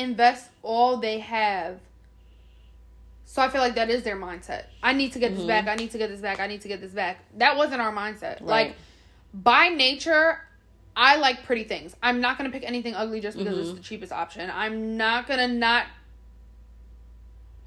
invest 0.00 0.50
all 0.62 0.96
they 0.96 1.18
have. 1.18 1.80
So 3.24 3.42
I 3.42 3.48
feel 3.48 3.60
like 3.60 3.74
that 3.74 3.90
is 3.90 4.02
their 4.04 4.16
mindset. 4.16 4.64
I 4.82 4.94
need 4.94 5.12
to 5.12 5.18
get 5.18 5.32
this 5.32 5.40
mm-hmm. 5.40 5.48
back. 5.48 5.68
I 5.68 5.74
need 5.74 5.90
to 5.90 5.98
get 5.98 6.08
this 6.08 6.20
back. 6.20 6.40
I 6.40 6.46
need 6.46 6.62
to 6.62 6.68
get 6.68 6.80
this 6.80 6.92
back. 6.92 7.18
That 7.36 7.56
wasn't 7.56 7.82
our 7.82 7.92
mindset. 7.92 8.40
Like 8.40 8.76
by 9.34 9.68
nature, 9.68 10.40
I 10.96 11.16
like 11.16 11.44
pretty 11.44 11.64
things. 11.64 11.94
I'm 12.02 12.20
not 12.20 12.38
gonna 12.38 12.50
pick 12.50 12.64
anything 12.64 12.94
ugly 12.94 13.20
just 13.20 13.36
because 13.36 13.58
it's 13.58 13.68
mm-hmm. 13.68 13.76
the 13.76 13.82
cheapest 13.82 14.12
option. 14.12 14.50
I'm 14.52 14.96
not 14.96 15.26
gonna 15.26 15.48
not. 15.48 15.86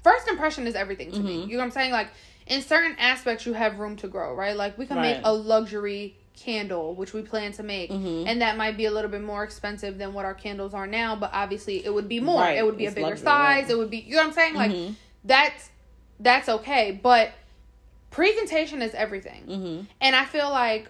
First 0.02 0.26
impression 0.26 0.66
is 0.66 0.74
everything 0.74 1.12
to 1.12 1.20
me. 1.20 1.38
Mm-hmm. 1.38 1.50
You 1.50 1.56
know 1.56 1.62
what 1.62 1.66
I'm 1.66 1.70
saying? 1.70 1.92
Like 1.92 2.08
in 2.48 2.60
certain 2.60 2.96
aspects, 2.98 3.46
you 3.46 3.52
have 3.52 3.78
room 3.78 3.96
to 3.98 4.08
grow, 4.08 4.34
right? 4.34 4.56
Like 4.56 4.76
we 4.76 4.86
can 4.86 5.00
make 5.00 5.20
a 5.22 5.32
luxury 5.32 6.16
candle, 6.36 6.94
which 6.94 7.12
we 7.12 7.22
plan 7.22 7.52
to 7.52 7.62
make, 7.62 7.90
Mm-hmm. 7.90 8.26
and 8.26 8.40
that 8.42 8.56
might 8.56 8.76
be 8.76 8.86
a 8.86 8.90
little 8.90 9.10
bit 9.10 9.22
more 9.22 9.44
expensive 9.44 9.98
than 9.98 10.12
what 10.14 10.24
our 10.24 10.34
candles 10.34 10.74
are 10.74 10.86
now. 10.86 11.14
But 11.16 11.30
obviously, 11.32 11.84
it 11.84 11.92
would 11.92 12.08
be 12.08 12.20
more. 12.20 12.40
Right. 12.40 12.58
It 12.58 12.64
would 12.66 12.76
be 12.76 12.86
It's 12.86 12.92
a 12.92 12.96
bigger 12.96 13.08
luxury, 13.08 13.24
size. 13.24 13.62
right. 13.64 13.70
It 13.70 13.76
would 13.78 13.90
be. 13.90 13.98
You 13.98 14.12
know 14.16 14.18
what 14.22 14.26
I'm 14.28 14.32
saying? 14.32 14.54
Like 14.54 14.70
Mhm. 14.72 14.94
that's 15.24 15.70
that's 16.20 16.48
okay, 16.48 16.98
but 17.02 17.30
presentation 18.10 18.82
is 18.82 18.94
everything. 18.94 19.44
Mhm. 19.46 19.86
And 20.00 20.14
I 20.16 20.24
feel 20.24 20.50
like 20.50 20.88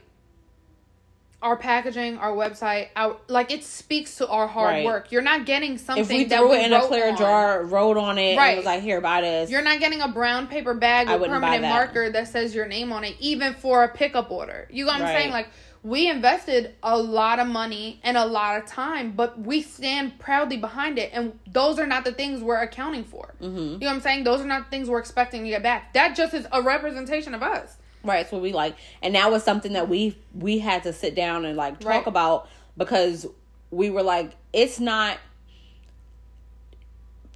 our 1.43 1.57
packaging, 1.57 2.17
our 2.19 2.31
website, 2.31 2.89
our 2.97 3.17
like 3.29 3.51
it 3.51 3.65
speaks 3.65 4.17
to 4.17 4.29
our 4.29 4.47
hard 4.47 4.75
Right. 4.75 4.85
work. 4.85 5.11
You're 5.13 5.23
not 5.23 5.45
getting 5.45 5.77
something 5.77 6.03
if 6.05 6.09
we 6.09 6.25
that 6.25 6.39
threw 6.39 6.51
we 6.51 6.57
it 6.57 6.67
in 6.67 6.73
a 6.73 6.81
clear 6.83 7.11
on. 7.11 7.17
jar, 7.17 7.63
wrote 7.65 7.97
on 7.97 8.17
it, 8.17 8.31
and 8.31 8.39
Right. 8.39 8.57
was 8.57 8.65
like, 8.65 8.81
"Here, 8.83 9.01
buy 9.01 9.21
this." 9.23 9.51
You're 9.51 9.61
not 9.63 9.81
getting 9.81 10.01
a 10.01 10.09
brown 10.09 10.47
paper 10.47 10.73
bag 10.75 11.11
with 11.11 11.29
permanent 11.29 11.63
that. 11.63 11.69
marker 11.69 12.11
that 12.11 12.29
says 12.29 12.55
your 12.55 12.67
name 12.67 12.93
on 12.93 13.05
it, 13.05 13.17
even 13.19 13.55
for 13.55 13.83
a 13.83 13.89
pickup 13.89 14.31
order. 14.31 14.69
You 14.71 14.85
know 14.85 14.93
what 14.93 15.01
I'm 15.01 15.07
Right. 15.09 15.17
saying? 15.19 15.33
Like 15.33 15.49
we 15.85 16.07
invested 16.09 16.77
a 16.85 16.97
lot 16.97 17.41
of 17.41 17.49
money 17.49 17.99
and 18.05 18.17
a 18.17 18.25
lot 18.25 18.57
of 18.57 18.65
time, 18.67 19.13
but 19.17 19.41
we 19.41 19.61
stand 19.61 20.17
proudly 20.21 20.57
behind 20.57 20.97
it. 20.97 21.11
And 21.13 21.37
those 21.51 21.81
are 21.81 21.89
not 21.89 22.05
the 22.05 22.13
things 22.13 22.41
we're 22.41 22.61
accounting 22.63 23.03
for. 23.03 23.35
Mhm. 23.43 23.57
You 23.73 23.79
know 23.81 23.87
what 23.89 23.95
I'm 23.95 24.01
saying? 24.01 24.23
Those 24.23 24.41
are 24.41 24.47
not 24.47 24.67
the 24.67 24.71
things 24.71 24.89
we're 24.89 25.01
expecting 25.01 25.43
to 25.43 25.51
get 25.51 25.61
back. 25.65 25.93
That 25.95 26.15
just 26.15 26.35
is 26.35 26.47
a 26.53 26.63
representation 26.63 27.35
of 27.35 27.43
us. 27.43 27.79
Right, 28.05 28.21
it's 28.23 28.33
what 28.33 28.43
we 28.43 28.53
like. 28.53 28.77
And 29.03 29.15
that 29.15 29.31
was 29.31 29.43
something 29.45 29.73
that 29.75 29.89
we 29.89 30.17
we 30.35 30.59
had 30.59 30.83
to 30.85 30.93
sit 30.93 31.15
down 31.15 31.45
and 31.45 31.57
like 31.57 31.81
talk 31.81 31.89
Right. 31.89 32.07
about 32.07 32.49
because 32.77 33.27
we 33.71 33.91
were 33.91 34.03
like, 34.03 34.33
it's 34.53 34.81
not 34.81 35.19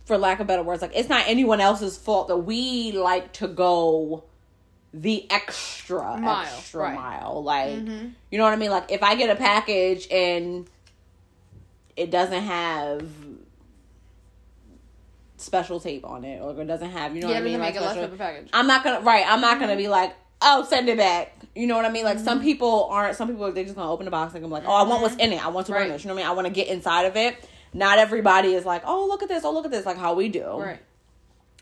for 0.05 0.17
lack 0.19 0.39
of 0.41 0.47
better 0.47 0.63
words, 0.63 0.83
like 0.83 0.93
it's 0.95 1.09
not 1.09 1.25
anyone 1.27 1.61
else's 1.61 1.97
fault 1.97 2.29
that 2.29 2.37
we 2.37 2.93
like 2.93 3.33
to 3.35 3.49
go 3.49 4.25
the 4.95 5.27
extra 5.31 6.17
Mile, 6.17 6.47
extra 6.47 6.83
right. 6.83 6.95
mile. 6.95 7.43
Like 7.43 7.71
Mhm. 7.75 8.13
you 8.31 8.39
know 8.39 8.45
what 8.45 8.53
I 8.53 8.57
mean? 8.57 8.71
Like 8.71 8.91
if 8.91 9.03
I 9.03 9.15
get 9.17 9.31
a 9.31 9.37
package 9.37 10.07
and 10.11 10.67
it 11.97 12.11
doesn't 12.11 12.43
have 12.43 13.07
special 15.39 15.79
tape 15.81 16.05
on 16.05 16.25
it 16.25 16.41
or 16.41 16.59
it 16.61 16.65
doesn't 16.67 16.91
have 16.91 17.15
you 17.15 17.23
know 17.23 17.29
yeah, 17.29 17.35
what 17.35 17.43
I 17.43 17.45
mean? 17.45 17.59
Like 17.61 17.75
make 17.75 17.83
it 17.83 17.85
less 17.85 17.93
special- 17.93 18.05
of 18.05 18.13
a 18.15 18.17
package. 18.17 18.49
I'm 18.53 18.67
not 18.67 18.85
gonna 18.85 19.01
right. 19.01 19.25
I'm 19.27 19.41
not 19.41 19.59
gonna 19.61 19.77
be 19.77 19.89
like, 19.89 20.15
oh, 20.47 20.65
send 20.65 20.89
it 20.89 20.97
back. 20.97 21.35
You 21.55 21.67
know 21.67 21.77
what 21.77 21.85
I 21.85 21.91
mean? 21.91 22.05
Like 22.05 22.17
Mm-hmm. 22.17 22.25
some 22.25 22.41
people 22.43 22.85
aren't. 22.91 23.17
Some 23.17 23.29
people 23.29 23.51
they 23.53 23.65
just 23.65 23.77
gonna 23.77 23.91
open 23.91 24.05
the 24.05 24.11
box 24.11 24.35
and 24.35 24.45
I'm 24.45 24.51
like, 24.51 24.65
oh, 24.67 24.73
I 24.73 24.83
want 24.85 25.03
what's 25.03 25.17
in 25.17 25.33
it. 25.33 25.45
I 25.45 25.49
want 25.49 25.67
to 25.67 25.73
Right. 25.73 25.89
this. 25.89 26.05
You 26.05 26.09
know 26.09 26.15
what 26.15 26.21
I 26.21 26.25
mean? 26.25 26.31
I 26.31 26.35
want 26.35 26.47
to 26.47 26.53
get 26.53 26.69
inside 26.69 27.05
of 27.07 27.17
it. 27.17 27.37
Not 27.75 27.99
everybody 27.99 28.55
is 28.55 28.65
like, 28.65 28.83
oh, 28.87 29.07
look 29.07 29.23
at 29.23 29.29
this. 29.29 29.45
Oh, 29.45 29.53
look 29.53 29.65
at 29.67 29.71
this. 29.71 29.85
Like 29.85 29.99
how 29.99 30.15
we 30.15 30.29
do. 30.29 30.47
Right. 30.59 30.79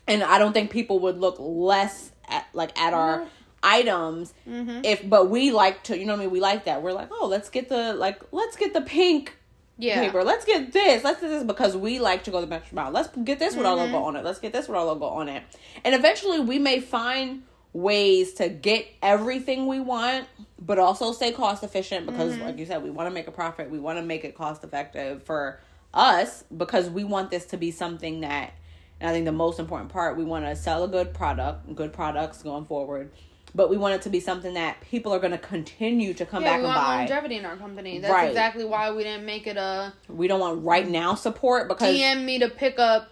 And 0.07 0.23
I 0.23 0.37
don't 0.37 0.53
think 0.53 0.69
people 0.71 0.99
would 0.99 1.17
look 1.17 1.35
less 1.39 2.11
at 2.27 2.45
like 2.53 2.77
at 2.79 2.93
our 2.93 3.19
Mhm. 3.21 3.27
items 3.63 4.33
Mm-hmm. 4.47 4.81
if. 4.85 5.09
But 5.09 5.29
we 5.29 5.51
like 5.51 5.83
to. 5.85 5.97
You 5.97 6.05
know 6.05 6.13
what 6.13 6.19
I 6.19 6.23
mean? 6.25 6.31
We 6.31 6.39
like 6.39 6.65
that. 6.65 6.81
We're 6.83 6.93
like, 6.93 7.09
oh, 7.11 7.27
let's 7.27 7.49
get 7.49 7.69
the 7.69 7.93
like, 7.93 8.21
let's 8.31 8.55
get 8.55 8.73
the 8.73 8.81
pink 8.81 9.35
Yeah. 9.77 9.99
paper. 10.01 10.23
Let's 10.23 10.45
get 10.45 10.71
this. 10.73 11.03
Let's 11.03 11.21
do 11.21 11.29
this 11.29 11.43
because 11.43 11.75
we 11.75 11.99
like 11.99 12.23
to 12.25 12.31
go 12.31 12.45
the 12.45 12.53
extra 12.53 12.75
mile. 12.75 12.91
Let's 12.91 13.09
get 13.23 13.39
this 13.39 13.55
with 13.55 13.65
our 13.65 13.75
Mm-hmm. 13.77 13.93
logo 13.93 14.05
on 14.05 14.15
it. 14.17 14.23
Let's 14.25 14.39
get 14.39 14.53
this 14.53 14.67
with 14.67 14.77
our 14.77 14.85
logo 14.85 15.05
on 15.05 15.27
it. 15.29 15.43
And 15.83 15.95
eventually 15.95 16.39
we 16.39 16.59
may 16.59 16.79
find 16.79 17.43
ways 17.75 18.33
to 18.35 18.47
get 18.47 18.87
everything 19.03 19.67
we 19.67 19.81
want, 19.81 20.27
but 20.59 20.79
also 20.79 21.11
stay 21.11 21.31
cost 21.33 21.61
efficient 21.61 22.05
because 22.05 22.33
Mm-hmm. 22.33 22.43
like 22.45 22.57
you 22.57 22.65
said, 22.65 22.81
we 22.81 22.89
want 22.89 23.07
to 23.07 23.13
make 23.13 23.27
a 23.27 23.31
profit. 23.31 23.69
We 23.69 23.79
want 23.79 23.97
to 23.99 24.01
make 24.03 24.23
it 24.23 24.33
cost 24.35 24.63
effective 24.63 25.23
for 25.23 25.59
us 25.93 26.45
because 26.55 26.89
we 26.89 27.03
want 27.03 27.31
this 27.31 27.45
to 27.47 27.57
be 27.57 27.71
something 27.71 28.21
that 28.21 28.53
and 29.01 29.09
I 29.09 29.13
think 29.13 29.25
the 29.25 29.33
most 29.33 29.59
important 29.59 29.91
part, 29.91 30.15
we 30.15 30.23
want 30.23 30.45
to 30.45 30.55
sell 30.55 30.85
a 30.85 30.87
good 30.87 31.13
product, 31.13 31.75
good 31.75 31.91
products 31.91 32.41
going 32.41 32.63
forward. 32.63 33.11
But 33.53 33.69
we 33.69 33.75
want 33.75 33.95
it 33.95 34.01
to 34.03 34.09
be 34.09 34.21
something 34.21 34.53
that 34.53 34.79
people 34.79 35.13
are 35.13 35.19
going 35.19 35.33
to 35.33 35.37
continue 35.37 36.13
to 36.13 36.25
come 36.25 36.43
Yeah, 36.43 36.51
back 36.51 36.59
we 36.61 36.65
and 36.65 36.73
want 36.75 36.87
buy. 36.87 36.95
longevity 36.99 37.35
in 37.35 37.45
our 37.45 37.57
company. 37.57 37.99
That's 37.99 38.13
Right. 38.13 38.29
exactly 38.29 38.63
why 38.63 38.91
we 38.91 39.03
didn't 39.03 39.25
make 39.25 39.47
it 39.47 39.57
a 39.57 39.91
We 40.07 40.29
don't 40.29 40.39
want 40.39 40.63
right 40.63 40.87
now 40.87 41.13
support 41.15 41.67
because 41.67 41.93
DM 41.93 42.23
me 42.23 42.39
to 42.39 42.47
pick 42.49 42.79
up 42.79 43.09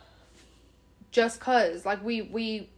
just 1.11 1.41
cause. 1.41 1.85
Like 1.85 2.01
we 2.03 2.21
we 2.21 2.69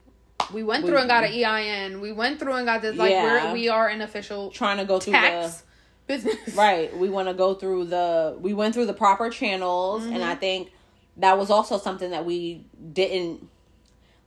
we 0.53 0.63
went 0.63 0.83
We- 0.83 0.89
through 0.89 0.99
and 0.99 1.07
got 1.07 1.23
an 1.23 1.31
EIN. 1.31 2.01
We 2.01 2.11
went 2.11 2.39
through 2.39 2.53
and 2.53 2.65
got 2.65 2.81
this. 2.81 2.95
Like 2.95 3.11
Yeah. 3.11 3.47
we're 3.47 3.53
we 3.53 3.69
are 3.69 3.87
an 3.87 4.01
official 4.01 4.51
trying 4.51 4.77
to 4.77 4.85
go 4.85 4.99
through 4.99 5.13
tax 5.13 5.57
the 5.57 5.65
business. 6.07 6.55
right 6.55 6.95
we 6.97 7.09
want 7.09 7.27
to 7.27 7.33
go 7.33 7.55
through 7.55 7.85
the 7.85 8.35
we 8.39 8.53
went 8.53 8.73
through 8.73 8.85
the 8.85 8.93
proper 8.93 9.29
channels 9.29 10.03
and 10.05 10.15
mm-hmm. 10.15 10.23
i 10.23 10.35
think 10.35 10.71
that 11.17 11.37
was 11.37 11.49
also 11.49 11.77
something 11.77 12.11
that 12.11 12.25
we 12.25 12.63
didn't 12.93 13.47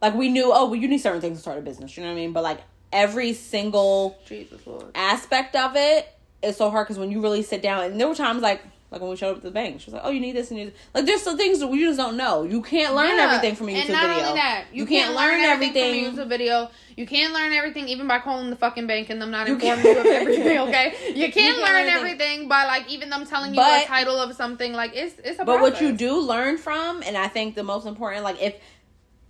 like 0.03 0.15
we 0.15 0.29
knew 0.29 0.51
oh 0.53 0.67
well 0.67 0.75
you 0.75 0.89
need 0.89 0.99
certain 0.99 1.21
things 1.21 1.39
to 1.39 1.43
start 1.43 1.59
a 1.59 1.61
business 1.61 1.97
you 1.97 2.03
know 2.03 2.09
what 2.09 2.15
i 2.15 2.17
mean 2.17 2.33
but 2.33 2.43
like 2.43 2.61
every 2.93 3.33
single 3.33 4.19
Jesus 4.27 4.67
Lord. 4.67 4.87
aspect 4.95 5.55
of 5.55 5.77
it 5.77 6.09
is 6.43 6.57
so 6.57 6.71
hard 6.71 6.87
because 6.87 6.99
when 6.99 7.11
you 7.11 7.21
really 7.21 7.43
sit 7.43 7.63
down 7.63 7.85
and 7.85 8.01
there 8.01 8.09
were 8.09 8.15
times 8.15 8.43
like 8.43 8.63
Like 8.91 9.03
when 9.03 9.11
we 9.11 9.17
showed 9.17 9.33
up 9.33 9.37
at 9.39 9.43
the 9.43 9.51
bank, 9.51 9.81
she 9.81 9.87
was 9.87 9.95
like, 9.95 10.03
"Oh, 10.05 10.11
you 10.11 10.19
need 10.19 10.33
this 10.35 10.51
and 10.51 10.59
you 10.59 10.65
need 10.67 10.73
this. 10.73 10.81
like." 10.95 11.05
There's 11.05 11.21
some 11.23 11.37
things 11.37 11.59
that 11.61 11.67
we 11.69 11.81
just 11.85 11.99
don't 11.99 12.17
know. 12.17 12.45
You 12.45 12.63
can't 12.63 12.95
learn 12.95 13.17
Yeah. 13.17 13.25
everything 13.25 13.55
from 13.55 13.69
a 13.69 13.73
YouTube 13.73 13.81
and 13.83 13.89
not 13.91 14.07
video. 14.07 14.25
only 14.29 14.41
that, 14.41 14.65
you, 14.73 14.81
You 14.83 14.87
can't, 14.87 15.05
can't 15.05 15.15
learn, 15.17 15.31
learn 15.33 15.41
everything, 15.51 15.85
everything. 15.85 16.11
from 16.13 16.19
a 16.21 16.25
YouTube 16.25 16.29
video. 16.31 16.71
You 16.97 17.07
can't 17.07 17.35
learn 17.35 17.53
everything 17.53 17.89
even 17.89 18.09
by 18.09 18.19
calling 18.21 18.49
the 18.49 18.57
fucking 18.57 18.87
bank 18.87 19.11
and 19.11 19.21
them 19.21 19.31
not 19.31 19.47
You 19.47 19.55
informing 19.55 19.83
can't- 19.83 19.95
you 19.95 20.01
of 20.01 20.07
everything. 20.07 20.59
Okay, 20.69 20.95
you 21.15 21.23
can't, 21.31 21.35
can't 21.35 21.57
learn 21.59 21.67
learn 21.87 21.89
everything 21.89 22.49
by 22.49 22.65
like 22.65 22.89
even 22.89 23.11
them 23.11 23.27
telling 23.27 23.51
you 23.51 23.57
But- 23.57 23.83
the 23.83 23.87
title 23.89 24.17
of 24.21 24.35
something. 24.35 24.73
Like 24.73 24.93
it's 24.95 25.15
it's 25.23 25.39
a. 25.39 25.45
But 25.45 25.61
what 25.61 25.81
you 25.83 25.93
do 25.93 26.21
learn 26.21 26.57
from, 26.57 27.03
and 27.03 27.15
I 27.17 27.29
think 27.29 27.57
the 27.57 27.63
most 27.65 27.87
important, 27.87 28.25
like 28.25 28.41
if 28.41 28.55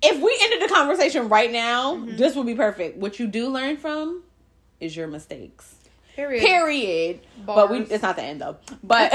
if 0.03 0.23
we 0.23 0.39
ended 0.41 0.71
the 0.71 0.73
conversation 0.73 1.29
right 1.29 1.51
now, 1.51 1.97
Mm-hmm. 1.97 2.17
this 2.17 2.37
would 2.37 2.47
be 2.47 2.55
perfect. 2.55 2.97
What 2.99 3.19
you 3.19 3.27
do 3.27 3.49
learn 3.49 3.77
from 3.77 4.23
is 4.79 4.97
your 4.97 5.09
mistakes. 5.09 5.75
Period. 6.19 6.43
Period. 6.43 7.21
But 7.47 7.71
we 7.71 7.79
it's 7.79 8.03
not 8.03 8.17
the 8.17 8.23
end 8.23 8.41
though. 8.41 8.57
But 8.83 9.11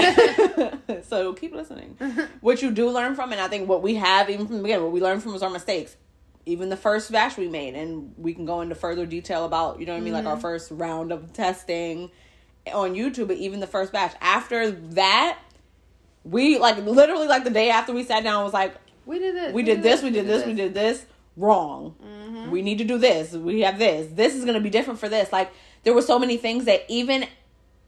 so 1.04 1.34
keep 1.34 1.54
listening. 1.54 1.98
what 2.42 2.62
you 2.62 2.72
do 2.72 2.90
learn 2.90 3.16
from, 3.16 3.32
and 3.32 3.42
I 3.42 3.48
think 3.48 3.68
what 3.68 3.82
we 3.82 3.96
have 3.96 4.30
even 4.30 4.48
from 4.48 4.58
the 4.58 4.64
beginning, 4.64 4.84
what 4.84 4.94
we 4.94 5.02
learned 5.02 5.22
from 5.22 5.34
was 5.34 5.44
our 5.44 5.50
mistakes. 5.50 5.98
Even 6.46 6.70
the 6.70 6.78
first 6.78 7.12
batch 7.12 7.38
we 7.38 7.48
made, 7.48 7.74
and 7.74 8.14
we 8.18 8.34
can 8.34 8.46
go 8.46 8.62
into 8.62 8.76
further 8.76 9.06
detail 9.06 9.46
about, 9.46 9.80
you 9.80 9.86
know 9.86 9.94
what 9.94 10.00
I 10.00 10.02
mean, 10.02 10.14
like 10.14 10.26
our 10.26 10.34
mm-hmm. 10.34 10.42
first 10.42 10.72
round 10.72 11.14
of 11.14 11.32
testing 11.32 12.12
on 12.74 12.96
YouTube, 12.96 13.28
but 13.28 13.38
even 13.38 13.62
the 13.62 13.68
first 13.68 13.94
batch. 13.94 14.14
After 14.20 14.72
that, 14.72 15.40
we 16.26 16.58
like 16.58 16.78
literally 16.78 17.28
like 17.28 17.44
the 17.44 17.50
day 17.50 17.70
after 17.70 17.94
we 17.94 18.04
sat 18.04 18.24
down 18.24 18.44
was 18.44 18.54
like, 18.54 18.76
We 19.06 19.20
did 19.20 19.36
this. 19.36 19.54
we 19.54 19.64
did 19.64 19.84
this, 19.84 20.02
we 20.02 20.10
did 20.10 20.28
this, 20.28 20.46
we 20.46 20.54
did 20.54 20.74
this 20.74 21.06
wrong. 21.38 21.96
Mm-hmm. 22.04 22.52
We 22.52 22.62
need 22.62 22.78
to 22.80 22.84
do 22.84 22.98
this. 22.98 23.34
We 23.34 23.62
have 23.62 23.80
this. 23.80 24.12
This 24.14 24.36
is 24.36 24.44
going 24.44 24.56
to 24.56 24.62
be 24.62 24.70
different 24.70 25.00
for 25.00 25.10
this. 25.10 25.32
Like 25.32 25.52
there 25.84 25.94
were 25.94 26.02
so 26.02 26.18
many 26.20 26.38
things 26.38 26.66
that 26.66 26.84
even 26.88 27.26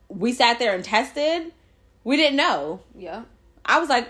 we 0.09 0.33
sat 0.33 0.59
there 0.59 0.73
and 0.75 0.83
tested, 0.83 1.51
we 2.03 2.17
didn't 2.17 2.37
know. 2.37 2.81
Yeah. 2.97 3.23
I 3.65 3.79
was 3.79 3.89
like, 3.89 4.07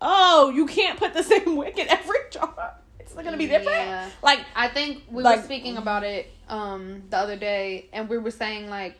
"Oh, 0.00 0.50
you 0.50 0.66
can't 0.66 0.98
put 0.98 1.14
the 1.14 1.22
same 1.32 1.56
wick 1.56 1.78
in 1.78 1.88
every 1.88 2.18
jar. 2.30 2.74
It's 3.00 3.14
not 3.14 3.22
going 3.24 3.32
to 3.32 3.38
be 3.38 3.46
different." 3.46 3.78
Yeah. 3.78 4.10
Like 4.22 4.40
I 4.54 4.68
think 4.68 5.04
we 5.10 5.22
Like- 5.22 5.38
were 5.38 5.44
speaking 5.44 5.76
about 5.76 6.02
it 6.04 6.30
um 6.48 7.02
the 7.10 7.16
other 7.16 7.36
day 7.36 7.86
and 7.92 8.08
we 8.08 8.18
were 8.18 8.30
saying 8.30 8.68
like 8.70 8.96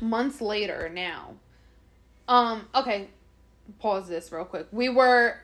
months 0.00 0.40
later 0.40 0.88
now. 0.92 1.34
Um 2.28 2.66
okay, 2.74 3.08
pause 3.78 4.08
this 4.08 4.30
real 4.32 4.44
quick. 4.44 4.66
We 4.72 4.88
were 4.88 5.36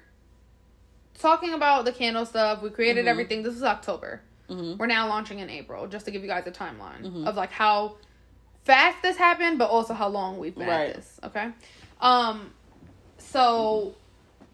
talking 1.19 1.53
about 1.55 1.85
the 1.85 1.93
candle 1.93 2.27
stuff. 2.27 2.63
We 2.63 2.71
created 2.71 3.05
Mhm. 3.05 3.09
everything. 3.09 3.43
This 3.43 3.55
is 3.55 3.63
October. 3.63 4.23
Mhm. 4.49 4.79
We're 4.79 4.87
now 4.87 5.09
launching 5.09 5.39
in 5.39 5.49
April 5.51 5.87
just 5.87 6.05
to 6.05 6.11
give 6.11 6.23
you 6.23 6.29
guys 6.29 6.47
a 6.47 6.51
timeline 6.51 7.03
Mhm. 7.03 7.27
of 7.27 7.37
like 7.37 7.51
how 7.51 7.97
fast 8.65 9.03
this 9.03 9.17
happened 9.17 9.59
but 9.59 9.71
also 9.71 9.95
how 9.95 10.09
long 10.09 10.39
we've 10.39 10.55
been 10.55 10.69
Right. 10.69 10.89
at 10.91 10.97
this, 10.97 11.21
okay? 11.25 11.51
Um 12.01 12.53
so 13.19 13.95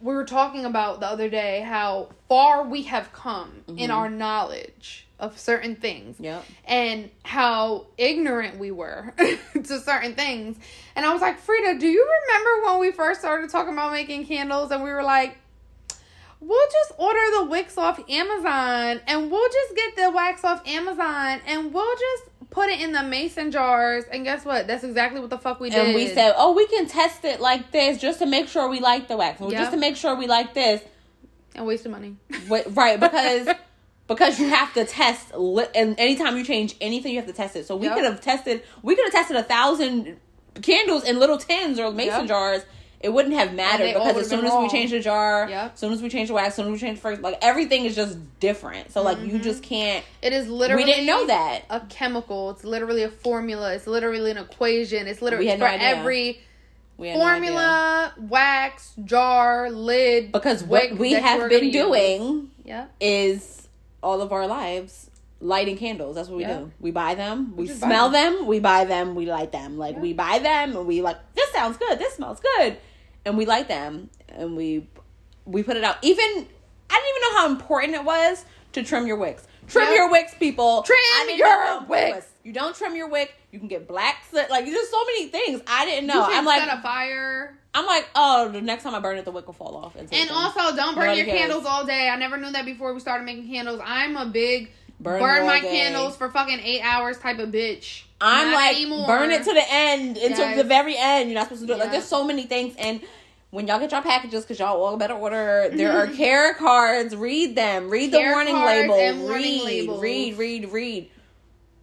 we 0.00 0.14
were 0.14 0.24
talking 0.24 0.64
about 0.64 1.00
the 1.00 1.06
other 1.06 1.28
day 1.28 1.60
how 1.60 2.08
far 2.28 2.62
we 2.64 2.82
have 2.84 3.12
come 3.12 3.64
in 3.68 3.90
Mhm. 3.90 3.94
our 3.94 4.08
knowledge 4.08 5.06
of 5.18 5.38
certain 5.38 5.76
things 5.76 6.16
Yep. 6.18 6.42
and 6.64 7.10
how 7.24 7.86
ignorant 7.98 8.58
we 8.58 8.70
were 8.70 9.12
to 9.52 9.78
certain 9.80 10.14
things. 10.14 10.56
And 10.96 11.04
I 11.04 11.12
was 11.12 11.20
like, 11.20 11.38
Frida, 11.38 11.78
do 11.78 11.86
you 11.86 12.08
remember 12.26 12.66
when 12.70 12.78
we 12.80 12.90
first 12.92 13.20
started 13.20 13.50
talking 13.50 13.74
about 13.74 13.92
making 13.92 14.26
candles 14.26 14.70
and 14.70 14.82
we 14.82 14.90
were 14.90 15.02
like, 15.02 15.36
we'll 16.40 16.68
just 16.72 16.92
order 16.98 17.20
the 17.38 17.44
wicks 17.44 17.76
off 17.78 18.00
Amazon 18.08 19.00
and 19.06 19.30
we'll 19.30 19.48
just 19.48 19.76
get 19.76 19.96
the 19.96 20.10
wax 20.10 20.44
off 20.44 20.66
Amazon 20.66 21.40
and 21.46 21.72
we'll 21.72 21.96
just 21.96 22.24
put 22.50 22.68
it 22.68 22.80
in 22.80 22.92
the 22.92 23.02
mason 23.02 23.50
jars. 23.50 24.04
And 24.10 24.24
guess 24.24 24.44
what? 24.44 24.66
That's 24.66 24.82
exactly 24.84 25.20
what 25.20 25.30
the 25.30 25.38
fuck 25.38 25.60
we 25.60 25.70
did. 25.70 25.84
And 25.86 25.94
we 25.94 26.08
said, 26.08 26.34
"Oh, 26.36 26.52
we 26.54 26.66
can 26.66 26.86
test 26.86 27.24
it 27.24 27.40
like 27.40 27.70
this 27.70 27.98
just 27.98 28.18
to 28.20 28.26
make 28.26 28.48
sure 28.48 28.68
we 28.68 28.80
like 28.80 29.06
the 29.08 29.16
wax, 29.16 29.40
Yep. 29.40 29.50
just 29.52 29.70
to 29.72 29.76
make 29.76 29.96
sure 29.96 30.14
we 30.16 30.26
like 30.26 30.54
this." 30.54 30.82
and 31.56 31.66
wasted 31.66 31.90
money. 31.90 32.16
Wait, 32.48 32.64
right, 32.70 32.98
because 33.00 33.48
because 34.06 34.38
you 34.40 34.48
have 34.48 34.72
to 34.74 34.84
test, 34.84 35.34
li- 35.36 35.66
and 35.74 35.98
anytime 35.98 36.36
you 36.36 36.44
change 36.44 36.74
anything, 36.80 37.12
you 37.12 37.18
have 37.18 37.26
to 37.28 37.32
test 37.32 37.54
it. 37.56 37.66
So 37.66 37.76
we 37.76 37.86
Yep. 37.86 37.94
could 37.96 38.04
have 38.04 38.20
tested, 38.20 38.62
we 38.82 38.94
could 38.96 39.04
have 39.04 39.12
tested 39.12 39.36
a 39.36 39.42
thousand 39.42 40.16
candles 40.62 41.04
in 41.04 41.18
little 41.20 41.38
tins 41.38 41.78
or 41.78 41.90
mason 41.92 42.20
Yep. 42.20 42.28
jars. 42.28 42.62
It 43.00 43.08
wouldn't 43.10 43.34
have 43.34 43.54
mattered 43.54 43.94
because 43.94 44.16
as 44.18 44.28
soon 44.28 44.40
as 44.44 44.50
we 44.52 44.58
wrong. 44.58 44.68
change 44.70 44.90
the 44.90 45.00
jar, 45.00 45.48
Yep. 45.48 45.72
as 45.72 45.78
soon 45.80 45.92
as 45.94 46.02
we 46.02 46.10
change 46.10 46.28
the 46.28 46.34
wax, 46.34 46.48
as 46.48 46.54
soon 46.56 46.66
as 46.66 46.72
we 46.72 46.78
change 46.78 46.98
the 46.98 47.00
first, 47.02 47.22
like 47.22 47.38
everything 47.40 47.86
is 47.86 47.96
just 47.96 48.18
different. 48.40 48.92
So 48.92 49.02
like 49.02 49.18
you 49.20 49.38
Mhm. 49.38 49.42
just 49.42 49.62
can't. 49.62 50.04
It 50.20 50.34
is 50.34 50.48
literally 50.48 50.84
we 50.84 50.90
didn't 50.90 51.06
know 51.06 51.26
that. 51.26 51.62
a 51.70 51.80
chemical. 51.88 52.50
It's 52.50 52.62
literally 52.62 53.02
a 53.02 53.08
formula. 53.10 53.72
It's 53.74 53.86
literally 53.86 54.30
an 54.30 54.36
equation. 54.36 55.06
It's 55.06 55.22
literally 55.22 55.46
We 55.46 55.52
for 55.52 55.58
no 55.58 55.66
every 55.66 56.40
We 56.98 57.08
had 57.08 57.18
no 57.18 57.24
formula, 57.24 58.12
wax, 58.28 58.92
jar, 59.02 59.70
lid. 59.70 60.30
because 60.32 60.62
what 60.62 60.92
we 60.98 61.12
have 61.12 61.48
been 61.48 61.70
doing 61.70 62.50
is 63.00 63.66
all 64.02 64.20
of 64.20 64.30
our 64.32 64.46
lives 64.46 65.06
lighting 65.40 65.78
candles. 65.78 66.16
That's 66.16 66.28
what 66.28 66.36
we 66.36 66.42
Yeah. 66.42 66.58
do. 66.58 66.72
We 66.80 66.90
buy 66.90 67.14
them, 67.14 67.54
we 67.56 67.66
buy 67.66 67.72
smell 67.72 68.10
them. 68.10 68.46
we 68.46 68.58
buy 68.60 68.84
them, 68.84 69.14
we 69.14 69.24
light 69.24 69.52
them. 69.52 69.78
Like 69.78 69.94
Yeah. 69.94 70.00
we 70.02 70.12
buy 70.12 70.38
them 70.38 70.76
and 70.76 70.86
we 70.86 71.00
like 71.00 71.16
this 71.34 71.50
sounds 71.52 71.78
good, 71.78 71.98
this 71.98 72.12
smells 72.14 72.40
good, 72.58 72.76
and 73.24 73.36
we 73.36 73.46
like 73.46 73.68
them 73.68 74.10
and 74.28 74.56
we 74.56 74.86
we 75.46 75.62
put 75.62 75.76
it 75.76 75.84
out. 75.84 75.96
Even 76.02 76.24
I 76.26 76.94
didn't 76.94 77.08
even 77.16 77.22
know 77.22 77.38
how 77.38 77.50
important 77.50 77.94
it 77.94 78.04
was 78.04 78.44
to 78.72 78.82
trim 78.82 79.06
your 79.06 79.16
wicks. 79.16 79.46
Trim 79.68 79.86
Yeah. 79.88 79.94
your 79.94 80.10
wicks, 80.10 80.34
people. 80.34 80.82
Trim 80.82 80.98
your 81.36 81.46
know 81.48 81.60
how 81.66 81.78
important 81.80 82.08
it 82.08 82.14
wicks. 82.14 82.26
You 82.42 82.52
don't 82.52 82.74
trim 82.74 82.96
your 82.96 83.08
wick, 83.08 83.34
you 83.52 83.58
can 83.58 83.68
get 83.68 83.86
black. 83.86 84.24
soot. 84.30 84.48
Like 84.50 84.64
there's 84.64 84.88
so 84.90 85.04
many 85.04 85.28
things 85.28 85.60
I 85.66 85.84
didn't 85.84 86.06
know. 86.06 86.24
I'm 86.24 86.44
like, 86.44 86.60
set 86.62 86.78
a 86.78 86.82
fire. 86.82 87.56
I'm 87.72 87.86
like, 87.86 88.08
oh, 88.16 88.48
the 88.48 88.60
next 88.60 88.82
time 88.82 88.96
I 88.96 89.00
burn 89.00 89.16
it, 89.18 89.24
the 89.24 89.30
wick 89.30 89.46
will 89.46 89.54
fall 89.54 89.76
off. 89.76 89.94
It's 89.94 90.10
And 90.12 90.28
also, 90.30 90.74
don't 90.74 90.96
burn 90.96 91.04
Nobody 91.04 91.18
your 91.18 91.26
cares. 91.26 91.38
candles 91.40 91.64
all 91.66 91.84
day. 91.86 92.08
I 92.08 92.16
never 92.16 92.36
knew 92.36 92.50
that 92.50 92.64
before 92.64 92.92
we 92.92 92.98
started 92.98 93.24
making 93.24 93.48
candles. 93.48 93.80
I'm 93.84 94.16
a 94.16 94.26
big 94.26 94.72
Burn 95.00 95.20
burn, 95.20 95.46
my 95.46 95.60
day. 95.60 95.68
candles 95.70 96.16
for 96.16 96.30
fucking 96.30 96.60
eight 96.60 96.82
hours 96.82 97.18
type 97.18 97.38
of 97.38 97.48
bitch. 97.50 98.02
I'm 98.20 98.50
Not 98.50 98.54
like, 98.56 98.76
anymore. 98.76 99.06
burn 99.06 99.30
it 99.30 99.44
to 99.44 99.52
the 99.54 99.64
end 99.72 100.18
until 100.18 100.40
Yes. 100.46 100.56
the 100.58 100.64
very 100.64 100.94
end. 100.96 101.30
You're 101.30 101.38
not 101.38 101.44
supposed 101.46 101.62
to 101.62 101.66
do 101.66 101.72
it. 101.72 101.78
Like, 101.78 101.90
there's 101.90 102.04
so 102.04 102.22
many 102.22 102.42
things. 102.42 102.74
And 102.78 103.00
when 103.48 103.66
y'all 103.66 103.78
get 103.80 103.92
your 103.92 104.02
packages, 104.02 104.42
because 104.44 104.58
y'all 104.58 104.80
all 104.82 104.98
better 104.98 105.14
order, 105.14 105.70
there 105.72 105.92
are 105.96 106.06
care 106.16 106.52
cards. 106.54 107.16
Read 107.16 107.56
them. 107.56 107.88
Read 107.88 108.12
the 108.12 108.18
warning 108.18 108.56
label. 108.60 108.94
warning 108.94 109.26
read, 109.28 109.62
labels. 109.64 110.02
read, 110.02 110.36
read, 110.38 110.70
read. 110.70 111.10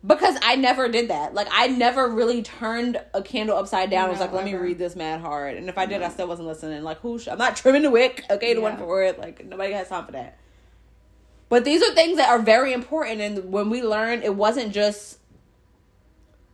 Because 0.06 0.38
I 0.44 0.56
never 0.56 0.88
did 0.88 1.10
that. 1.10 1.34
Like, 1.34 1.48
I 1.52 1.68
never 1.68 2.08
really 2.08 2.44
turned 2.44 3.02
a 3.16 3.22
candle 3.24 3.58
upside 3.58 3.90
down. 3.90 4.08
I 4.08 4.12
was 4.12 4.20
like, 4.20 4.32
let 4.32 4.46
me 4.46 4.54
read 4.54 4.78
this 4.78 4.96
mad 4.96 5.22
hard. 5.22 5.58
And 5.58 5.68
if 5.70 5.78
I 5.80 5.88
did, 5.88 6.04
I 6.04 6.10
still 6.10 6.28
wasn't 6.28 6.48
listening. 6.48 6.84
Like, 6.84 7.00
who? 7.00 7.18
Sh- 7.18 7.30
I'm 7.30 7.40
not 7.40 7.56
trimming 7.58 7.82
the 7.82 7.90
wick. 7.90 8.24
Okay, 8.30 8.54
the 8.54 8.62
one 8.62 8.78
for 8.78 9.04
it. 9.04 9.18
Like, 9.20 9.44
nobody 9.44 9.74
has 9.74 9.90
time 9.90 10.06
for 10.06 10.12
that. 10.12 10.38
But 11.50 11.64
these 11.64 11.82
are 11.82 11.94
things 11.94 12.18
that 12.18 12.30
are 12.30 12.40
very 12.40 12.74
important. 12.74 13.22
And 13.22 13.52
when 13.52 13.70
we 13.70 13.82
learned, 13.82 14.24
it 14.24 14.36
wasn't 14.36 14.74
just 14.74 15.20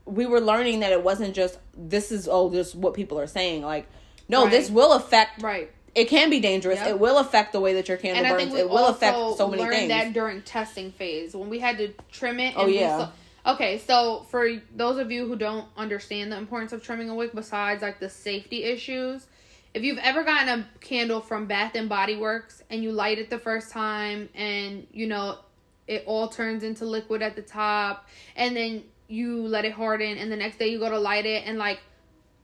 we 0.06 0.26
were 0.26 0.42
learning 0.42 0.82
that 0.82 0.92
it 0.92 1.02
wasn't 1.04 1.34
just 1.34 1.58
this 1.78 2.12
is 2.12 2.28
oh 2.30 2.50
this 2.50 2.76
what 2.76 2.94
people 2.94 3.18
are 3.18 3.26
saying 3.28 3.62
like 3.62 3.88
no 4.28 4.44
Right. 4.44 4.52
this 4.52 4.70
will 4.70 4.92
affect 4.94 5.42
Right. 5.42 5.72
it 5.96 6.10
can 6.10 6.30
be 6.30 6.42
dangerous 6.42 6.78
Yep. 6.80 6.88
it 6.90 7.00
will 7.00 7.20
affect 7.20 7.54
the 7.54 7.62
way 7.62 7.74
that 7.76 7.88
your 7.88 7.96
candle 7.98 8.26
And 8.26 8.38
burns 8.38 8.54
it 8.54 8.70
will 8.70 8.88
affect 8.88 9.16
so 9.38 9.48
many 9.48 9.62
learned 9.64 9.74
things 9.76 9.90
that 9.90 10.12
during 10.14 10.42
testing 10.42 10.92
phase 10.92 11.34
when 11.34 11.50
we 11.50 11.60
had 11.60 11.78
to 11.78 11.94
trim 12.12 12.42
it. 12.42 12.54
Oh, 12.58 12.68
yeah. 12.68 12.98
saw- 13.46 13.54
okay, 13.54 13.78
so 13.78 14.26
for 14.30 14.50
those 14.76 14.98
of 14.98 15.10
you 15.10 15.26
who 15.26 15.38
don't 15.38 15.68
understand 15.78 16.34
the 16.34 16.38
importance 16.38 16.74
of 16.74 16.84
trimming 16.84 17.10
a 17.10 17.16
wick, 17.16 17.34
besides 17.34 17.82
like 17.82 18.02
the 18.02 18.10
safety 18.10 18.66
issues, 18.66 19.26
if 19.74 19.84
you've 19.84 19.98
ever 20.00 20.24
gotten 20.24 20.60
a 20.60 20.68
candle 20.82 21.20
from 21.20 21.46
Bath 21.48 21.76
and 21.76 21.90
Body 21.90 22.16
Works 22.16 22.62
and 22.70 22.84
you 22.84 22.92
light 22.92 23.18
it 23.18 23.30
the 23.30 23.40
first 23.40 23.72
time 23.72 24.30
and 24.36 24.86
you 24.92 25.08
know 25.08 25.40
it 25.88 26.04
all 26.06 26.28
turns 26.28 26.64
into 26.64 26.86
liquid 26.86 27.22
at 27.22 27.36
the 27.36 27.42
top 27.42 28.08
and 28.36 28.56
then 28.56 28.84
you 29.08 29.46
let 29.48 29.66
it 29.66 29.74
harden 29.74 30.18
and 30.18 30.32
the 30.32 30.36
next 30.36 30.58
day 30.58 30.68
you 30.68 30.80
go 30.80 30.90
to 30.90 31.00
light 31.00 31.26
it 31.26 31.44
and 31.46 31.58
like 31.58 31.80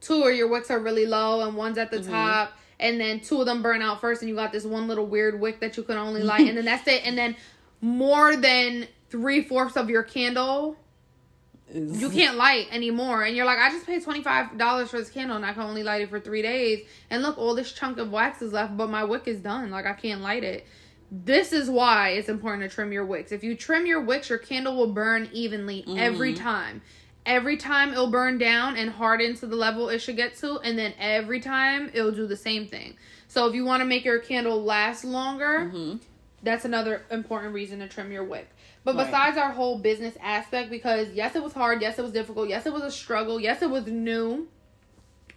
two 0.02 0.24
of 0.24 0.36
your 0.36 0.48
wicks 0.48 0.70
are 0.70 0.80
really 0.80 1.06
low 1.06 1.48
and 1.48 1.56
one's 1.56 1.78
at 1.78 1.92
the 1.92 1.98
Mm-hmm. 1.98 2.12
top 2.12 2.54
and 2.80 3.00
then 3.00 3.20
two 3.20 3.40
of 3.42 3.46
them 3.46 3.62
burn 3.62 3.82
out 3.82 4.00
first 4.02 4.22
and 4.22 4.30
you 4.30 4.36
got 4.36 4.52
this 4.52 4.64
one 4.66 4.88
little 4.88 5.06
weird 5.06 5.40
wick 5.40 5.60
that 5.60 5.78
you 5.78 5.84
can 5.84 5.98
only 5.98 6.24
light 6.24 6.42
and 6.48 6.58
then 6.58 6.66
that's 6.66 6.88
it 6.88 7.02
and 7.06 7.18
then 7.18 7.36
more 7.82 8.36
than 8.36 8.88
three 9.10 9.42
fourths 9.42 9.78
of 9.78 9.90
your 9.90 10.04
candle 10.04 10.76
Is- 11.72 12.02
you 12.02 12.10
can't 12.10 12.38
light 12.38 12.68
anymore. 12.72 13.24
And 13.24 13.36
you're 13.36 13.46
like 13.46 13.60
i 13.60 13.70
just 13.70 13.86
paid 13.86 14.04
$25 14.04 14.88
for 14.88 14.98
this 14.98 15.10
candle 15.10 15.36
and 15.36 15.46
i 15.46 15.54
can 15.54 15.64
only 15.64 15.84
light 15.84 16.02
it 16.02 16.10
for 16.10 16.20
three 16.20 16.42
days. 16.42 16.86
And 17.10 17.22
look 17.24 17.38
all 17.38 17.56
this 17.56 17.72
chunk 17.72 17.98
of 17.98 18.12
wax 18.12 18.42
is 18.42 18.54
left 18.54 18.76
but 18.78 18.90
my 18.90 19.04
wick 19.04 19.24
is 19.28 19.40
done. 19.40 19.70
Like 19.72 19.86
i 19.86 19.94
can't 19.94 20.22
light 20.22 20.44
it. 20.44 20.66
This 21.12 21.54
is 21.54 21.70
why 21.70 22.10
it's 22.10 22.30
important 22.30 22.70
to 22.70 22.74
trim 22.74 22.92
your 22.92 23.06
wicks. 23.06 23.32
If 23.32 23.44
you 23.44 23.56
trim 23.56 23.86
your 23.86 24.02
wicks 24.02 24.30
your 24.30 24.40
candle 24.40 24.76
will 24.76 24.94
burn 24.94 25.30
evenly 25.34 25.84
every 25.98 26.34
time. 26.34 26.82
Every 27.26 27.58
time 27.58 27.92
it'll 27.92 28.10
burn 28.10 28.38
down 28.40 28.76
and 28.78 28.90
harden 28.90 29.36
to 29.38 29.46
the 29.48 29.56
level 29.56 29.90
it 29.90 30.00
should 30.00 30.16
get 30.16 30.36
to 30.38 30.60
and 30.60 30.78
then 30.80 30.94
every 31.00 31.40
time 31.40 31.92
it'll 31.94 32.12
do 32.12 32.26
the 32.28 32.38
same 32.38 32.68
thing. 32.68 32.96
So 33.28 33.46
if 33.48 33.54
you 33.54 33.64
want 33.66 33.82
to 33.82 33.86
make 33.86 34.06
your 34.06 34.18
candle 34.20 34.64
last 34.64 35.04
longer 35.06 35.70
Mhm. 35.72 36.00
That's 36.44 36.66
another 36.66 37.04
important 37.12 37.54
reason 37.54 37.80
to 37.80 37.88
trim 37.88 38.12
your 38.12 38.24
wick. 38.24 38.50
But 38.84 38.96
Right. 38.96 39.06
besides 39.06 39.38
our 39.38 39.52
whole 39.52 39.80
business 39.80 40.16
aspect, 40.22 40.70
because 40.70 41.10
yes, 41.12 41.36
it 41.36 41.44
was 41.44 41.54
hard, 41.54 41.82
yes, 41.82 42.00
it 42.00 42.02
was 42.02 42.12
difficult, 42.12 42.50
yes, 42.50 42.66
it 42.66 42.74
was 42.74 42.84
a 42.84 42.92
struggle, 42.92 43.40
yes, 43.40 43.62
it 43.62 43.70
was 43.70 43.86
new. 43.88 44.48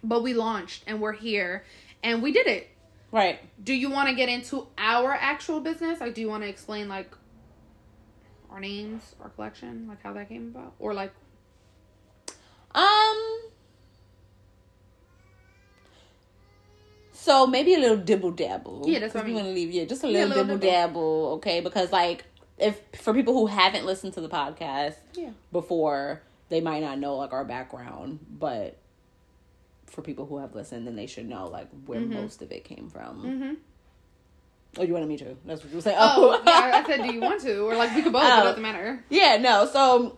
but 0.05 0.21
we 0.21 0.33
launched 0.33 0.83
and 0.85 0.99
we're 0.99 1.13
here 1.13 1.63
and 2.03 2.21
we 2.21 2.33
did 2.33 2.45
it. 2.45 2.67
Right. 3.11 3.39
Do 3.63 3.73
you 3.73 3.89
want 3.89 4.09
to 4.09 4.15
get 4.15 4.27
into 4.27 4.67
our 4.77 5.13
actual 5.13 5.61
business? 5.61 6.01
Like, 6.01 6.13
do 6.13 6.19
you 6.19 6.27
want 6.27 6.43
to 6.43 6.49
explain 6.49 6.89
like 6.89 7.09
our 8.51 8.59
names, 8.59 9.15
our 9.21 9.29
collection, 9.29 9.87
like 9.87 10.01
how 10.03 10.11
that 10.13 10.27
came 10.27 10.53
about, 10.53 10.73
or 10.77 10.93
like 10.93 11.13
Um. 12.75 13.39
So 17.23 17.47
maybe 17.47 17.73
a 17.73 17.79
little 17.79 17.95
dibble 17.95 18.31
dabble. 18.31 18.83
Yeah, 18.85 18.99
that's 18.99 19.13
what 19.13 19.23
I 19.23 19.27
mean. 19.27 19.35
want 19.35 19.47
to 19.47 19.53
leave. 19.53 19.71
Yeah, 19.71 19.85
just 19.85 20.03
a 20.03 20.07
little, 20.07 20.27
a 20.27 20.29
little 20.29 20.43
dibble 20.57 20.57
dabble. 20.59 21.31
Okay, 21.37 21.61
because 21.61 21.89
like 21.93 22.25
if 22.57 22.81
for 23.01 23.13
people 23.13 23.33
who 23.33 23.47
haven't 23.47 23.85
listened 23.85 24.13
to 24.15 24.21
the 24.21 24.27
podcast 24.27 24.95
yeah, 25.13 25.29
before, 25.53 26.21
they 26.49 26.59
might 26.59 26.81
not 26.81 26.99
know 26.99 27.15
like 27.15 27.31
our 27.31 27.45
background, 27.45 28.19
but 28.29 28.77
for 29.85 30.01
people 30.01 30.25
who 30.25 30.39
have 30.39 30.53
listened, 30.53 30.85
then 30.85 30.97
they 30.97 31.05
should 31.07 31.29
know 31.29 31.47
like 31.47 31.69
where 31.85 32.01
Mhm. 32.01 32.09
most 32.09 32.41
of 32.41 32.51
it 32.51 32.65
came 32.65 32.89
from. 32.89 33.23
mm-hmm. 33.23 33.53
Oh, 34.77 34.81
you 34.83 34.91
wanted 34.91 35.07
me 35.07 35.17
to? 35.17 35.37
That's 35.45 35.61
what 35.63 35.69
you 35.69 35.77
were 35.77 35.81
saying. 35.83 35.97
Oh, 35.99 36.41
yeah. 36.45 36.81
I 36.83 36.83
said, 36.87 37.03
do 37.03 37.13
you 37.13 37.21
want 37.21 37.39
to, 37.43 37.59
or 37.69 37.75
like 37.75 37.95
we 37.95 38.01
could 38.01 38.11
both? 38.11 38.23
Oh. 38.25 38.39
It 38.41 38.43
doesn't 38.43 38.61
matter. 38.63 39.03
Yeah, 39.09 39.37
no. 39.37 39.67
So 39.71 40.17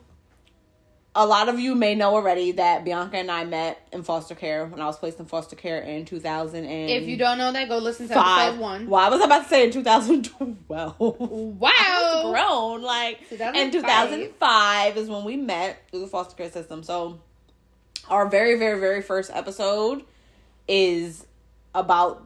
a 1.18 1.26
lot 1.26 1.48
of 1.48 1.60
you 1.60 1.76
may 1.76 1.96
know 1.96 2.14
already 2.16 2.52
that 2.54 2.84
Bianca 2.84 3.18
and 3.18 3.32
I 3.32 3.46
met 3.46 3.88
in 3.94 4.04
foster 4.04 4.36
care 4.36 4.66
when 4.66 4.82
I 4.82 4.86
was 4.86 4.98
placed 4.98 5.18
in 5.18 5.26
foster 5.26 5.56
care 5.56 5.80
in 5.80 6.04
2000 6.04 6.66
and 6.66 6.90
If 6.90 7.08
you 7.08 7.16
don't 7.16 7.38
know 7.38 7.54
that, 7.54 7.70
go 7.70 7.78
listen 7.78 8.10
to 8.10 8.14
five. 8.14 8.50
episode 8.50 8.62
one. 8.62 8.88
Well, 8.90 9.02
I 9.02 9.10
was 9.10 9.24
about 9.24 9.44
to 9.44 9.50
say 9.50 9.64
in 9.66 9.72
2012. 9.72 10.68
Wow. 10.68 10.96
I 11.02 12.22
was 12.26 12.32
grown. 12.32 12.82
Like 12.82 13.22
in 13.32 13.72
2005. 13.72 14.10
2005 14.10 14.98
is 14.98 15.10
when 15.10 15.24
we 15.24 15.38
met 15.38 15.82
through 15.90 16.02
the 16.02 16.08
foster 16.08 16.36
care 16.36 16.52
system. 16.52 16.84
So 16.84 17.20
our 18.10 18.28
very, 18.28 18.60
very, 18.60 18.80
very 18.80 19.02
first 19.02 19.32
episode 19.34 20.04
is 20.68 21.26
about 21.74 22.24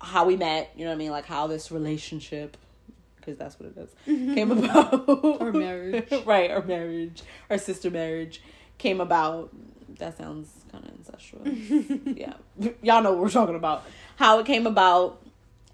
how 0.00 0.26
we 0.26 0.36
met. 0.36 0.72
You 0.76 0.84
know 0.84 0.90
what 0.90 0.96
I 0.96 0.98
mean? 0.98 1.10
Like 1.12 1.26
how 1.26 1.46
this 1.46 1.70
relationship, 1.70 2.56
because 3.26 3.38
that's 3.38 3.58
what 3.60 3.70
it 3.70 3.76
is, 3.76 3.90
came 4.34 4.52
about. 4.52 5.40
Our 5.40 5.52
marriage. 5.52 6.10
right? 6.24 6.50
Our 6.50 6.62
marriage, 6.62 7.22
our 7.50 7.58
sister 7.58 7.90
marriage, 7.90 8.40
came 8.78 9.00
about. 9.00 9.50
That 9.98 10.16
sounds 10.16 10.48
kind 10.70 10.84
of 10.84 10.92
incestuous. 10.96 12.00
yeah, 12.16 12.34
y'all 12.82 13.02
know 13.02 13.12
what 13.12 13.20
we're 13.20 13.30
talking 13.30 13.56
about. 13.56 13.84
How 14.16 14.38
it 14.38 14.46
came 14.46 14.66
about, 14.66 15.22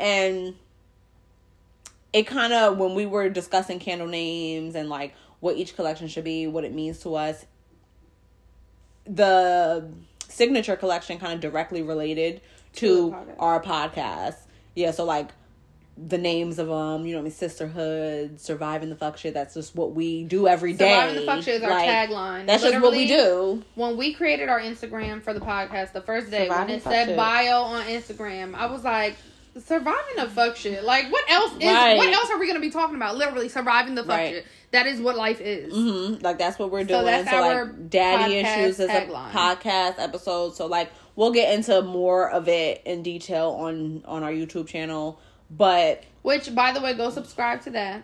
and 0.01 0.55
it 2.13 2.27
kind 2.27 2.53
of 2.53 2.79
when 2.79 2.95
we 2.95 3.07
were 3.07 3.29
discussing 3.29 3.79
candle 3.79 4.07
names 4.09 4.75
and 4.75 4.89
like 4.89 5.15
what 5.41 5.57
each 5.57 5.77
collection 5.77 6.09
should 6.09 6.25
be, 6.25 6.47
what 6.47 6.65
it 6.65 6.73
means 6.75 7.01
to 7.01 7.15
us. 7.15 7.45
The 9.05 9.89
signature 10.29 10.77
collection 10.77 11.19
kind 11.19 11.35
of 11.35 11.41
directly 11.41 11.83
related 11.83 12.41
To 12.75 12.81
to, 12.81 13.11
podcast. 13.11 13.35
our 13.39 13.63
podcast. 13.63 14.37
Yeah, 14.75 14.93
so 14.93 15.05
like 15.05 15.31
the 15.97 16.17
names 16.19 16.59
of 16.59 16.69
them, 16.69 17.05
you 17.05 17.13
know, 17.13 17.19
what 17.19 17.23
I 17.23 17.25
mean, 17.25 17.33
sisterhood, 17.33 18.41
surviving 18.41 18.89
the 18.89 18.97
fuck 18.97 19.19
shit. 19.19 19.35
That's 19.35 19.55
just 19.55 19.75
what 19.75 19.93
we 19.95 20.25
do 20.25 20.49
every 20.49 20.73
day. 20.73 20.89
Surviving 20.91 21.17
the 21.21 21.27
fuck 21.27 21.43
shit 21.43 21.57
is 21.57 21.63
our 21.63 21.71
Like, 21.71 21.89
tagline. 21.89 22.47
That's 22.47 22.63
just 22.63 22.81
what 22.81 22.93
we 22.93 23.07
do. 23.07 23.63
When 23.75 23.97
we 23.97 24.15
created 24.15 24.49
our 24.49 24.61
Instagram 24.61 25.23
for 25.23 25.35
the 25.35 25.41
podcast, 25.41 25.93
the 25.93 26.01
first 26.01 26.31
day 26.31 26.47
Surviving 26.49 26.67
when 26.69 26.77
it 26.79 26.83
said 26.83 27.07
shit. 27.09 27.17
bio 27.17 27.61
on 27.63 27.85
Instagram, 27.87 28.55
I 28.55 28.67
was 28.67 28.85
like, 28.85 29.17
surviving 29.59 30.17
the 30.17 30.29
fuck 30.31 30.57
shit. 30.57 30.83
Like, 30.83 31.13
what 31.13 31.31
else 31.31 31.53
is? 31.61 31.65
Right. 31.65 31.97
What 31.99 32.09
else 32.09 32.31
are 32.31 32.39
we 32.39 32.47
gonna 32.47 32.61
be 32.61 32.71
talking 32.71 32.97
about? 32.97 33.17
Literally, 33.17 33.49
surviving 33.51 33.95
the 33.95 34.03
fuck 34.03 34.17
Right. 34.17 34.31
shit. 34.31 34.47
That 34.71 34.87
is 34.87 34.99
what 35.01 35.17
life 35.17 35.43
is. 35.43 35.75
hmm 35.75 36.15
Like 36.23 36.39
that's 36.39 36.59
what 36.59 36.71
we're 36.71 36.85
doing. 36.85 37.01
So, 37.01 37.05
that's 37.05 37.29
our 37.31 37.67
like 37.67 37.91
daddy 37.91 38.37
issues 38.37 38.81
is 38.81 38.89
a 38.89 39.03
podcast 39.07 39.99
episode. 39.99 40.57
So 40.57 40.65
like 40.67 40.91
we'll 41.17 41.33
get 41.33 41.53
into 41.55 41.83
more 41.83 42.31
of 42.31 42.49
it 42.49 42.81
in 42.87 43.03
detail 43.03 43.51
on 43.51 44.03
on 44.07 44.23
our 44.23 44.33
YouTube 44.33 44.67
channel. 44.69 45.21
But 45.57 46.05
Which, 46.23 46.55
by 46.55 46.73
the 46.73 46.81
way, 46.81 46.95
go 46.95 47.11
subscribe 47.11 47.61
to 47.63 47.71
that. 47.71 48.03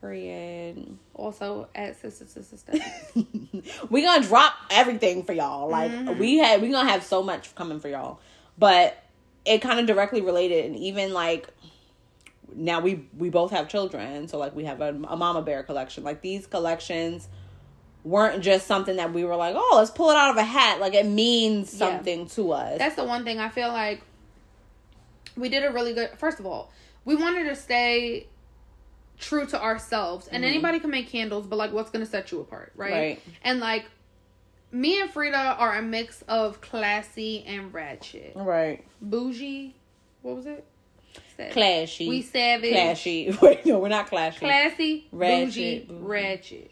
period. 0.00 0.96
Also 1.14 1.68
at 1.74 1.98
sister 2.00 2.26
sister 2.26 2.56
Steph. 2.58 3.12
we 3.90 4.02
gonna 4.02 4.22
drop 4.22 4.52
everything 4.70 5.24
for 5.24 5.32
y'all. 5.32 5.68
Like 5.70 5.90
Mhm. 5.90 6.18
we 6.18 6.36
had, 6.36 6.60
we 6.60 6.68
gonna 6.70 6.90
have 6.90 7.02
so 7.02 7.22
much 7.22 7.54
coming 7.54 7.80
for 7.80 7.88
y'all. 7.88 8.20
But 8.58 8.96
it 9.44 9.58
kind 9.62 9.80
of 9.80 9.86
directly 9.86 10.20
related, 10.20 10.66
and 10.66 10.76
even 10.76 11.12
like 11.14 11.48
now 12.54 12.80
we 12.80 13.06
we 13.16 13.30
both 13.30 13.50
have 13.52 13.68
children, 13.68 14.28
so 14.28 14.38
like 14.38 14.54
we 14.54 14.64
have 14.64 14.80
a, 14.80 14.88
a 15.08 15.16
mama 15.16 15.40
bear 15.42 15.62
collection. 15.62 16.04
Like 16.04 16.20
these 16.20 16.46
collections 16.46 17.28
weren't 18.04 18.42
just 18.42 18.66
something 18.66 18.96
that 18.96 19.12
we 19.12 19.24
were 19.24 19.34
like, 19.34 19.54
oh, 19.56 19.74
let's 19.78 19.90
pull 19.90 20.10
it 20.10 20.16
out 20.16 20.30
of 20.30 20.36
a 20.36 20.44
hat. 20.44 20.78
Like 20.80 20.94
it 20.94 21.06
means 21.06 21.72
Yeah. 21.72 21.78
something 21.90 22.28
to 22.28 22.52
us. 22.52 22.78
That's 22.78 22.94
the 22.96 23.04
one 23.04 23.24
thing 23.24 23.38
I 23.40 23.48
feel 23.48 23.68
like 23.68 24.02
we 25.36 25.48
did 25.48 25.64
a 25.64 25.70
really 25.72 25.92
good. 25.94 26.10
First 26.18 26.40
of 26.40 26.46
all, 26.46 26.72
we 27.04 27.14
wanted 27.16 27.44
to 27.44 27.54
stay 27.56 28.26
true 29.18 29.46
to 29.46 29.62
ourselves, 29.62 30.28
and 30.28 30.44
Mhm. 30.44 30.48
anybody 30.48 30.78
can 30.80 30.90
make 30.90 31.08
candles, 31.08 31.46
but 31.46 31.56
like, 31.56 31.72
what's 31.72 31.90
gonna 31.90 32.06
set 32.06 32.30
you 32.32 32.40
apart, 32.40 32.72
right? 32.76 32.92
Right. 32.92 33.22
And 33.42 33.60
like, 33.60 33.86
me 34.72 35.00
and 35.00 35.10
Frida 35.10 35.36
are 35.58 35.76
a 35.76 35.82
mix 35.82 36.22
of 36.28 36.60
classy 36.60 37.42
and 37.46 37.72
ratchet, 37.72 38.32
right. 38.34 38.84
bougie. 39.00 39.74
What 40.22 40.36
was 40.36 40.46
it? 40.46 40.64
Savage. 41.36 41.54
Clashy. 41.54 42.08
We 42.08 42.22
savage. 42.22 42.74
Clashy. 42.74 43.40
Wait, 43.42 43.64
no, 43.64 43.78
we're 43.78 43.88
not 43.88 44.08
clashy. 44.10 44.38
Classy, 44.40 45.06
Ratchet, 45.12 45.46
bougie, 45.46 45.78
bougie. 45.88 46.00
ratchet. 46.02 46.70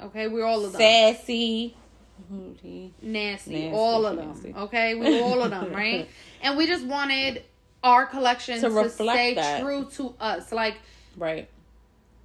Okay, 0.00 0.28
we're 0.28 0.44
all 0.44 0.64
of 0.64 0.72
them. 0.72 0.80
Sassy. 0.80 1.74
Nasty, 2.30 2.92
Nasty, 3.02 3.70
all 3.72 4.06
of 4.06 4.16
nasty. 4.16 4.52
them. 4.52 4.62
Okay, 4.64 4.94
we 4.94 5.10
were 5.20 5.24
all 5.24 5.42
of 5.42 5.50
them, 5.50 5.72
right? 5.72 6.08
And 6.42 6.56
we 6.58 6.66
just 6.66 6.84
wanted 6.84 7.42
our 7.84 8.06
collection 8.06 8.60
To 8.60 8.68
to, 8.70 8.88
stay 8.90 9.34
that. 9.34 9.60
true 9.62 9.86
to 9.96 10.14
us. 10.20 10.52
Like 10.52 10.76
Right. 11.16 11.48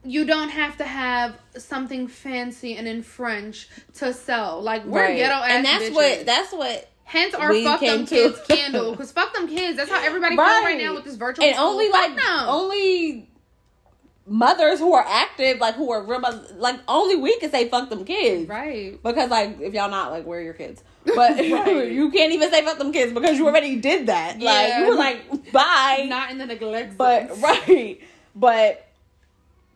you 0.03 0.25
don't 0.25 0.49
have 0.49 0.77
to 0.77 0.83
have 0.85 1.35
something 1.57 2.07
fancy 2.07 2.75
and 2.75 2.87
in 2.87 3.03
French 3.03 3.67
to 3.95 4.13
sell. 4.13 4.61
Like 4.61 4.85
we're 4.85 5.01
right. 5.01 5.15
ghetto 5.17 5.35
ass 5.35 5.49
and 5.51 5.65
that's 5.65 5.83
bitches. 5.85 5.93
what 5.95 6.25
that's 6.25 6.53
what 6.53 6.89
Hence 7.03 7.33
our 7.33 7.51
we 7.51 7.63
fuck 7.63 7.79
them 7.79 8.05
kids 8.05 8.37
candle. 8.49 8.91
Because 8.91 9.11
fuck 9.13 9.33
them 9.33 9.47
kids. 9.47 9.77
That's 9.77 9.89
how 9.89 10.03
everybody 10.03 10.35
feels 10.35 10.45
Right. 10.45 10.63
right 10.65 10.77
now 10.81 10.93
with 10.93 11.05
this 11.05 11.15
virtual. 11.15 11.45
and 11.45 11.55
school. 11.55 11.67
only 11.69 11.89
Fuck 11.89 12.01
like 12.09 12.15
them. 12.17 12.45
only 12.49 13.29
mothers 14.25 14.79
who 14.79 14.93
are 14.93 15.05
active, 15.07 15.59
like 15.59 15.75
who 15.75 15.89
are 15.91 16.03
real 16.03 16.19
mothers, 16.19 16.51
like 16.57 16.79
only 16.87 17.15
we 17.15 17.37
can 17.39 17.49
say 17.49 17.69
fuck 17.69 17.89
them 17.89 18.03
kids. 18.03 18.49
right. 18.49 19.01
Because 19.01 19.29
like 19.29 19.59
if 19.61 19.73
y'all 19.73 19.89
not 19.89 20.11
like 20.11 20.25
where 20.25 20.39
are 20.39 20.43
your 20.43 20.53
kids? 20.53 20.83
But 21.15 21.37
Right. 21.37 21.91
you 21.91 22.11
can't 22.11 22.31
even 22.33 22.51
say 22.51 22.61
fuck 22.63 22.77
them 22.77 22.91
kids 22.91 23.13
because 23.13 23.37
you 23.37 23.47
already 23.47 23.77
did 23.77 24.07
that. 24.07 24.33
Like 24.35 24.41
Yeah. 24.69 24.79
you 24.81 24.89
were 24.89 24.95
like 24.95 25.51
bye. 25.51 26.05
Not 26.09 26.31
in 26.31 26.37
the 26.37 26.45
neglect. 26.45 26.97
but 26.97 27.29
sense. 27.29 27.41
right. 27.67 28.01
But 28.35 28.87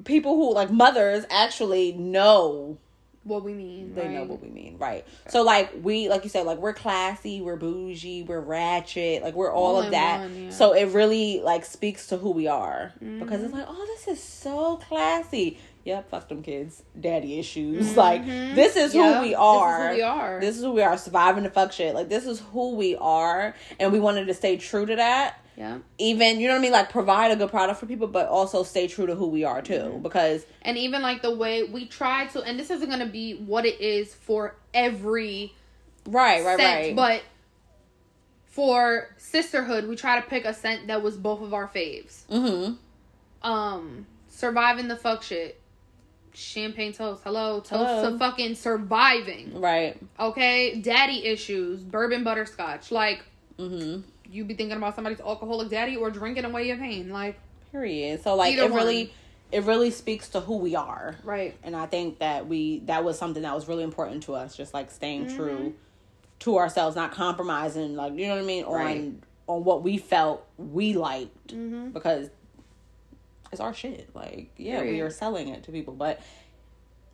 people 0.03 0.35
who 0.35 0.53
like 0.53 0.71
mothers 0.71 1.25
actually 1.29 1.93
know 1.93 2.77
what 3.23 3.43
we 3.43 3.53
mean. 3.53 3.93
they 3.93 4.01
right? 4.01 4.11
know 4.11 4.23
what 4.23 4.41
we 4.41 4.49
mean, 4.49 4.77
right? 4.79 5.05
So 5.29 5.43
like 5.43 5.71
we, 5.83 6.09
like 6.09 6.23
you 6.23 6.29
said, 6.31 6.45
like 6.47 6.57
we're 6.57 6.73
classy, 6.73 7.39
we're 7.39 7.55
bougie, 7.55 8.23
we're 8.23 8.39
ratchet, 8.39 9.21
like 9.21 9.35
we're 9.35 9.51
all, 9.51 9.75
All 9.75 9.81
of 9.83 9.91
that. 9.91 10.21
one, 10.21 10.45
yeah. 10.45 10.49
So 10.49 10.73
it 10.73 10.85
really 10.85 11.39
like 11.39 11.63
speaks 11.65 12.07
to 12.07 12.17
who 12.17 12.31
we 12.31 12.47
are 12.47 12.93
because 12.99 13.11
Mm-hmm. 13.13 13.45
it's 13.45 13.53
like, 13.53 13.65
oh, 13.67 13.85
this 13.85 14.07
is 14.17 14.23
so 14.23 14.77
classy. 14.77 15.59
Yep, 15.83 16.09
fuck 16.09 16.29
them 16.29 16.43
kids, 16.43 16.83
daddy 16.99 17.39
issues. 17.39 17.97
Like 17.97 18.23
Mhm. 18.23 18.55
this 18.55 18.75
is 18.75 18.93
Yep, 18.93 19.15
who 19.15 19.21
we 19.21 19.33
are. 19.35 19.79
This 19.79 19.87
is 19.87 19.93
who 19.93 19.95
we 19.95 20.01
are. 20.03 20.39
This 20.39 20.57
is 20.57 20.63
who 20.63 20.71
we 20.71 20.81
are. 20.81 20.97
Surviving 20.97 21.43
the 21.43 21.49
fuck 21.49 21.71
shit. 21.71 21.95
Like 21.95 22.09
this 22.09 22.25
is 22.25 22.39
who 22.51 22.75
we 22.75 22.95
are, 22.97 23.55
and 23.79 23.91
we 23.91 23.99
wanted 23.99 24.27
to 24.27 24.33
stay 24.33 24.57
true 24.57 24.85
to 24.85 24.95
that. 24.95 25.37
yeah. 25.57 25.79
Even 25.97 26.39
you 26.39 26.47
know 26.47 26.53
what 26.53 26.59
I 26.59 26.61
mean, 26.61 26.71
like 26.71 26.89
provide 26.91 27.31
a 27.31 27.35
good 27.35 27.49
product 27.49 27.79
for 27.79 27.85
people, 27.85 28.07
but 28.07 28.27
also 28.27 28.63
stay 28.63 28.87
true 28.87 29.05
to 29.07 29.15
who 29.15 29.27
we 29.27 29.43
are 29.43 29.61
too. 29.61 29.73
Mm-hmm. 29.73 30.01
Because 30.03 30.45
and 30.61 30.77
even 30.77 31.01
like 31.01 31.21
the 31.21 31.35
way 31.35 31.63
we 31.63 31.87
try 31.87 32.25
to 32.27 32.41
and 32.43 32.59
this 32.59 32.69
isn't 32.69 32.87
going 32.87 32.99
to 33.05 33.11
be 33.11 33.33
what 33.35 33.65
it 33.65 33.79
is 33.81 34.13
for 34.13 34.55
every 34.73 35.53
right, 36.07 36.43
right, 36.45 36.57
scent 36.57 36.81
right. 36.81 36.95
but 36.95 37.21
for 38.45 39.13
sisterhood 39.17 39.87
we 39.87 39.95
try 39.95 40.19
to 40.19 40.27
pick 40.27 40.45
a 40.45 40.53
scent 40.53 40.87
that 40.87 41.01
was 41.01 41.15
both 41.15 41.41
of 41.41 41.53
our 41.53 41.67
faves 41.67 42.25
mm-hmm. 42.27 42.73
um 43.49 44.05
surviving 44.27 44.87
the 44.87 44.97
fuck 44.97 45.23
shit 45.23 45.60
champagne 46.33 46.93
toast 46.93 47.23
hello 47.23 47.59
toast 47.59 47.69
Hello. 47.71 48.11
to 48.11 48.17
fucking 48.17 48.55
surviving 48.55 49.59
Right. 49.59 49.97
okay 50.19 50.79
daddy 50.81 51.25
issues 51.25 51.81
bourbon 51.83 52.23
butterscotch 52.23 52.91
like 52.91 53.23
Mm-hmm. 53.59 54.01
you 54.31 54.43
be 54.45 54.55
thinking 54.55 54.77
about 54.77 54.95
somebody's 54.95 55.19
alcoholic 55.19 55.69
daddy 55.69 55.95
or 55.95 56.09
drinking 56.09 56.45
away 56.45 56.67
your 56.67 56.77
pain 56.77 57.09
like 57.09 57.37
Period. 57.71 58.21
So 58.21 58.35
like 58.35 58.55
it 58.55 58.71
really 58.71 59.13
it 59.51 59.63
really 59.63 59.91
speaks 59.91 60.29
to 60.29 60.39
who 60.41 60.57
we 60.57 60.75
are. 60.75 61.15
right 61.23 61.55
And 61.63 61.75
I 61.75 61.85
think 61.85 62.19
that 62.19 62.47
we 62.47 62.79
that 62.85 63.03
was 63.03 63.17
something 63.17 63.43
that 63.43 63.53
was 63.55 63.67
really 63.67 63.83
important 63.83 64.23
to 64.23 64.33
us, 64.35 64.55
just 64.57 64.73
like 64.73 64.91
staying 64.91 65.27
Mm-hmm. 65.27 65.37
true 65.37 65.75
to 66.39 66.57
ourselves, 66.57 66.95
not 66.95 67.11
compromising, 67.11 67.95
like 67.95 68.13
you 68.17 68.27
know 68.27 68.35
what 68.35 68.43
I 68.43 68.45
mean, 68.45 68.63
on 68.65 69.21
on 69.47 69.63
what 69.63 69.83
we 69.83 69.97
felt 69.97 70.45
we 70.57 70.93
liked 70.93 71.47
mm-hmm. 71.55 71.89
because 71.91 72.29
it's 73.51 73.61
our 73.61 73.73
shit. 73.73 74.09
Like, 74.13 74.51
yeah, 74.57 74.81
we 74.81 75.01
are 75.01 75.09
selling 75.09 75.49
it 75.49 75.63
to 75.63 75.71
people. 75.71 75.93
But 75.93 76.21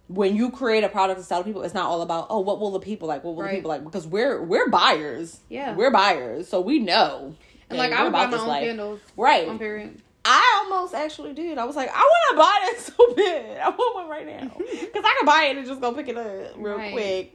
when 0.08 0.36
you 0.36 0.52
create 0.52 0.84
a 0.84 0.90
product 0.90 1.20
to 1.20 1.26
sell 1.26 1.40
to 1.40 1.44
people, 1.46 1.64
it's 1.64 1.74
not 1.74 1.86
all 1.86 2.02
about 2.02 2.28
oh, 2.30 2.40
what 2.40 2.60
will 2.60 2.72
the 2.72 2.80
people 2.80 3.08
like? 3.08 3.24
What 3.24 3.36
will 3.36 3.44
Right. 3.44 3.52
the 3.52 3.56
people 3.58 3.70
like? 3.70 3.84
Because 3.84 4.08
we're 4.08 4.42
we're 4.42 4.70
buyers. 4.70 5.40
Yeah. 5.50 5.76
we're 5.76 5.92
buyers, 5.92 6.48
so 6.48 6.62
we 6.62 6.80
know. 6.80 7.36
And 7.70 7.78
like 7.78 7.92
I 7.92 8.04
would 8.04 8.14
buy 8.14 8.28
my 8.28 8.38
own 8.38 8.48
life. 8.48 8.64
candles. 8.64 9.00
Right. 9.18 9.48
On 9.48 9.58
period. 9.60 10.02
I 10.30 10.64
almost 10.66 10.94
actually 10.94 11.34
did. 11.34 11.58
I 11.58 11.64
was 11.64 11.76
like, 11.78 11.90
I 11.90 12.00
want 12.02 12.32
to 12.32 12.38
buy 12.38 12.60
that 12.66 12.80
so 12.82 13.14
bad. 13.16 13.60
I 13.62 13.70
want 13.70 13.96
one 13.96 14.10
right 14.10 14.26
now 14.26 14.52
because 14.58 15.04
I 15.06 15.16
can 15.20 15.26
buy 15.26 15.44
it 15.52 15.58
and 15.58 15.66
just 15.66 15.80
go 15.80 15.94
pick 15.94 16.10
it 16.10 16.18
up 16.18 16.54
real 16.58 16.76
Right. 16.78 16.92
quick. 16.92 17.34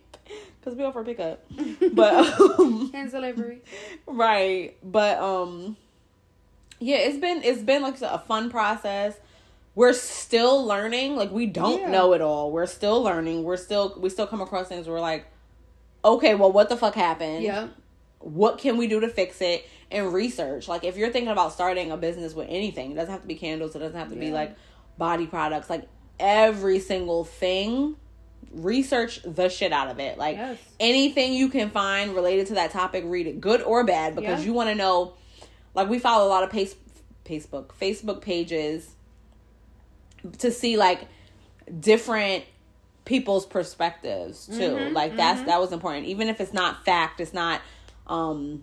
Because 0.60 0.78
we 0.78 0.84
offer 0.84 1.02
pickup, 1.02 1.44
but 1.92 2.38
um, 2.40 2.92
Hands 2.92 3.10
delivery. 3.10 3.62
right. 4.06 4.76
But 4.84 5.18
um, 5.18 5.76
yeah, 6.82 6.96
it's 6.96 7.18
been 7.18 7.42
it's 7.42 7.62
been 7.62 7.82
like 7.82 8.00
a 8.02 8.18
fun 8.18 8.50
process. 8.50 9.14
We're 9.74 9.92
still 9.94 10.64
learning. 10.66 11.16
Like 11.16 11.30
we 11.30 11.46
don't 11.46 11.80
Yeah. 11.82 11.90
know 11.90 12.12
it 12.12 12.20
all. 12.20 12.50
We're 12.52 12.66
still 12.66 13.02
learning. 13.02 13.42
We're 13.44 13.56
still 13.56 13.94
we 13.98 14.08
still 14.10 14.26
come 14.26 14.40
across 14.40 14.68
things. 14.68 14.86
Where 14.86 14.96
we're 14.96 15.00
like, 15.00 15.26
okay, 16.04 16.34
well, 16.34 16.52
what 16.52 16.68
the 16.68 16.76
fuck 16.76 16.94
happened? 16.94 17.42
Yeah. 17.44 17.68
what 18.18 18.58
can 18.58 18.76
we 18.76 18.86
do 18.86 19.00
to 19.00 19.08
fix 19.08 19.40
it 19.40 19.66
and 19.90 20.12
research 20.12 20.68
like 20.68 20.84
if 20.84 20.96
you're 20.96 21.10
thinking 21.10 21.28
about 21.32 21.52
starting 21.52 21.90
a 21.90 21.96
business 21.96 22.34
with 22.34 22.46
anything 22.48 22.92
it 22.92 22.94
doesn't 22.94 23.10
have 23.10 23.20
to 23.22 23.26
be 23.26 23.34
candles 23.34 23.74
it 23.74 23.80
doesn't 23.80 23.98
have 23.98 24.10
to 24.10 24.14
be 24.16 24.30
like 24.30 24.54
body 24.96 25.26
products 25.26 25.68
like 25.68 25.88
every 26.20 26.78
single 26.78 27.24
thing 27.24 27.96
research 28.52 29.20
the 29.24 29.48
shit 29.48 29.72
out 29.72 29.88
of 29.88 29.98
it 29.98 30.18
like 30.18 30.36
Yes. 30.36 30.58
anything 30.78 31.32
you 31.32 31.48
can 31.48 31.70
find 31.70 32.14
related 32.14 32.46
to 32.48 32.54
that 32.54 32.70
topic 32.70 33.02
read 33.06 33.26
it 33.26 33.40
good 33.40 33.60
or 33.62 33.82
bad 33.82 34.14
because 34.14 34.40
Yeah. 34.40 34.46
you 34.46 34.52
want 34.52 34.68
to 34.68 34.74
know 34.76 35.14
like 35.74 35.88
we 35.88 35.98
follow 35.98 36.26
a 36.26 36.30
lot 36.30 36.42
of 36.44 36.50
pace, 36.50 36.74
facebook 37.24 37.68
facebook 37.80 38.20
pages 38.20 38.90
to 40.38 40.50
see 40.50 40.76
like 40.76 41.06
different 41.80 42.44
people's 43.04 43.46
perspectives 43.46 44.46
too 44.46 44.52
Mhm, 44.52 44.92
like 44.92 45.16
that's 45.16 45.40
mhm. 45.42 45.46
that 45.46 45.60
was 45.60 45.72
important 45.72 46.06
even 46.06 46.28
if 46.28 46.40
it's 46.40 46.52
not 46.52 46.84
fact 46.84 47.20
it's 47.20 47.34
not 47.34 47.60
um 48.06 48.62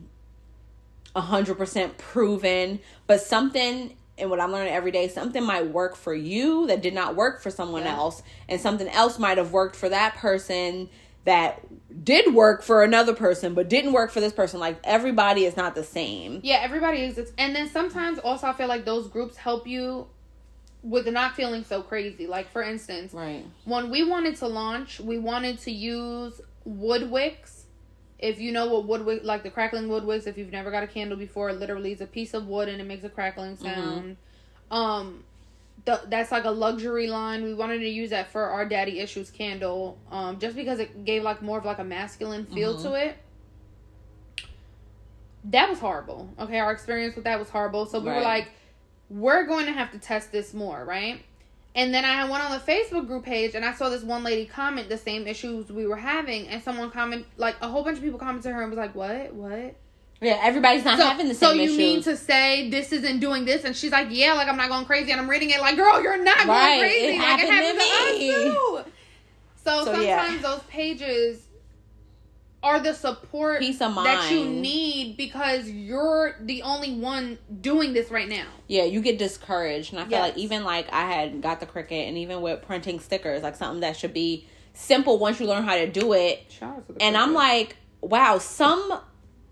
a 1.15 1.21
hundred 1.21 1.57
percent 1.57 1.97
proven 1.97 2.79
but 3.07 3.19
something 3.21 3.95
and 4.17 4.29
what 4.29 4.39
i'm 4.39 4.51
learning 4.51 4.71
every 4.71 4.91
day 4.91 5.07
something 5.07 5.43
might 5.43 5.67
work 5.67 5.95
for 5.95 6.13
you 6.13 6.67
that 6.67 6.81
did 6.81 6.93
not 6.93 7.15
work 7.15 7.41
for 7.41 7.49
someone 7.51 7.83
Yeah. 7.83 7.95
else 7.95 8.21
and 8.47 8.61
something 8.61 8.87
else 8.89 9.19
might 9.19 9.37
have 9.37 9.51
worked 9.51 9.75
for 9.75 9.89
that 9.89 10.15
person 10.15 10.89
that 11.29 11.61
did 12.03 12.33
work 12.33 12.63
for 12.63 12.83
another 12.83 13.13
person 13.13 13.53
but 13.53 13.69
didn't 13.69 13.93
work 13.93 14.09
for 14.09 14.19
this 14.19 14.33
person 14.33 14.59
like 14.59 14.79
everybody 14.83 15.45
is 15.45 15.55
not 15.55 15.75
the 15.75 15.83
same 15.83 16.39
Yeah, 16.43 16.59
everybody 16.61 17.03
is. 17.03 17.19
And 17.37 17.55
then 17.55 17.69
sometimes 17.69 18.17
also 18.17 18.47
I 18.47 18.53
feel 18.53 18.67
like 18.67 18.83
those 18.83 19.07
groups 19.07 19.37
help 19.37 19.67
you 19.67 20.07
with 20.81 21.07
not 21.07 21.35
feeling 21.35 21.63
so 21.63 21.83
crazy. 21.83 22.25
Like 22.25 22.49
for 22.51 22.63
instance, 22.63 23.13
right 23.13 23.45
when 23.65 23.91
we 23.91 24.03
wanted 24.03 24.37
to 24.37 24.47
launch, 24.47 24.99
we 24.99 25.19
wanted 25.19 25.59
to 25.59 25.71
use 25.71 26.41
wood 26.65 27.11
wicks. 27.11 27.65
If 28.17 28.39
you 28.39 28.51
know 28.51 28.65
what 28.73 28.85
wood 28.85 29.05
wick, 29.05 29.21
like 29.23 29.43
the 29.43 29.51
crackling 29.51 29.87
wood 29.87 30.03
wicks, 30.05 30.25
if 30.25 30.35
you've 30.35 30.51
never 30.51 30.71
got 30.71 30.81
a 30.81 30.87
candle 30.87 31.17
before, 31.17 31.51
it 31.51 31.59
literally 31.59 31.91
is 31.91 32.01
a 32.01 32.07
piece 32.07 32.33
of 32.33 32.47
wood 32.47 32.67
and 32.69 32.81
it 32.81 32.85
makes 32.85 33.03
a 33.03 33.09
crackling 33.09 33.55
sound. 33.55 34.17
Um, 34.71 35.23
th- 35.85 35.99
that's 36.07 36.31
like 36.31 36.45
a 36.45 36.51
luxury 36.51 37.07
line. 37.07 37.43
We 37.43 37.53
wanted 37.53 37.79
to 37.79 37.89
use 37.89 38.09
that 38.11 38.31
for 38.31 38.43
our 38.43 38.65
daddy 38.65 38.99
issues 38.99 39.29
candle, 39.31 39.97
um, 40.11 40.39
just 40.39 40.55
because 40.55 40.79
it 40.79 41.05
gave 41.05 41.23
like 41.23 41.41
more 41.41 41.57
of 41.59 41.65
like 41.65 41.79
a 41.79 41.83
masculine 41.83 42.45
feel 42.45 42.73
to 42.83 42.93
it. 42.93 43.17
That 45.45 45.69
was 45.69 45.79
horrible. 45.79 46.29
Okay, 46.39 46.59
our 46.59 46.71
experience 46.71 47.15
with 47.15 47.23
that 47.23 47.39
was 47.39 47.49
horrible. 47.49 47.85
So 47.85 47.99
we 47.99 48.07
were 48.07 48.21
like, 48.21 48.51
we're 49.09 49.45
going 49.45 49.65
to 49.65 49.71
have 49.71 49.91
to 49.91 49.99
test 49.99 50.31
this 50.31 50.53
more, 50.53 50.83
right? 50.83 51.23
And 51.75 51.93
then 51.93 52.03
I 52.03 52.29
went 52.29 52.43
on 52.43 52.51
the 52.51 52.57
Facebook 52.57 53.07
group 53.07 53.23
page 53.23 53.55
and 53.55 53.63
I 53.63 53.73
saw 53.73 53.89
this 53.89 54.03
one 54.03 54.23
lady 54.23 54.45
comment 54.45 54.89
the 54.89 54.97
same 54.97 55.27
issues 55.27 55.71
we 55.71 55.85
were 55.85 55.95
having, 55.95 56.47
and 56.47 56.61
someone 56.61 56.91
comment 56.91 57.25
like 57.37 57.55
a 57.61 57.67
whole 57.67 57.83
bunch 57.83 57.97
of 57.97 58.03
people 58.03 58.19
commented 58.19 58.43
to 58.43 58.53
her 58.53 58.61
and 58.61 58.71
was 58.71 58.77
like, 58.77 58.95
"What? 58.95 59.33
What?" 59.33 59.75
Yeah 60.21 60.39
everybody's 60.41 60.83
not 60.83 60.97
So, 60.99 61.05
having 61.05 61.27
the 61.29 61.33
same. 61.33 61.49
so 61.49 61.53
you 61.55 61.63
issues 61.63 61.77
mean 61.77 62.01
to 62.03 62.17
say 62.17 62.69
this 62.69 62.91
isn't 62.91 63.19
doing 63.19 63.45
this? 63.45 63.63
And 63.63 63.75
she's 63.75 63.91
like, 63.91 64.07
"Yeah, 64.11 64.33
like 64.33 64.47
I'm 64.47 64.57
not 64.57 64.69
going 64.69 64.85
crazy." 64.85 65.11
And 65.11 65.19
I'm 65.21 65.29
reading 65.29 65.49
it 65.51 65.59
like, 65.61 65.75
"Girl, 65.77 66.01
you're 66.01 66.21
not 66.21 66.45
Right, 66.45 66.77
going 66.77 66.79
crazy. 66.89 67.15
it 67.15 67.19
like 67.19 67.39
it 67.43 67.49
happened 67.49 67.79
to 67.79 67.85
to 67.85 67.91
us 67.91 68.11
me." 68.19 68.29
too." 68.43 68.79
So, 69.63 69.85
So, 69.85 70.01
yeah. 70.01 70.17
sometimes 70.25 70.41
those 70.41 70.61
pages 70.69 71.41
are 72.61 72.79
the 72.81 72.93
support 72.93 73.59
Peace 73.59 73.79
of 73.79 73.95
that 73.95 74.29
you 74.31 74.43
need 74.45 75.15
because 75.15 75.69
you're 75.69 76.35
the 76.41 76.61
only 76.63 76.93
one 76.95 77.37
doing 77.61 77.93
this 77.93 78.11
right 78.11 78.27
now. 78.27 78.47
yeah 78.67 78.83
you 78.83 78.99
get 79.01 79.17
discouraged 79.17 79.93
and 79.93 80.01
i 80.01 80.03
feel 80.03 80.11
Yes. 80.11 80.21
like 80.31 80.37
even 80.37 80.65
like 80.65 80.91
i 80.91 81.09
had 81.09 81.41
got 81.41 81.61
the 81.61 81.65
Cricut 81.65 82.09
and 82.09 82.17
even 82.17 82.41
with 82.41 82.61
printing 82.61 82.99
stickers 82.99 83.43
like 83.43 83.55
something 83.55 83.79
that 83.79 83.95
should 83.95 84.13
be 84.13 84.45
simple 84.73 85.19
once 85.19 85.39
you 85.39 85.45
learn 85.47 85.63
how 85.63 85.75
to 85.75 85.87
do 85.87 86.11
it 86.11 86.43
and 86.99 87.15
i'm 87.15 87.33
like 87.33 87.77
wow 88.01 88.39
some 88.39 88.99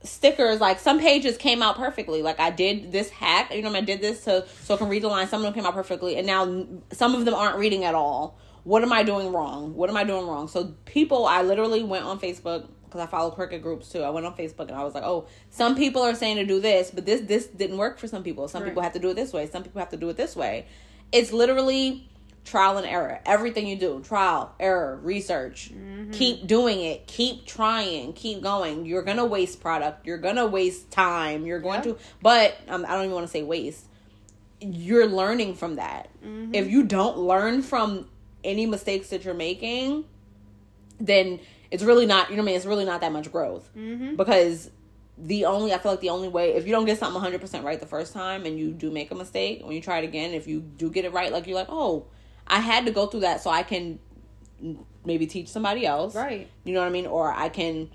stickers 0.08 0.60
like 0.60 0.80
some 0.80 1.00
pages 1.00 1.38
came 1.38 1.62
out 1.62 1.76
perfectly. 1.78 2.22
Like 2.22 2.40
i 2.40 2.50
did 2.50 2.92
this 2.92 3.10
hack 3.10 3.54
you 3.54 3.62
know 3.62 3.74
i 3.74 3.82
did 3.82 4.02
this 4.02 4.24
to 4.26 4.46
so 4.64 4.76
i 4.76 4.78
can 4.78 4.88
read 4.90 5.04
the 5.04 5.08
line 5.08 5.28
some 5.28 5.42
of 5.42 5.44
them 5.46 5.54
came 5.54 5.66
out 5.66 5.74
perfectly 5.74 6.16
and 6.18 6.26
now 6.26 6.66
some 6.92 7.14
of 7.16 7.26
them 7.26 7.34
aren't 7.34 7.58
reading 7.58 7.84
at 7.84 7.96
all. 7.96 8.38
What 8.64 8.84
am 8.84 8.92
i 8.92 9.04
doing 9.04 9.32
wrong? 9.32 9.76
What 9.76 9.90
am 9.90 9.98
i 9.98 10.04
doing 10.04 10.26
wrong? 10.28 10.48
So 10.48 10.74
people 10.86 11.26
i 11.26 11.42
literally 11.42 11.84
went 11.84 12.06
on 12.06 12.20
facebook 12.20 12.68
because 12.86 13.02
i 13.02 13.06
follow 13.06 13.30
Cricut 13.36 13.62
groups 13.62 13.90
too. 13.90 14.02
I 14.02 14.10
went 14.10 14.26
on 14.26 14.34
facebook 14.36 14.68
and 14.70 14.72
i 14.72 14.84
was 14.84 14.94
like 14.94 15.04
oh 15.04 15.28
some 15.50 15.76
people 15.76 16.02
are 16.02 16.16
saying 16.16 16.38
to 16.38 16.46
do 16.46 16.60
this 16.60 16.90
but 16.92 17.06
this 17.06 17.22
this 17.22 17.48
didn't 17.48 17.78
work 17.78 18.00
for 18.00 18.08
some 18.08 18.24
people. 18.24 18.48
Some 18.48 18.64
Right. 18.64 18.70
people 18.70 18.84
have 18.84 18.94
to 18.94 19.00
do 19.00 19.10
it 19.10 19.16
this 19.16 19.34
way. 19.34 19.46
Some 19.48 19.64
people 19.64 19.80
have 19.80 19.90
to 19.92 19.98
do 19.98 20.10
it 20.10 20.18
this 20.18 20.36
way. 20.36 20.66
It's 21.12 21.32
literally 21.32 22.10
trial 22.48 22.78
and 22.78 22.88
error. 22.88 23.20
Everything 23.26 23.68
you 23.68 23.76
do 23.76 24.02
trial 24.02 24.54
error 24.60 25.00
research. 25.04 25.72
Keep 26.14 26.48
doing 26.48 26.82
it. 26.82 27.06
Keep 27.08 27.46
trying. 27.46 28.14
Keep 28.14 28.42
going. 28.42 28.86
You're 28.86 29.04
gonna 29.04 29.26
waste 29.26 29.60
product. 29.62 30.06
You're 30.08 30.18
gonna 30.18 30.46
waste 30.48 30.90
time. 30.90 31.46
You're 31.46 31.60
going 31.60 31.80
Yeah. 31.84 31.94
to 31.94 31.98
but 32.22 32.58
um, 32.70 32.86
i 32.86 32.94
don't 32.94 33.04
even 33.04 33.14
want 33.16 33.26
to 33.28 33.32
say 33.32 33.44
waste. 33.44 33.86
You're 34.60 35.06
learning 35.08 35.56
from 35.56 35.76
that. 35.76 36.10
If 36.54 36.70
you 36.70 36.84
don't 36.84 37.18
learn 37.20 37.62
from 37.62 38.08
any 38.44 38.66
mistakes 38.66 39.10
that 39.10 39.26
you're 39.26 39.34
making 39.34 40.06
then 41.00 41.40
it's 41.70 41.84
really 41.84 42.06
not 42.08 42.30
you 42.32 42.36
know 42.38 42.42
what 42.42 42.48
i 42.48 42.52
mean? 42.52 42.56
It's 42.56 42.66
really 42.66 42.86
not 42.86 43.02
that 43.02 43.12
much 43.12 43.32
growth. 43.32 43.70
Mm-hmm. 43.78 44.16
because 44.16 44.72
the 45.20 45.46
only 45.46 45.74
I 45.74 45.80
feel 45.80 45.92
like 45.92 46.00
the 46.02 46.10
only 46.12 46.28
way 46.28 46.54
if 46.54 46.66
you 46.66 46.72
don't 46.72 46.86
get 46.86 47.00
something 47.00 47.20
100% 47.22 47.64
right 47.64 47.80
the 47.80 47.86
first 47.88 48.14
time 48.14 48.46
and 48.46 48.58
you 48.60 48.72
do 48.72 48.92
make 48.92 49.10
a 49.12 49.16
mistake 49.16 49.64
when 49.64 49.74
you 49.76 49.82
try 49.82 49.98
it 50.00 50.04
again 50.06 50.32
if 50.32 50.48
you 50.48 50.60
do 50.62 50.90
get 50.92 51.06
it 51.06 51.12
right 51.14 51.32
like 51.32 51.48
you're 51.48 51.56
like 51.58 51.70
oh 51.70 52.06
I 52.50 52.60
had 52.60 52.86
to 52.86 52.92
go 52.92 53.08
through 53.08 53.22
that 53.22 53.42
so 53.42 53.50
I 53.50 53.64
can 53.64 54.00
maybe 55.06 55.28
teach 55.28 55.48
somebody 55.48 55.86
else 55.86 56.16
Right. 56.16 56.48
you 56.64 56.74
know 56.74 56.80
what 56.82 56.88
I 56.88 56.92
mean 56.92 57.06
or 57.06 57.32
I 57.32 57.50
can 57.50 57.90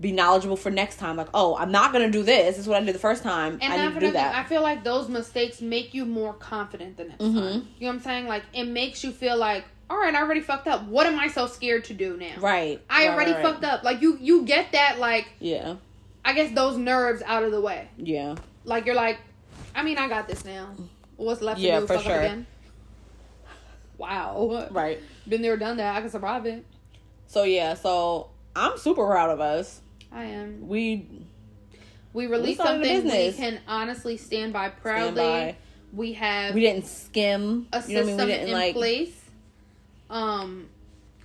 be 0.00 0.12
knowledgeable 0.12 0.56
for 0.56 0.70
next 0.70 0.96
time 0.96 1.16
like 1.16 1.26
oh 1.34 1.56
I'm 1.56 1.72
not 1.72 1.92
gonna 1.92 2.10
do 2.10 2.22
this 2.22 2.54
this 2.56 2.58
is 2.58 2.68
what 2.68 2.80
I 2.80 2.84
did 2.86 2.94
the 2.94 2.98
first 3.00 3.22
time 3.24 3.58
And 3.60 3.72
I 3.72 3.86
need 3.88 3.94
to 3.94 4.00
do 4.00 4.06
that, 4.12 4.32
that 4.32 4.34
I 4.36 4.48
feel 4.48 4.62
like 4.62 4.84
those 4.84 5.08
mistakes 5.08 5.60
make 5.60 5.92
you 5.92 6.04
more 6.04 6.32
confident 6.34 6.96
the 6.96 7.04
next 7.04 7.20
Mhm. 7.24 7.34
time. 7.34 7.44
You 7.44 7.50
know 7.50 7.64
what 7.88 7.92
I'm 7.94 8.00
saying? 8.00 8.26
Like 8.28 8.44
it 8.54 8.64
makes 8.64 9.02
you 9.02 9.10
feel 9.10 9.36
like, 9.36 9.64
all 9.90 9.98
right, 9.98 10.14
I 10.14 10.20
already 10.22 10.40
fucked 10.40 10.68
up. 10.68 10.84
What 10.84 11.06
am 11.08 11.18
I 11.18 11.26
so 11.28 11.46
scared 11.46 11.84
to 11.86 11.94
do 11.94 12.16
now? 12.16 12.28
right 12.38 12.80
I 12.88 13.08
Right, 13.08 13.12
already 13.14 13.32
right, 13.32 13.42
right. 13.44 13.52
fucked 13.54 13.64
up. 13.64 13.82
Like 13.82 14.00
you, 14.00 14.16
you 14.20 14.44
get 14.44 14.70
that. 14.72 14.98
Like 15.00 15.26
yeah 15.40 15.74
I 16.24 16.32
guess 16.32 16.54
those 16.54 16.76
nerves 16.76 17.20
out 17.26 17.42
of 17.42 17.50
the 17.50 17.60
way. 17.60 17.88
yeah 17.96 18.36
Like 18.64 18.86
you're 18.86 18.94
like, 18.94 19.18
I 19.74 19.82
mean, 19.82 19.98
I 19.98 20.08
got 20.08 20.28
this 20.28 20.44
now. 20.44 20.68
What's 21.16 21.42
left 21.42 21.58
Yeah, 21.58 21.76
to 21.76 21.80
do? 21.80 21.86
for 21.88 21.94
Fuck 21.94 22.04
sure. 22.04 22.20
again. 22.20 22.46
Wow. 23.98 24.68
right 24.70 25.00
Been 25.28 25.42
there, 25.42 25.56
done 25.56 25.76
that. 25.76 25.96
I 25.96 26.00
can 26.00 26.10
survive 26.10 26.46
it. 26.46 26.64
so 27.26 27.42
yeah 27.44 27.74
so 27.74 28.30
I'm 28.56 28.78
super 28.78 29.06
proud 29.06 29.30
of 29.30 29.40
us 29.40 29.82
I 30.10 30.24
am. 30.24 30.66
we 30.68 31.06
We 32.12 32.26
released 32.26 32.60
a 32.60 32.64
something 32.64 33.04
we 33.04 33.32
can 33.32 33.60
honestly 33.68 34.16
stand 34.16 34.52
by 34.52 34.68
stand 34.68 34.82
proudly. 34.82 35.22
by 35.22 35.56
We 35.92 36.12
have 36.14 36.54
we 36.54 36.62
didn't 36.62 36.86
skim 36.86 37.68
a 37.72 37.84
you 37.86 37.94
know 37.94 38.00
I 38.00 38.04
mean 38.04 38.16
system 38.16 38.26
we 38.26 38.32
didn't 38.32 38.48
in 38.48 38.52
like 38.54 38.74
place. 38.74 39.14
Um, 40.10 40.68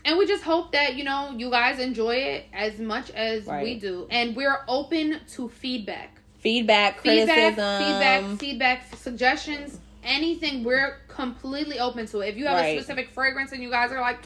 and 0.05 0.17
we 0.17 0.25
just 0.25 0.43
hope 0.43 0.73
that 0.73 0.95
you 0.95 1.03
know 1.03 1.31
you 1.37 1.49
guys 1.49 1.79
enjoy 1.79 2.15
it 2.15 2.45
as 2.53 2.79
much 2.79 3.09
as 3.11 3.47
we 3.47 3.75
do, 3.79 4.07
and 4.09 4.35
we're 4.35 4.59
open 4.67 5.21
to 5.35 5.47
feedback, 5.47 6.19
feedback, 6.39 6.99
feedback, 6.99 7.55
criticism, 7.55 7.83
feedback, 7.83 8.39
feedback, 8.39 8.95
suggestions, 8.97 9.79
anything. 10.03 10.63
We're 10.65 10.97
completely 11.15 11.79
open 11.79 12.05
to 12.07 12.19
it. 12.21 12.29
If 12.29 12.37
you 12.37 12.45
have 12.47 12.57
Right. 12.59 12.77
a 12.77 12.81
specific 12.81 13.09
fragrance 13.11 13.51
and 13.51 13.61
you 13.61 13.69
guys 13.69 13.91
are 13.91 14.01
like. 14.01 14.19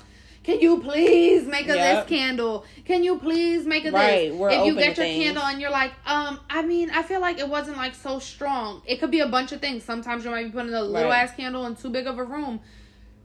Can 0.43 0.61
you 0.61 0.79
please 0.79 1.45
make 1.45 1.65
a 1.67 1.75
Yep. 1.75 2.07
this 2.07 2.17
candle? 2.17 2.63
Can 2.85 3.03
you 3.03 3.17
please 3.17 3.65
make 3.65 3.83
a 3.83 3.91
Right, 3.91 4.29
this? 4.29 4.33
we're 4.33 4.49
if 4.49 4.65
you 4.65 4.75
get 4.75 4.95
your 4.95 5.05
things. 5.05 5.21
candle 5.25 5.43
and 5.43 5.59
you're 5.59 5.69
like, 5.71 5.91
um, 6.05 6.39
I 6.49 6.61
mean, 6.61 6.89
I 6.89 7.03
feel 7.03 7.19
like 7.19 7.37
it 7.37 7.49
wasn't 7.49 7.75
like 7.75 7.93
so 7.93 8.17
strong. 8.19 8.81
It 8.85 9.01
could 9.01 9.11
be 9.11 9.19
a 9.19 9.27
bunch 9.27 9.51
of 9.51 9.59
things. 9.59 9.83
Sometimes 9.83 10.23
you 10.23 10.31
might 10.31 10.45
be 10.45 10.51
putting 10.51 10.73
a 10.73 10.81
little 10.81 11.11
Right. 11.11 11.23
ass 11.23 11.35
candle 11.35 11.65
in 11.65 11.75
too 11.75 11.89
big 11.89 12.07
of 12.07 12.17
a 12.17 12.23
room. 12.23 12.61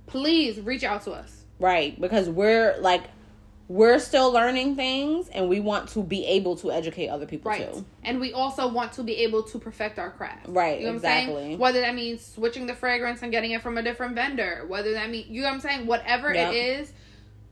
Please 0.07 0.61
reach 0.61 0.83
out 0.85 1.03
to 1.05 1.13
us. 1.13 1.45
right? 1.61 2.01
Because 2.01 2.29
we're 2.29 2.77
like 2.81 3.03
we're 3.73 3.99
still 3.99 4.31
learning 4.31 4.77
things, 4.77 5.29
and 5.29 5.49
we 5.49 5.59
want 5.59 5.89
to 5.89 6.03
be 6.03 6.27
able 6.27 6.55
to 6.57 6.71
educate 6.71 7.09
other 7.09 7.25
people 7.25 7.51
Right. 7.51 7.73
too. 7.73 7.85
And 8.05 8.21
we 8.21 8.33
also 8.35 8.69
want 8.69 8.93
to 8.95 9.03
be 9.03 9.15
able 9.25 9.43
to 9.45 9.59
perfect 9.59 9.99
our 9.99 10.11
craft. 10.11 10.47
Right, 10.49 10.79
You 10.81 10.87
know 10.87 10.93
what 10.93 10.97
I'm 10.97 11.01
saying? 11.01 11.29
exactly. 11.31 11.57
Whether 11.57 11.81
that 11.81 11.95
means 11.95 12.23
switching 12.25 12.67
the 12.67 12.75
fragrance 12.75 13.23
and 13.23 13.33
getting 13.33 13.53
it 13.53 13.63
from 13.63 13.79
a 13.79 13.83
different 13.83 14.15
vendor, 14.15 14.65
whether 14.69 14.93
that 14.93 15.09
means, 15.09 15.29
you 15.31 15.41
know 15.41 15.49
what 15.49 15.55
I'm 15.55 15.61
saying? 15.61 15.87
Whatever 15.87 16.35
Yep. 16.35 16.53
it 16.53 16.57
is, 16.57 16.93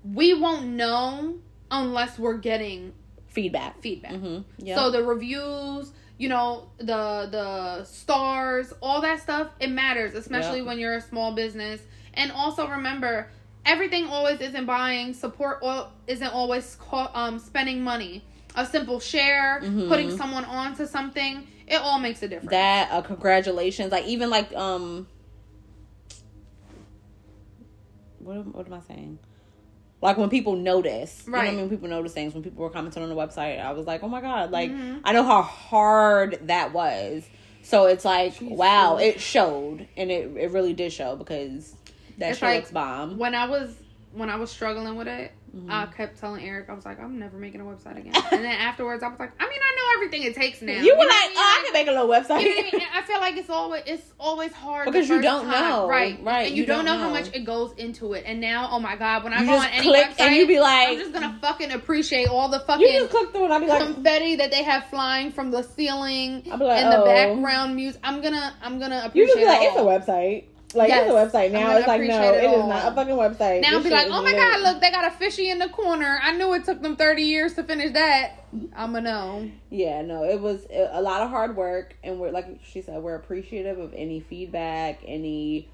we 0.05 0.35
won't 0.35 0.67
know 0.67 1.37
unless 1.71 2.19
we're 2.19 2.37
getting 2.39 2.93
Feedback. 3.29 3.81
feedback. 3.81 4.13
Mm-hmm. 4.13 4.41
Yeah. 4.59 4.75
So 4.77 4.91
the 4.91 5.03
reviews, 5.03 5.93
you 6.19 6.29
know, 6.29 6.69
the 6.79 7.29
the 7.31 7.85
stars, 7.85 8.75
all 8.83 9.01
that 9.01 9.21
stuff, 9.21 9.49
it 9.59 9.71
matters, 9.71 10.15
especially 10.15 10.59
Yep. 10.59 10.67
when 10.67 10.79
you're 10.79 10.97
a 10.97 11.01
small 11.01 11.33
business. 11.33 11.81
And 12.13 12.31
also 12.33 12.67
remember, 12.69 13.29
everything 13.67 14.07
always 14.07 14.41
isn't 14.41 14.67
buying. 14.67 15.15
Support 15.15 15.59
all 15.63 15.93
isn't 16.07 16.33
always 16.33 16.77
co- 16.81 17.11
um 17.15 17.39
spending 17.39 17.83
money. 17.83 18.25
A 18.57 18.67
simple 18.67 18.99
share, 18.99 19.61
Mhm. 19.63 19.89
putting 19.89 20.17
someone 20.17 20.45
onto 20.45 20.85
something, 20.87 21.47
it 21.69 21.81
all 21.81 22.01
makes 22.01 22.21
a 22.23 22.29
difference. 22.29 22.51
that 22.51 22.91
uh, 22.91 23.01
congratulations 23.03 23.93
like 23.93 24.05
even 24.07 24.29
like 24.29 24.53
um 24.57 25.07
what 28.19 28.37
am, 28.37 28.53
what 28.53 28.67
am 28.67 28.73
i 28.75 28.81
saying 28.81 29.19
like 30.03 30.17
when 30.17 30.29
people 30.29 30.57
notice 30.57 31.23
you 31.27 31.33
know 31.33 31.39
what 31.39 31.45
Right. 31.45 31.53
i 31.53 31.57
mean 31.57 31.71
people 31.71 31.89
notice 31.89 32.13
things 32.13 32.35
when 32.35 32.43
people 32.43 32.63
were 32.63 32.71
commenting 32.71 33.03
on 33.03 33.09
the 33.09 33.15
website 33.15 33.61
i 33.65 33.73
was 33.73 33.87
like 33.87 34.03
oh 34.03 34.09
my 34.09 34.21
god 34.21 34.51
like 34.51 34.71
Mhm. 34.71 35.01
i 35.05 35.13
know 35.13 35.23
how 35.23 35.43
hard 35.43 36.39
that 36.49 36.73
was 36.73 37.23
so 37.63 37.87
it's 37.87 38.05
like 38.05 38.39
Jesus. 38.39 38.59
wow 38.59 38.97
it 38.97 39.21
showed 39.21 39.87
and 39.97 40.11
it, 40.11 40.37
it 40.37 40.51
really 40.51 40.73
did 40.75 40.93
show 40.93 41.17
because 41.17 41.75
that 42.21 42.31
It's 42.31 42.39
shit 42.39 42.49
like- 42.49 42.61
looks 42.61 42.71
bomb 42.73 43.19
when 43.19 43.35
I 43.35 43.47
was 43.47 43.75
when 44.13 44.29
I 44.31 44.37
was 44.37 44.51
struggling 44.51 44.97
with 44.97 45.07
it, 45.09 45.33
Mm-hmm. 45.57 45.69
I 45.69 45.87
kept 45.87 46.21
telling 46.21 46.45
Eric, 46.47 46.71
I 46.71 46.75
was 46.75 46.85
like, 46.85 47.01
I'm 47.01 47.19
never 47.19 47.37
making 47.37 47.61
a 47.61 47.65
website 47.65 47.99
again. 47.99 48.13
and 48.15 48.45
then 48.45 48.47
afterwards, 48.47 49.03
I 49.03 49.09
was 49.09 49.19
like, 49.19 49.33
I 49.41 49.49
mean, 49.49 49.59
I 49.61 49.77
know 49.77 49.97
everything 49.97 50.23
it 50.23 50.37
takes 50.37 50.63
now. 50.63 50.75
you 50.81 50.93
were 50.93 51.03
know 51.03 51.09
like 51.09 51.31
oh 51.35 51.59
i 51.59 51.63
can 51.65 51.73
make 51.73 51.89
a 51.89 51.91
little 51.91 52.07
website 52.07 52.43
You 52.43 52.51
know 52.51 52.63
what 52.63 52.75
I 52.75 52.77
mean? 52.79 52.87
I 52.95 53.03
feel 53.03 53.19
like 53.19 53.37
it's 53.37 53.51
always 53.51 53.83
it's 53.85 54.13
always 54.21 54.53
hard 54.53 54.87
Because 54.87 55.09
you 55.09 55.21
don't 55.21 55.47
time. 55.47 55.69
know. 55.69 55.89
right? 55.89 56.23
Right, 56.23 56.47
And 56.47 56.57
you, 56.57 56.63
you 56.63 56.67
don't, 56.67 56.85
don't 56.85 56.99
know, 56.99 57.03
how 57.05 57.11
much 57.11 57.35
it 57.35 57.45
goes 57.45 57.73
into 57.79 58.13
it. 58.13 58.23
And 58.29 58.41
now, 58.41 58.69
oh 58.71 58.79
my 58.79 58.95
god, 58.95 59.25
when 59.25 59.33
I 59.33 59.41
You 59.41 59.47
go 59.47 59.53
on 59.59 59.67
any 59.71 59.83
click 59.83 60.11
website, 60.11 60.21
and 60.21 60.37
you 60.37 60.47
be 60.47 60.61
like- 60.61 60.89
I'm 60.91 60.99
just 60.99 61.13
gonna 61.13 61.39
fucking 61.41 61.73
appreciate 61.73 62.29
all 62.29 62.49
the 62.49 62.59
you 62.61 62.65
fucking 62.67 62.87
just 62.87 63.11
click 63.11 63.33
through 63.33 63.45
and 63.45 63.53
i'll 63.53 63.59
be 63.61 63.67
like 63.67 63.83
confetti 63.83 64.37
that 64.37 64.53
they 64.53 64.63
have 64.63 64.85
flying 64.85 65.33
from 65.33 65.51
the 65.51 65.63
ceiling 65.65 66.43
like, 66.47 66.61
and 66.61 66.93
the 66.93 67.03
oh. 67.03 67.05
background 67.05 67.75
music. 67.75 68.01
I'm 68.05 68.21
gonna 68.21 68.55
I'm 68.63 68.79
gonna 68.79 69.11
you 69.15 69.25
appreciate 69.25 69.27
just 69.27 69.37
be 69.39 69.45
like 69.47 69.63
it's 69.63 69.77
a 69.77 70.13
website 70.13 70.45
like 70.75 70.89
Yes. 70.89 71.07
it's 71.07 71.35
a 71.35 71.39
website 71.39 71.51
now 71.51 71.77
it's 71.77 71.87
like 71.89 72.03
no 72.03 72.23
it 72.33 72.45
it 72.45 72.51
is 72.51 72.65
not 72.67 72.93
a 72.93 72.95
fucking 72.95 73.15
website 73.15 73.61
Now 73.63 73.79
This 73.79 73.85
be 73.85 73.91
like, 73.91 74.07
oh 74.09 74.23
my 74.23 74.31
lit." 74.31 74.37
god, 74.37 74.61
look, 74.63 74.81
they 74.81 74.91
got 74.91 75.05
a 75.05 75.11
fishy 75.17 75.51
in 75.51 75.59
the 75.59 75.69
corner. 75.69 76.21
I 76.23 76.33
knew 76.33 76.53
it 76.55 76.65
took 76.65 76.81
them 76.83 76.97
30 76.97 77.23
years 77.23 77.55
to 77.55 77.65
finish 77.65 77.93
that. 77.93 78.45
I'ma 78.77 79.01
know. 79.01 79.51
Yeah, 79.71 80.03
no, 80.03 80.25
it 80.25 80.41
was 80.41 80.67
a 80.71 81.01
lot 81.03 81.23
of 81.23 81.31
hard 81.31 81.57
work, 81.57 81.95
and 82.05 82.19
we're 82.21 82.31
like 82.31 82.47
she 82.65 82.83
said, 82.83 83.03
we're 83.03 83.15
appreciative 83.17 83.79
of 83.79 83.93
any 83.95 84.21
feedback, 84.21 85.01
any 85.07 85.69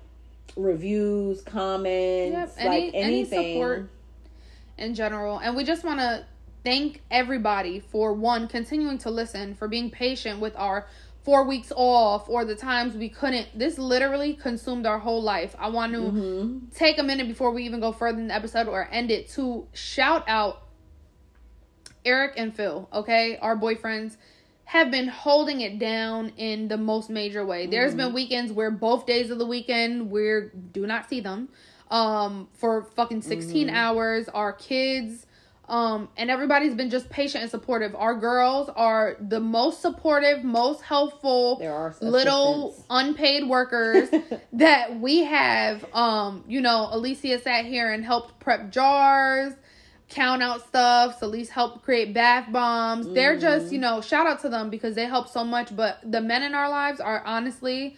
reviews, 0.57 1.42
comments, 1.42 2.55
Yep, 2.57 2.66
like 2.66 2.82
any- 2.82 2.94
any 2.94 3.05
anything. 3.20 3.55
support. 3.55 3.90
in 4.78 4.94
general. 4.94 5.38
And 5.38 5.57
we 5.57 5.64
just 5.64 5.84
want 5.84 6.01
to 6.01 6.24
thank 6.64 7.01
everybody 7.11 7.80
for 7.80 8.12
one, 8.12 8.47
continuing 8.47 8.99
to 8.99 9.11
listen, 9.11 9.55
for 9.55 9.68
being 9.68 9.90
patient 9.90 10.38
with 10.38 10.55
our 10.57 10.86
four 11.27 11.45
weeks 11.45 11.72
off 11.77 12.31
or 12.31 12.47
the 12.47 12.57
times 12.57 12.95
we 12.97 13.11
couldn't. 13.11 13.49
This 13.59 13.79
literally 13.79 14.35
consumed 14.35 14.87
our 14.87 15.01
whole 15.01 15.22
life. 15.22 15.57
I 15.59 15.68
want 15.70 15.95
to 15.95 16.12
hmm 16.12 16.59
take 16.74 16.99
a 16.99 17.05
minute 17.05 17.29
before 17.29 17.53
we 17.53 17.64
even 17.64 17.81
go 17.81 17.93
further 17.93 18.18
in 18.20 18.29
the 18.29 18.35
episode 18.35 18.68
or 18.68 18.89
end 18.93 19.11
it 19.11 19.29
to 19.31 19.68
shout 19.74 20.24
out 20.29 20.62
Eric 22.05 22.35
and 22.37 22.55
Phil, 22.55 22.89
okay? 22.93 23.37
Our 23.39 23.57
boyfriends 23.57 24.16
have 24.64 24.91
been 24.91 25.09
holding 25.09 25.61
it 25.61 25.79
down 25.79 26.33
in 26.37 26.68
the 26.68 26.77
most 26.79 27.11
major 27.11 27.45
way. 27.47 27.66
There's 27.66 27.95
been 27.95 28.12
weekends 28.12 28.53
where 28.53 28.70
both 28.70 29.07
days 29.07 29.31
of 29.31 29.39
the 29.39 29.47
weekend 29.47 30.11
we 30.11 30.51
do 30.72 30.87
not 30.87 31.09
see 31.09 31.20
them 31.20 31.49
um 31.91 32.49
for 32.55 32.85
fucking 32.97 33.22
16 33.22 33.70
hours. 33.70 34.29
Our 34.29 34.53
kids 34.53 35.27
um 35.68 36.08
and 36.16 36.30
everybody's 36.30 36.74
been 36.74 36.90
just 36.90 37.08
patient 37.10 37.42
and 37.42 37.50
supportive. 37.50 37.94
Our 37.96 38.14
girls 38.14 38.68
are 38.76 39.16
the 39.20 39.40
most 39.40 39.82
supportive, 39.82 40.44
most 40.44 40.82
helpful 40.82 41.56
There 41.56 41.74
are 41.74 41.94
little 42.00 42.68
assistants. 42.68 42.86
unpaid 42.90 43.48
workers 43.48 44.08
that 44.52 45.00
we 45.00 45.24
have 45.24 45.84
um 45.94 46.44
you 46.46 46.60
know 46.60 46.88
alicia 46.92 47.38
sat 47.40 47.64
here 47.64 47.92
and 47.92 48.04
helped 48.04 48.38
prep 48.38 48.70
jars 48.70 49.54
count 50.08 50.40
out 50.40 50.64
stuff 50.68 51.18
Celeste 51.18 51.50
helped 51.50 51.82
create 51.82 52.14
bath 52.14 52.52
bombs. 52.52 53.12
They're 53.12 53.36
just 53.38 53.72
you 53.72 53.80
know 53.80 54.00
shout 54.00 54.26
out 54.26 54.40
to 54.42 54.48
them 54.48 54.70
because 54.70 54.94
they 54.94 55.04
help 55.06 55.28
so 55.28 55.42
much 55.42 55.74
but 55.74 55.98
the 56.04 56.20
men 56.20 56.44
in 56.44 56.54
our 56.54 56.68
lives 56.70 57.00
are 57.00 57.24
honestly 57.26 57.96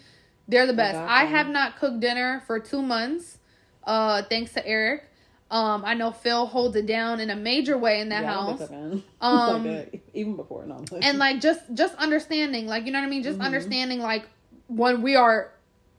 they're 0.48 0.66
the 0.66 0.72
best. 0.72 0.96
i 0.96 1.24
have 1.24 1.48
not 1.48 1.76
cooked 1.78 2.00
dinner 2.00 2.42
for 2.46 2.58
two 2.58 2.80
months 2.80 3.36
uh 3.84 4.22
thanks 4.22 4.54
to 4.54 4.66
eric 4.66 5.04
um 5.50 5.82
i 5.86 5.94
know 5.94 6.10
phil 6.10 6.46
holds 6.46 6.76
it 6.76 6.84
down 6.86 7.20
in 7.20 7.30
a 7.30 7.36
major 7.36 7.78
way 7.78 8.00
in 8.00 8.10
that 8.10 8.22
Yeah, 8.22 8.32
house. 8.34 8.58
think 8.58 8.70
so, 8.70 8.76
man. 8.76 9.02
Um, 9.20 9.64
Like, 9.66 9.94
uh, 9.94 9.98
even 10.14 10.36
before, 10.36 10.66
no. 10.66 10.84
Like- 10.90 11.04
and 11.04 11.18
like 11.18 11.40
just 11.40 11.60
just 11.74 11.94
understanding 11.96 12.66
like 12.66 12.84
you 12.86 12.92
know 12.92 13.00
what 13.00 13.06
i 13.06 13.08
mean? 13.10 13.22
Mm-hmm. 13.22 13.30
just 13.32 13.40
understanding 13.40 14.00
like 14.00 14.28
when 14.66 15.00
we 15.02 15.16
are 15.16 15.50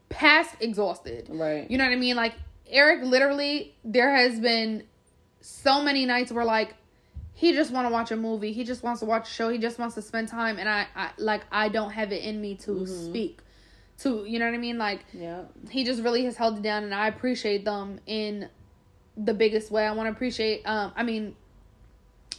past 0.10 0.56
exhausted. 0.60 1.28
Right, 1.30 1.70
you 1.70 1.78
know 1.78 1.84
what 1.86 1.94
i 1.94 1.96
mean? 1.98 2.16
Like 2.16 2.34
eric 2.68 3.04
literally 3.04 3.74
there 3.84 4.16
has 4.16 4.40
been 4.40 4.84
so 5.42 5.82
many 5.82 6.06
nights 6.06 6.32
where 6.32 6.46
like 6.46 6.76
he 7.34 7.54
just 7.54 7.72
want 7.72 7.88
to 7.88 7.92
watch 7.94 8.12
a 8.12 8.16
movie. 8.18 8.52
He 8.52 8.64
just 8.66 8.84
wants 8.84 9.00
to 9.00 9.06
watch 9.06 9.30
a 9.30 9.32
show. 9.32 9.48
He 9.50 9.58
just 9.58 9.80
wants 9.80 9.96
to 9.96 10.02
spend 10.02 10.28
time. 10.28 10.60
And 10.60 10.68
i, 10.70 10.86
I 10.96 11.10
like 11.18 11.42
i 11.52 11.70
don't 11.70 11.92
have 11.92 12.12
it 12.12 12.24
in 12.24 12.40
me 12.42 12.56
to 12.58 12.72
Mm-hmm. 12.72 13.06
speak 13.10 13.40
to 14.00 14.26
you 14.26 14.38
know 14.40 14.46
what 14.46 14.54
i 14.54 14.58
mean? 14.58 14.78
Like 14.78 15.06
yeah, 15.14 15.42
he 15.70 15.84
just 15.84 16.04
really 16.04 16.24
has 16.26 16.36
held 16.38 16.58
it 16.58 16.62
down 16.62 16.84
and 16.84 16.94
i 16.94 17.08
appreciate 17.08 17.66
them 17.66 18.00
in 18.06 18.50
the 19.26 19.34
biggest 19.34 19.70
way 19.72 19.86
i 19.86 19.92
want 19.92 20.08
to 20.08 20.12
appreciate 20.12 20.62
um 20.66 20.92
i 20.96 21.04
mean 21.04 21.36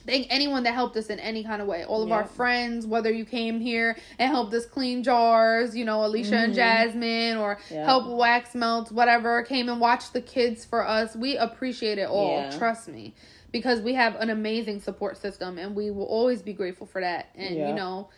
thank 0.06 0.26
anyone 0.30 0.62
that 0.62 0.72
helped 0.72 0.96
us 0.96 1.08
in 1.08 1.20
any 1.20 1.44
kind 1.44 1.60
of 1.60 1.68
way 1.68 1.84
all 1.84 2.02
of 2.02 2.10
our 2.10 2.24
friends 2.24 2.86
whether 2.86 3.10
you 3.10 3.24
came 3.24 3.60
here 3.60 3.96
and 4.18 4.30
helped 4.30 4.52
us 4.54 4.64
clean 4.64 5.02
jars 5.02 5.76
you 5.76 5.84
know 5.84 6.04
alicia 6.04 6.36
and 6.36 6.52
Mhm. 6.52 6.56
jasmine 6.56 7.36
or 7.36 7.58
Yeah. 7.70 7.84
help 7.84 8.06
wax 8.08 8.54
melts 8.54 8.90
whatever 8.90 9.42
came 9.42 9.68
and 9.68 9.78
watched 9.80 10.14
the 10.14 10.22
kids 10.22 10.64
for 10.64 10.86
us 10.86 11.14
we 11.14 11.36
appreciate 11.36 11.98
it 11.98 12.08
all 12.08 12.38
Yeah. 12.38 12.50
trust 12.58 12.88
me 12.88 13.14
because 13.52 13.80
we 13.82 13.94
have 13.94 14.14
an 14.16 14.30
amazing 14.30 14.80
support 14.80 15.18
system 15.18 15.58
and 15.58 15.74
we 15.76 15.90
will 15.90 16.06
always 16.06 16.40
be 16.40 16.54
grateful 16.54 16.86
for 16.86 17.00
that 17.02 17.26
and 17.34 17.56
Yeah. 17.56 17.68
you 17.68 17.74
know 17.74 18.08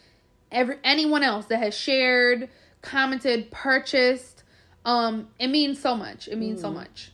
every 0.52 0.76
anyone 0.84 1.24
else 1.24 1.46
that 1.46 1.58
has 1.58 1.74
shared 1.74 2.48
commented 2.80 3.50
purchased 3.50 4.44
um 4.84 5.28
it 5.40 5.48
means 5.48 5.80
so 5.80 5.96
much 5.96 6.28
it 6.28 6.36
means 6.36 6.60
so 6.60 6.70
much 6.70 7.11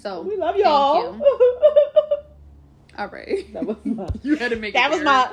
so 0.00 0.22
we 0.22 0.36
love 0.36 0.56
y'all. 0.56 1.16
you. 1.16 1.24
all 2.98 3.08
right 3.08 3.52
that 3.52 3.64
was 3.64 3.76
my, 3.84 4.08
you 4.22 4.36
had 4.36 4.50
to 4.50 4.56
make 4.56 4.74
that 4.74 4.90
was 4.90 5.00
my, 5.02 5.30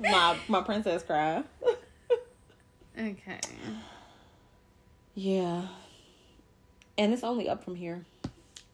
my, 0.00 0.36
my 0.48 0.60
princess 0.62 1.02
cry. 1.02 1.42
okay 2.98 3.40
yeah, 5.14 5.66
and 6.96 7.12
it's 7.12 7.24
only 7.24 7.48
up 7.48 7.64
from 7.64 7.74
here. 7.74 8.04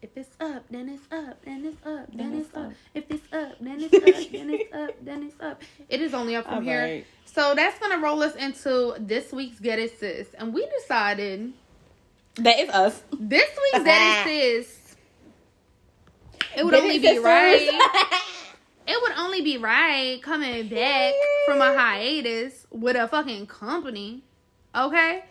if 0.02 0.10
it's 0.16 0.28
up 0.40 0.64
then 0.70 0.88
it's 0.90 1.02
up 1.10 1.42
then 1.44 1.64
it's 1.64 1.78
up 1.86 2.06
then, 2.12 2.30
Then 2.30 2.38
it's, 2.38 2.48
it's 2.48 2.56
up. 2.56 2.66
up. 2.66 2.72
if 2.94 3.04
it's 3.10 3.32
up 3.32 3.52
then 3.60 3.80
it's 3.80 3.94
up 3.94 4.30
then 4.32 4.50
it's 4.50 4.74
up 4.74 4.90
then 5.04 5.22
it's 5.22 5.40
up 5.40 5.62
it 5.88 6.00
is 6.02 6.12
only 6.12 6.36
up 6.36 6.44
from 6.44 6.54
All 6.56 6.60
here 6.60 6.82
right. 6.82 7.06
so 7.24 7.54
that's 7.54 7.78
gonna 7.78 7.98
roll 7.98 8.22
us 8.22 8.34
into 8.34 8.94
this 8.98 9.32
week's 9.32 9.58
get 9.60 9.78
it 9.78 9.98
sis 9.98 10.28
and 10.38 10.52
we 10.52 10.66
decided 10.80 11.54
That 12.36 12.58
is 12.58 12.68
us. 12.68 13.02
this 13.18 13.48
week's 13.72 13.84
get 13.84 14.26
it 14.28 14.58
sis 14.58 14.83
it 16.56 16.64
would 16.64 16.74
only 16.74 16.98
be 16.98 17.18
right 17.18 17.60
it 18.86 19.02
would 19.02 19.12
only 19.18 19.40
be 19.42 19.58
right 19.58 20.20
coming 20.22 20.68
back 20.68 21.14
from 21.46 21.60
a 21.60 21.76
hiatus 21.76 22.66
with 22.70 22.96
a 22.96 23.08
fucking 23.08 23.46
company. 23.46 24.24
Okay? 24.74 25.24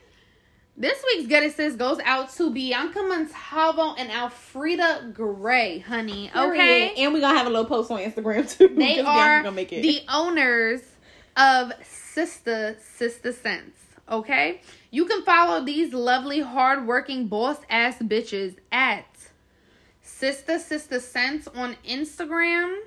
This 0.76 1.04
week's 1.06 1.28
Get 1.28 1.44
It 1.44 1.56
Sis 1.56 1.76
goes 1.76 2.00
out 2.04 2.34
to 2.36 2.50
Bianca 2.50 3.04
Montalvo 3.04 3.94
and 3.96 4.10
Alfreda 4.10 5.14
Gray, 5.14 5.80
honey. 5.80 6.32
Okay? 6.36 6.58
Period. 6.58 6.94
And 6.98 7.14
we're 7.14 7.20
gonna 7.20 7.38
have 7.38 7.46
a 7.46 7.50
little 7.50 7.66
post 7.66 7.92
on 7.92 8.00
Instagram 8.00 8.50
too. 8.50 8.70
They 8.76 9.00
are 9.00 9.44
gonna 9.44 9.56
make 9.56 9.72
it. 9.72 9.84
the 9.84 10.02
owners 10.12 10.82
of 11.38 11.74
Sister 11.84 12.78
Sister 12.96 13.32
Sense. 13.34 13.76
Okay? 14.10 14.62
You 14.90 15.06
can 15.06 15.24
follow 15.24 15.64
these 15.64 15.94
lovely, 15.94 16.40
hardworking, 16.40 17.28
boss 17.28 17.58
ass 17.70 17.98
bitches 18.00 18.56
at 18.72 19.06
Sister 20.24 20.58
Sister 20.58 21.00
Sense 21.02 21.50
on 21.50 21.76
Instagram, 21.86 22.80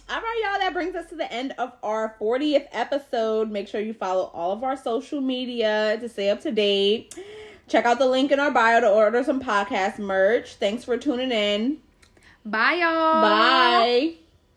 All 0.09 0.19
right, 0.19 0.41
y'all. 0.43 0.59
That 0.59 0.73
brings 0.73 0.95
us 0.95 1.07
to 1.09 1.15
the 1.15 1.31
end 1.31 1.53
of 1.59 1.71
our 1.83 2.15
40th 2.19 2.67
episode. 2.71 3.51
Make 3.51 3.67
sure 3.67 3.79
you 3.79 3.93
follow 3.93 4.31
all 4.33 4.51
of 4.51 4.63
our 4.63 4.75
social 4.75 5.21
media 5.21 5.97
to 6.01 6.09
stay 6.09 6.31
up 6.31 6.41
to 6.41 6.51
date. 6.51 7.13
Check 7.67 7.85
out 7.85 7.99
the 7.99 8.07
link 8.07 8.31
in 8.31 8.39
our 8.39 8.49
bio 8.49 8.79
to 8.81 8.89
order 8.89 9.23
some 9.23 9.39
podcast 9.39 9.99
merch. 9.99 10.55
Thanks 10.55 10.83
for 10.83 10.97
tuning 10.97 11.31
in. 11.31 11.77
Bye, 12.43 12.79
y'all. 12.81 13.21
Bye. 13.21 14.28